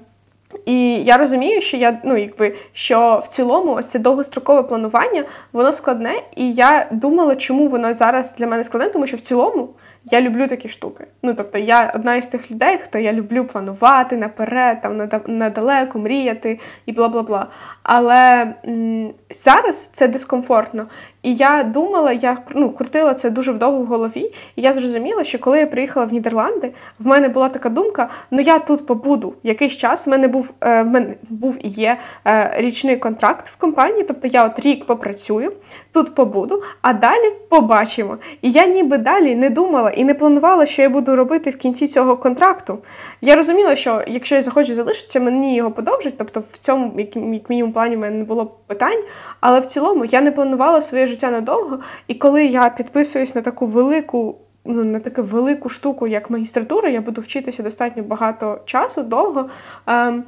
і 0.65 1.03
я 1.03 1.17
розумію, 1.17 1.61
що 1.61 1.77
я 1.77 1.99
ну 2.03 2.17
якби 2.17 2.55
що 2.73 3.21
в 3.25 3.27
цілому 3.27 3.73
ось 3.73 3.87
це 3.87 3.99
довгострокове 3.99 4.63
планування, 4.63 5.23
воно 5.53 5.73
складне, 5.73 6.13
і 6.35 6.53
я 6.53 6.87
думала, 6.91 7.35
чому 7.35 7.67
воно 7.67 7.93
зараз 7.93 8.35
для 8.37 8.47
мене 8.47 8.63
складне, 8.63 8.89
тому 8.89 9.07
що 9.07 9.17
в 9.17 9.19
цілому 9.19 9.69
я 10.05 10.21
люблю 10.21 10.47
такі 10.47 10.67
штуки. 10.67 11.07
Ну 11.23 11.33
тобто, 11.33 11.57
я 11.57 11.91
одна 11.95 12.15
із 12.15 12.27
тих 12.27 12.51
людей, 12.51 12.77
хто 12.77 12.99
я 12.99 13.13
люблю 13.13 13.45
планувати 13.45 14.17
наперед, 14.17 14.81
там 14.81 15.09
надалеко, 15.27 15.99
мріяти 15.99 16.59
і 16.85 16.91
бла 16.91 17.07
бла 17.07 17.21
бла. 17.21 17.47
Але 17.83 18.53
м- 18.65 19.13
зараз 19.35 19.87
це 19.93 20.07
дискомфортно. 20.07 20.87
І 21.25 21.35
я 21.35 21.63
думала, 21.63 22.11
я 22.11 22.37
ну, 22.55 22.69
крутила 22.69 23.13
це 23.13 23.29
дуже 23.29 23.51
вдовго 23.51 23.79
в 23.79 23.85
голові, 23.85 24.31
і 24.55 24.61
я 24.61 24.73
зрозуміла, 24.73 25.23
що 25.23 25.39
коли 25.39 25.59
я 25.59 25.67
приїхала 25.67 26.05
в 26.05 26.13
Нідерланди, 26.13 26.71
в 26.99 27.07
мене 27.07 27.29
була 27.29 27.49
така 27.49 27.69
думка: 27.69 28.09
ну 28.31 28.41
я 28.41 28.59
тут 28.59 28.85
побуду 28.85 29.33
якийсь 29.43 29.73
час. 29.73 30.07
В 30.07 30.09
мене 30.09 30.27
був 30.27 30.53
е, 30.61 30.83
в 30.83 30.87
мене 30.87 31.15
був 31.29 31.57
і 31.61 31.67
є 31.67 31.97
е, 32.27 32.53
річний 32.57 32.97
контракт 32.97 33.49
в 33.49 33.55
компанії, 33.55 34.03
тобто 34.03 34.27
я 34.27 34.45
от 34.45 34.59
рік 34.59 34.85
попрацюю, 34.85 35.51
тут 35.91 36.15
побуду, 36.15 36.63
а 36.81 36.93
далі 36.93 37.31
побачимо. 37.49 38.17
І 38.41 38.51
я 38.51 38.65
ніби 38.67 38.97
далі 38.97 39.35
не 39.35 39.49
думала 39.49 39.89
і 39.89 40.03
не 40.03 40.13
планувала, 40.13 40.65
що 40.65 40.81
я 40.81 40.89
буду 40.89 41.15
робити 41.15 41.49
в 41.49 41.57
кінці 41.57 41.87
цього 41.87 42.17
контракту. 42.17 42.77
Я 43.21 43.35
розуміла, 43.35 43.75
що 43.75 44.01
якщо 44.07 44.35
я 44.35 44.41
захочу 44.41 44.75
залишитися, 44.75 45.19
мені 45.19 45.55
його 45.55 45.71
подовжать, 45.71 46.13
тобто 46.17 46.43
в 46.51 46.57
цьому, 46.57 46.93
як 46.97 47.15
мінімум, 47.49 47.71
плані 47.71 47.95
в 47.95 47.99
мене 47.99 48.17
не 48.17 48.23
було 48.23 48.51
питань. 48.67 49.03
Але 49.39 49.59
в 49.59 49.65
цілому 49.65 50.05
я 50.05 50.21
не 50.21 50.31
планувала 50.31 50.81
своє 50.81 51.07
життя 51.07 51.14
надовго. 51.23 51.79
І 52.07 52.13
коли 52.13 52.45
я 52.45 52.69
підписуюсь 52.69 53.35
на 53.35 53.41
таку 53.41 53.65
велику, 53.65 54.35
ну 54.65 54.83
на 54.83 54.99
таку 54.99 55.23
велику 55.23 55.69
штуку, 55.69 56.07
як 56.07 56.29
магістратура, 56.29 56.89
я 56.89 57.01
буду 57.01 57.21
вчитися 57.21 57.63
достатньо 57.63 58.03
багато 58.03 58.59
часу, 58.65 59.03
довго. 59.03 59.49
Ем, 59.87 60.23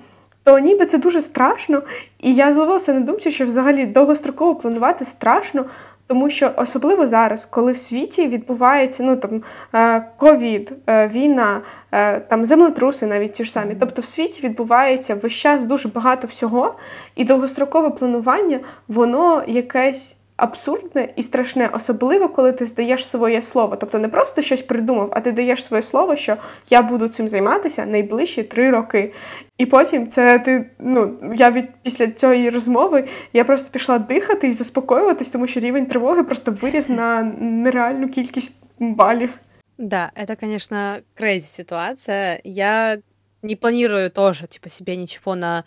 то 0.48 0.60
ніби 0.60 0.86
це 0.86 0.98
дуже 0.98 1.22
страшно, 1.22 1.82
і 2.20 2.34
я 2.34 2.54
зловилася 2.54 2.94
на 2.94 3.00
думці, 3.00 3.32
що 3.32 3.46
взагалі 3.46 3.86
довгостроково 3.86 4.56
планувати 4.56 5.06
страшно, 5.06 5.66
тому 6.08 6.30
що 6.30 6.52
особливо 6.56 7.08
зараз, 7.08 7.46
коли 7.46 7.72
в 7.72 7.78
світі 7.78 8.28
відбувається 8.28 9.04
ну 9.04 9.16
там 9.16 9.44
е, 9.74 10.06
ковід, 10.18 10.74
е, 10.90 11.08
війна, 11.08 11.62
е, 11.92 12.20
там 12.20 12.46
землетруси, 12.46 13.06
навіть 13.06 13.34
ті 13.34 13.44
ж 13.44 13.52
самі. 13.52 13.76
Тобто 13.80 14.02
в 14.02 14.06
світі 14.06 14.42
відбувається 14.44 15.16
весь 15.16 15.34
час 15.34 15.64
дуже 15.64 15.90
багато 15.90 16.28
всього, 16.28 16.76
і 17.16 17.24
довгострокове 17.24 17.90
планування, 17.90 18.60
воно 18.88 19.44
якесь. 19.48 20.17
Абсурдне 20.38 21.10
і 21.16 21.24
страшне, 21.24 21.70
особливо, 21.74 22.30
коли 22.30 22.52
ти 22.52 22.66
здаєш 22.66 23.08
своє 23.08 23.42
слово. 23.42 23.76
Тобто 23.76 24.00
не 24.00 24.10
просто 24.10 24.42
щось 24.42 24.62
придумав, 24.62 25.10
а 25.14 25.20
ти 25.20 25.32
даєш 25.32 25.66
своє 25.66 25.84
слово, 25.84 26.16
що 26.16 26.38
я 26.70 26.82
буду 26.82 27.08
цим 27.08 27.30
займатися 27.30 27.86
найближчі 27.86 28.44
три 28.44 28.72
роки. 28.72 29.14
І 29.58 29.66
потім 29.66 30.10
це 30.10 30.40
ти, 30.40 30.70
ну 30.80 31.20
я 31.36 31.52
від 31.52 31.66
після 31.84 32.08
цієї 32.08 32.50
розмови 32.50 33.08
я 33.34 33.44
просто 33.44 33.70
пішла 33.72 34.00
дихати 34.00 34.48
і 34.48 34.52
заспокоюватись, 34.52 35.32
тому 35.32 35.48
що 35.48 35.60
рівень 35.60 35.86
тривоги 35.86 36.24
просто 36.24 36.52
виріс 36.52 36.90
на 36.90 37.24
нереальну 37.40 38.10
кількість 38.10 38.54
балів. 38.80 39.30
Да, 39.78 40.12
это, 40.16 40.36
конечно, 40.36 40.98
крейзи 41.14 41.48
ситуация. 41.48 42.42
Я 42.44 42.98
не 43.44 43.56
планирую 43.56 44.10
тоже, 44.10 44.48
типа, 44.48 44.70
себе 44.70 44.98
ничего 44.98 45.36
на... 45.36 45.66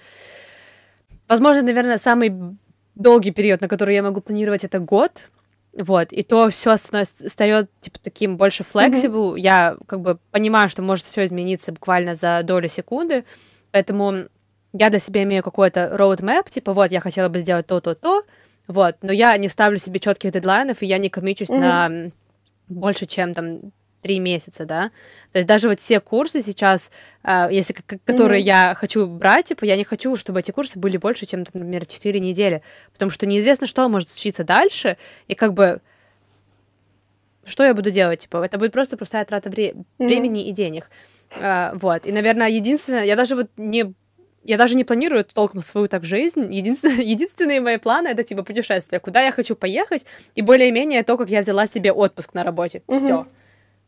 Возможно, 1.29 1.63
наверное, 1.63 1.99
самый 1.99 2.33
долгий 3.01 3.33
период, 3.33 3.61
на 3.61 3.69
который 3.69 3.95
я 3.95 4.03
могу 4.03 4.21
планировать, 4.21 4.65
это 4.65 4.79
год. 4.79 5.29
Вот, 5.73 6.13
и 6.13 6.25
то 6.25 6.51
все 6.51 6.77
стает 6.77 7.71
типа 7.81 7.99
таким 8.03 8.37
больше 8.37 8.65
flexible. 8.65 9.35
Mm-hmm. 9.35 9.41
Я 9.41 9.77
как 9.87 10.01
бы 10.01 10.19
понимаю, 10.33 10.69
что 10.69 10.83
может 10.83 11.07
все 11.07 11.25
измениться 11.27 11.73
буквально 11.73 12.17
за 12.17 12.43
долю 12.43 12.69
секунды. 12.69 13.25
Поэтому 13.71 14.25
я 14.73 14.91
для 14.91 14.99
себя 14.99 15.23
имею 15.23 15.43
какой-то 15.43 15.95
roadmap, 15.97 16.51
типа 16.51 16.73
вот 16.73 16.91
я 16.91 17.01
хотела 17.01 17.29
бы 17.29 17.39
сделать 17.39 17.67
то-то-то, 17.67 18.23
вот, 18.67 18.97
но 19.03 19.13
я 19.13 19.37
не 19.37 19.49
ставлю 19.49 19.79
себе 19.79 19.99
четких 20.01 20.33
дедлайнов, 20.33 20.83
и 20.83 20.87
я 20.87 20.99
не 20.99 21.09
комичусь 21.09 21.49
mm-hmm. 21.49 21.59
на 21.59 22.11
больше, 22.69 23.07
чем 23.07 23.33
там 23.33 23.73
три 24.03 24.21
месяца, 24.21 24.65
да. 24.65 24.91
То 25.33 25.39
есть 25.39 25.49
даже 25.49 25.69
вот 25.69 25.81
все 25.81 26.01
курсы 26.01 26.43
сейчас, 26.43 26.91
э, 27.23 27.49
если 27.51 27.73
которые 27.73 28.43
mm-hmm. 28.43 28.47
я 28.47 28.75
хочу 28.75 29.07
брать, 29.07 29.47
типа 29.47 29.65
я 29.65 29.77
не 29.77 29.85
хочу, 29.85 30.17
чтобы 30.17 30.41
эти 30.41 30.51
курсы 30.51 30.79
были 30.79 30.97
больше, 30.97 31.27
чем, 31.27 31.41
например, 31.41 31.87
четыре 31.87 32.21
недели, 32.21 32.63
потому 32.93 33.11
что 33.11 33.27
неизвестно, 33.27 33.67
что 33.67 33.89
может 33.89 34.09
случиться 34.09 34.45
дальше, 34.45 34.97
и 35.29 35.35
как 35.35 35.55
бы 35.55 35.81
что 37.45 37.65
я 37.65 37.75
буду 37.75 37.91
делать, 37.91 38.21
типа 38.21 38.45
это 38.45 38.59
будет 38.59 38.73
просто 38.73 38.97
пустая 38.97 39.25
трата 39.25 39.51
вре- 39.51 39.73
mm-hmm. 39.73 39.85
времени 40.07 40.49
и 40.49 40.53
денег. 40.53 40.89
А, 41.41 41.73
вот. 41.75 42.07
И, 42.07 42.13
наверное, 42.13 42.49
единственное, 42.49 43.05
я 43.05 43.17
даже 43.17 43.35
вот 43.35 43.49
не 43.57 43.95
я 44.43 44.57
даже 44.57 44.75
не 44.75 44.85
планирую 44.85 45.25
толком 45.25 45.63
свою 45.63 45.89
так 45.89 46.05
жизнь. 46.05 46.53
Единственные, 46.53 47.03
единственные 47.11 47.61
мои 47.61 47.77
планы 47.77 48.09
это 48.09 48.23
типа 48.23 48.43
путешествия, 48.43 48.99
куда 48.99 49.23
я 49.23 49.33
хочу 49.33 49.55
поехать, 49.55 50.07
и 50.35 50.43
более-менее 50.43 51.03
то, 51.03 51.17
как 51.17 51.29
я 51.29 51.41
взяла 51.41 51.67
себе 51.67 51.93
отпуск 51.93 52.35
на 52.35 52.43
работе. 52.43 52.83
Угу. 52.87 52.97
Все. 53.05 53.27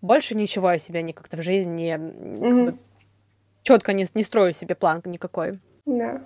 Больше 0.03 0.35
ничего 0.35 0.73
я 0.73 0.79
себе 0.79 1.03
не 1.03 1.13
как-то 1.13 1.37
в 1.37 1.43
жизни 1.43 1.99
угу. 2.41 2.73
чітко 3.63 3.93
не, 3.93 4.07
не 4.15 4.23
строю 4.23 4.53
собі 4.53 4.75
план 4.75 5.03
никакой. 5.05 5.59
Да. 5.87 6.21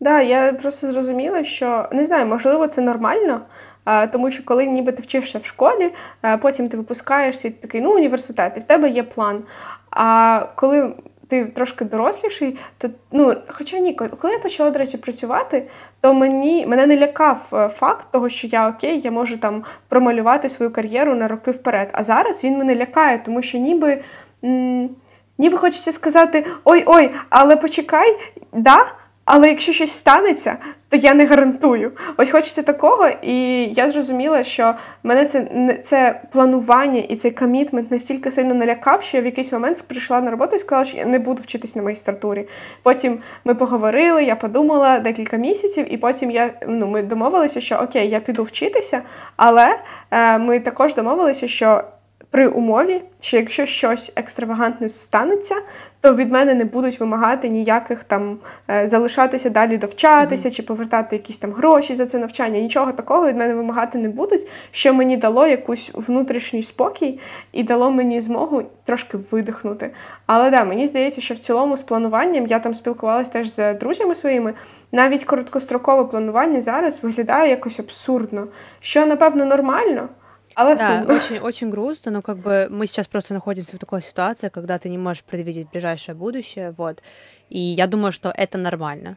Да, 0.00 0.20
я 0.20 0.52
просто 0.52 0.92
зрозуміла, 0.92 1.44
що 1.44 1.88
не 1.92 2.06
знаю, 2.06 2.26
можливо, 2.26 2.68
це 2.68 2.80
нормально, 2.80 3.40
а, 3.84 4.06
тому 4.06 4.30
що 4.30 4.44
коли 4.44 4.66
ніби 4.66 4.92
ти 4.92 5.02
вчишся 5.02 5.38
в 5.38 5.44
школі, 5.44 5.92
а 6.20 6.36
потім 6.36 6.68
ти 6.68 6.76
випускаєшся 6.76 7.48
і 7.48 7.50
ти 7.50 7.60
такий, 7.60 7.80
ну, 7.80 7.94
університет, 7.94 8.52
і 8.56 8.60
в 8.60 8.64
тебе 8.64 8.88
є 8.88 9.02
план. 9.02 9.42
А 9.90 10.40
коли 10.54 10.94
ти 11.28 11.44
трошки 11.44 11.84
доросліший, 11.84 12.58
то 12.78 12.90
ну, 13.12 13.34
хоча 13.48 13.78
ні, 13.78 13.94
коли 13.94 14.32
я 14.32 14.38
почала, 14.38 14.70
до 14.70 14.78
речі, 14.78 14.96
працювати, 14.96 15.66
то 16.00 16.14
мені 16.14 16.66
мене 16.66 16.86
не 16.86 16.96
лякав 16.98 17.48
е, 17.52 17.68
факт 17.68 18.06
того, 18.10 18.28
що 18.28 18.46
я 18.46 18.68
окей, 18.68 19.00
я 19.00 19.10
можу 19.10 19.38
там 19.38 19.64
промалювати 19.88 20.48
свою 20.48 20.72
кар'єру 20.72 21.14
на 21.14 21.28
роки 21.28 21.50
вперед. 21.50 21.88
А 21.92 22.02
зараз 22.02 22.44
він 22.44 22.58
мене 22.58 22.76
лякає, 22.76 23.18
тому 23.18 23.42
що 23.42 23.58
ніби. 23.58 24.02
М- 24.44 24.90
Ніби 25.38 25.58
хочеться 25.58 25.92
сказати 25.92 26.46
ой-ой, 26.64 27.10
але 27.28 27.56
почекай, 27.56 28.16
да, 28.52 28.86
Але 29.26 29.48
якщо 29.48 29.72
щось 29.72 29.92
станеться, 29.92 30.56
то 30.88 30.96
я 30.96 31.14
не 31.14 31.26
гарантую. 31.26 31.92
Ось 32.16 32.30
хочеться 32.30 32.62
такого, 32.62 33.08
і 33.22 33.64
я 33.64 33.90
зрозуміла, 33.90 34.44
що 34.44 34.74
мене 35.02 35.24
це 35.24 35.48
це 35.84 36.20
планування 36.32 37.00
і 37.00 37.16
цей 37.16 37.30
комітмент 37.30 37.90
настільки 37.90 38.30
сильно 38.30 38.54
налякав, 38.54 39.02
що 39.02 39.16
я 39.16 39.22
в 39.22 39.26
якийсь 39.26 39.52
момент 39.52 39.84
прийшла 39.88 40.20
на 40.20 40.30
роботу 40.30 40.56
і 40.56 40.58
сказала, 40.58 40.84
що 40.84 40.96
я 40.96 41.04
не 41.04 41.18
буду 41.18 41.42
вчитись 41.42 41.76
на 41.76 41.82
магістратурі. 41.82 42.48
Потім 42.82 43.18
ми 43.44 43.54
поговорили, 43.54 44.24
я 44.24 44.36
подумала 44.36 44.98
декілька 44.98 45.36
місяців, 45.36 45.94
і 45.94 45.96
потім 45.96 46.30
я 46.30 46.50
ну 46.68 46.86
ми 46.86 47.02
домовилися, 47.02 47.60
що 47.60 47.76
окей, 47.76 48.08
я 48.08 48.20
піду 48.20 48.42
вчитися, 48.42 49.02
але 49.36 49.78
е, 50.10 50.38
ми 50.38 50.60
також 50.60 50.94
домовилися, 50.94 51.48
що 51.48 51.84
при 52.30 52.48
умові, 52.48 53.02
що 53.20 53.36
якщо 53.36 53.66
щось 53.66 54.12
екстравагантне 54.16 54.88
станеться, 54.88 55.54
то 56.00 56.14
від 56.14 56.32
мене 56.32 56.54
не 56.54 56.64
будуть 56.64 57.00
вимагати 57.00 57.48
ніяких 57.48 58.04
там 58.04 58.38
е, 58.70 58.88
залишатися 58.88 59.50
далі 59.50 59.78
довчатися 59.78 60.48
mm-hmm. 60.48 60.52
чи 60.52 60.62
повертати 60.62 61.16
якісь 61.16 61.38
там 61.38 61.52
гроші 61.52 61.94
за 61.94 62.06
це 62.06 62.18
навчання. 62.18 62.60
Нічого 62.60 62.92
такого 62.92 63.28
від 63.28 63.36
мене 63.36 63.54
вимагати 63.54 63.98
не 63.98 64.08
будуть, 64.08 64.46
що 64.70 64.94
мені 64.94 65.16
дало 65.16 65.46
якусь 65.46 65.90
внутрішній 65.94 66.62
спокій 66.62 67.20
і 67.52 67.62
дало 67.62 67.90
мені 67.90 68.20
змогу 68.20 68.62
трошки 68.84 69.18
видихнути. 69.30 69.90
Але 70.26 70.50
да, 70.50 70.64
мені 70.64 70.86
здається, 70.86 71.20
що 71.20 71.34
в 71.34 71.38
цілому 71.38 71.76
з 71.76 71.82
плануванням 71.82 72.46
я 72.46 72.58
там 72.58 72.74
спілкувалася 72.74 73.30
теж 73.30 73.54
з 73.54 73.74
друзями 73.74 74.14
своїми. 74.14 74.54
Навіть 74.92 75.24
короткострокове 75.24 76.04
планування 76.04 76.60
зараз 76.60 77.02
виглядає 77.02 77.50
якось 77.50 77.80
абсурдно, 77.80 78.48
що 78.80 79.06
напевно 79.06 79.44
нормально. 79.44 80.08
Але 80.56 80.74
да, 80.74 81.04
очень, 81.06 81.38
очень 81.38 81.70
грустно, 81.70 82.10
но 82.10 82.22
как 82.22 82.38
бы 82.38 82.68
мы 82.70 82.86
сейчас 82.86 83.06
просто 83.06 83.34
находимся 83.34 83.76
в 83.76 83.78
такой 83.78 84.00
ситуации, 84.00 84.48
когда 84.48 84.78
ты 84.78 84.88
не 84.88 84.96
можешь 84.96 85.22
предвидеть 85.22 85.68
ближайшее 85.70 86.14
будущее, 86.14 86.70
вот. 86.70 87.02
И 87.50 87.58
я 87.58 87.86
думаю, 87.86 88.10
что 88.10 88.32
это 88.34 88.56
нормально. 88.56 89.16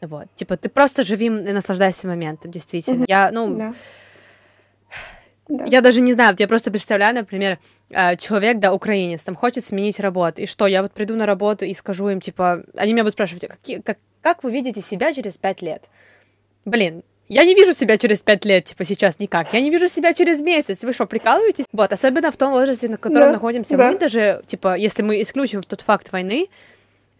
Вот. 0.00 0.26
Типа, 0.36 0.56
ты 0.56 0.68
просто 0.68 1.02
живи 1.02 1.26
и 1.26 1.52
наслаждайся 1.52 2.06
моментом, 2.06 2.52
действительно. 2.52 3.04
Я, 3.08 3.30
ну... 3.32 3.56
Да. 3.56 3.74
Да. 5.48 5.64
Я 5.64 5.80
даже 5.80 6.00
не 6.00 6.12
знаю, 6.12 6.32
вот 6.32 6.40
я 6.40 6.46
просто 6.46 6.70
представляю, 6.70 7.14
например, 7.14 7.58
э, 7.90 8.16
человек, 8.16 8.58
да, 8.58 8.72
украинец, 8.72 9.24
там 9.24 9.34
хочет 9.34 9.64
сменить 9.64 9.98
работу, 9.98 10.42
и 10.42 10.46
что, 10.46 10.66
я 10.66 10.82
вот 10.82 10.92
приду 10.92 11.16
на 11.16 11.24
работу 11.26 11.64
и 11.64 11.74
скажу 11.74 12.08
им, 12.10 12.20
типа, 12.20 12.64
они 12.76 12.92
меня 12.92 13.02
будут 13.02 13.14
спрашивать, 13.14 13.48
как, 13.48 13.58
как, 13.82 13.98
как 14.20 14.44
вы 14.44 14.50
видите 14.50 14.82
себя 14.82 15.12
через 15.12 15.38
пять 15.38 15.62
лет? 15.62 15.88
Блин, 16.66 17.02
я 17.28 17.44
не 17.44 17.54
вижу 17.54 17.74
себя 17.74 17.98
через 17.98 18.22
пять 18.22 18.44
лет, 18.44 18.64
типа, 18.66 18.84
сейчас 18.84 19.18
никак. 19.18 19.52
Я 19.52 19.60
не 19.60 19.70
вижу 19.70 19.88
себя 19.88 20.14
через 20.14 20.40
месяц. 20.40 20.82
Вы 20.82 20.92
что, 20.92 21.06
прикалываетесь? 21.06 21.66
Вот, 21.72 21.92
особенно 21.92 22.30
в 22.30 22.36
том 22.36 22.52
возрасте, 22.52 22.88
на 22.88 22.96
котором 22.96 23.28
да, 23.28 23.32
находимся 23.32 23.76
да. 23.76 23.90
мы, 23.90 23.98
даже, 23.98 24.42
типа, 24.46 24.76
если 24.76 25.02
мы 25.02 25.20
исключим 25.20 25.62
тот 25.62 25.82
факт 25.82 26.10
войны, 26.10 26.46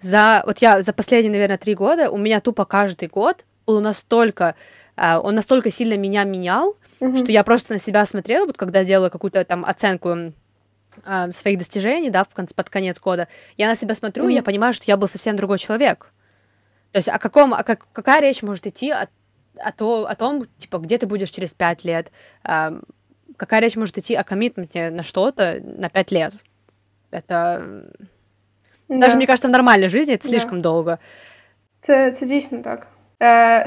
за, 0.01 0.43
вот 0.47 0.59
я 0.59 0.83
за 0.83 0.93
последние, 0.93 1.33
наверное, 1.33 1.59
три 1.59 1.75
года, 1.75 2.11
у 2.11 2.17
меня 2.17 2.41
тупо 2.41 2.65
каждый 2.65 3.09
год 3.09 3.45
был 3.67 3.81
настолько, 3.81 4.55
uh, 4.97 5.19
он 5.19 5.35
настолько 5.35 5.71
сильно 5.71 5.97
меня 5.97 6.25
менял, 6.25 6.77
mm-hmm. 7.01 7.19
что 7.19 7.33
я 7.33 7.45
просто 7.45 7.75
на 7.75 7.81
себя 7.81 8.07
смотрела, 8.07 8.47
вот 8.47 8.57
когда 8.57 8.85
делала 8.85 9.11
какую-то 9.11 9.45
там 9.45 9.65
оценку 9.65 10.09
uh, 10.09 11.37
своих 11.37 11.59
достижений, 11.59 12.11
да, 12.11 12.25
в 12.25 12.33
конце, 12.33 12.55
под 12.55 12.71
конец 12.71 12.99
года, 12.99 13.29
я 13.57 13.69
на 13.69 13.77
себя 13.77 13.95
смотрю, 13.95 14.27
mm-hmm. 14.27 14.33
и 14.33 14.37
я 14.37 14.43
понимаю, 14.43 14.73
что 14.73 14.85
я 14.87 14.97
был 14.97 15.09
совсем 15.09 15.37
другой 15.37 15.59
человек. 15.59 16.11
То 16.93 16.99
есть 16.99 17.09
о 17.09 17.19
каком, 17.19 17.53
о 17.53 17.63
как, 17.65 17.87
какая 17.93 18.23
речь 18.23 18.43
может 18.43 18.67
идти 18.67 18.91
от 18.91 19.11
о, 19.58 19.72
то, 19.72 20.08
о 20.08 20.16
том, 20.16 20.46
типа, 20.58 20.78
где 20.78 20.98
ты 20.98 21.06
будешь 21.06 21.30
через 21.30 21.54
пять 21.54 21.86
лет, 21.86 22.12
э, 22.44 22.80
какая 23.38 23.62
речь 23.62 23.76
может 23.76 23.98
идти 23.98 24.16
о 24.16 24.24
коммитменте 24.24 24.90
на 24.90 25.04
что-то 25.04 25.60
на 25.64 25.90
пять 25.90 26.12
лет. 26.12 26.34
Это 27.12 27.64
да. 28.90 28.98
даже, 28.98 29.18
мне 29.18 29.28
кажется, 29.28 29.48
в 29.48 29.52
нормальной 29.52 29.90
жизни 29.90 30.16
это 30.16 30.28
слишком 30.28 30.62
да. 30.62 30.70
довго. 30.70 30.98
Це, 31.82 32.12
це 32.12 32.26
дійсно 32.26 32.58
так. 32.58 32.88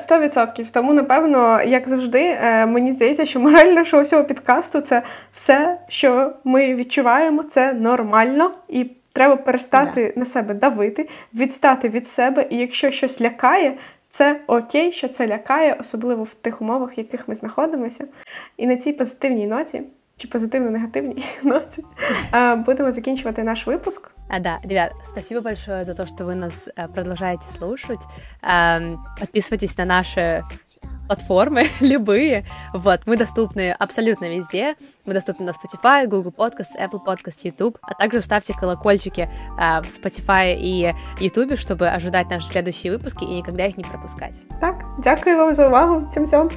Сто 0.01 0.20
відсотків. 0.20 0.70
Тому, 0.70 0.92
напевно, 0.92 1.62
як 1.62 1.88
завжди, 1.88 2.38
мені 2.66 2.92
здається, 2.92 3.26
що 3.26 3.40
мораль 3.40 3.66
нашого 3.66 4.03
всього 4.03 4.24
підкасту 4.24 4.80
це 4.80 5.03
все, 5.32 5.78
що 5.88 6.32
ми 6.44 6.74
відчуваємо, 6.74 7.42
це 7.42 7.72
нормально, 7.72 8.51
і 8.68 8.90
треба 9.12 9.36
перестати 9.36 10.01
yeah. 10.01 10.18
на 10.18 10.24
себе 10.24 10.55
давити, 10.55 11.09
відстати 11.34 11.88
від 11.88 12.09
себе. 12.09 12.47
І 12.51 12.57
якщо 12.57 12.90
щось 12.90 13.20
лякає, 13.20 13.74
це 14.11 14.40
окей, 14.47 14.92
що 14.92 15.09
це 15.09 15.26
лякає, 15.26 15.76
особливо 15.80 16.24
в 16.24 16.34
тих 16.34 16.62
умовах, 16.62 16.97
в 16.97 16.99
яких 16.99 17.28
ми 17.28 17.34
знаходимося. 17.34 18.05
І 18.57 18.66
на 18.66 18.76
цій 18.76 18.92
позитивній 18.92 19.47
ноті. 19.47 19.82
Чи 20.18 20.28
позитивно-негативній 20.28 21.24
ноте 21.42 21.82
будем 22.64 22.92
заканчивать 22.92 23.36
наш 23.38 23.66
выпуск. 23.66 24.11
А, 24.28 24.40
да, 24.40 24.61
ребят, 24.64 24.92
спасибо 25.05 25.42
большое 25.42 25.84
за 25.84 25.94
то, 25.94 26.07
что 26.07 26.24
вы 26.24 26.34
нас 26.34 26.70
э, 26.74 26.88
продолжаете 26.88 27.49
слушать. 27.49 28.01
Подписывайтесь 29.20 29.76
на 29.76 29.84
наши 29.84 30.42
платформы, 31.07 31.65
любые. 31.82 32.45
Вот, 32.73 33.01
мы 33.05 33.17
доступны 33.17 33.71
абсолютно 33.71 34.29
везде. 34.29 34.75
Мы 35.05 35.13
доступны 35.13 35.45
на 35.45 35.51
Spotify, 35.51 36.07
Google 36.07 36.32
Podcast, 36.32 36.77
Apple 36.79 37.03
Podcast, 37.05 37.39
YouTube. 37.43 37.77
А 37.82 37.93
также 37.93 38.21
ставьте 38.21 38.53
колокольчики 38.53 39.21
э, 39.21 39.82
в 39.82 39.86
Spotify 39.86 40.55
и 40.57 40.93
YouTube, 41.19 41.57
чтобы 41.57 41.89
ожидать 41.89 42.29
наши 42.29 42.47
следующие 42.47 42.93
выпуски 42.93 43.23
и 43.23 43.38
никогда 43.38 43.65
их 43.65 43.77
не 43.77 43.84
пропускать. 43.84 44.43
Так, 44.61 44.86
дякую 45.03 45.38
вам 45.38 45.53
за 45.53 45.67
увагу. 45.67 46.07
Всем-всем. 46.07 46.49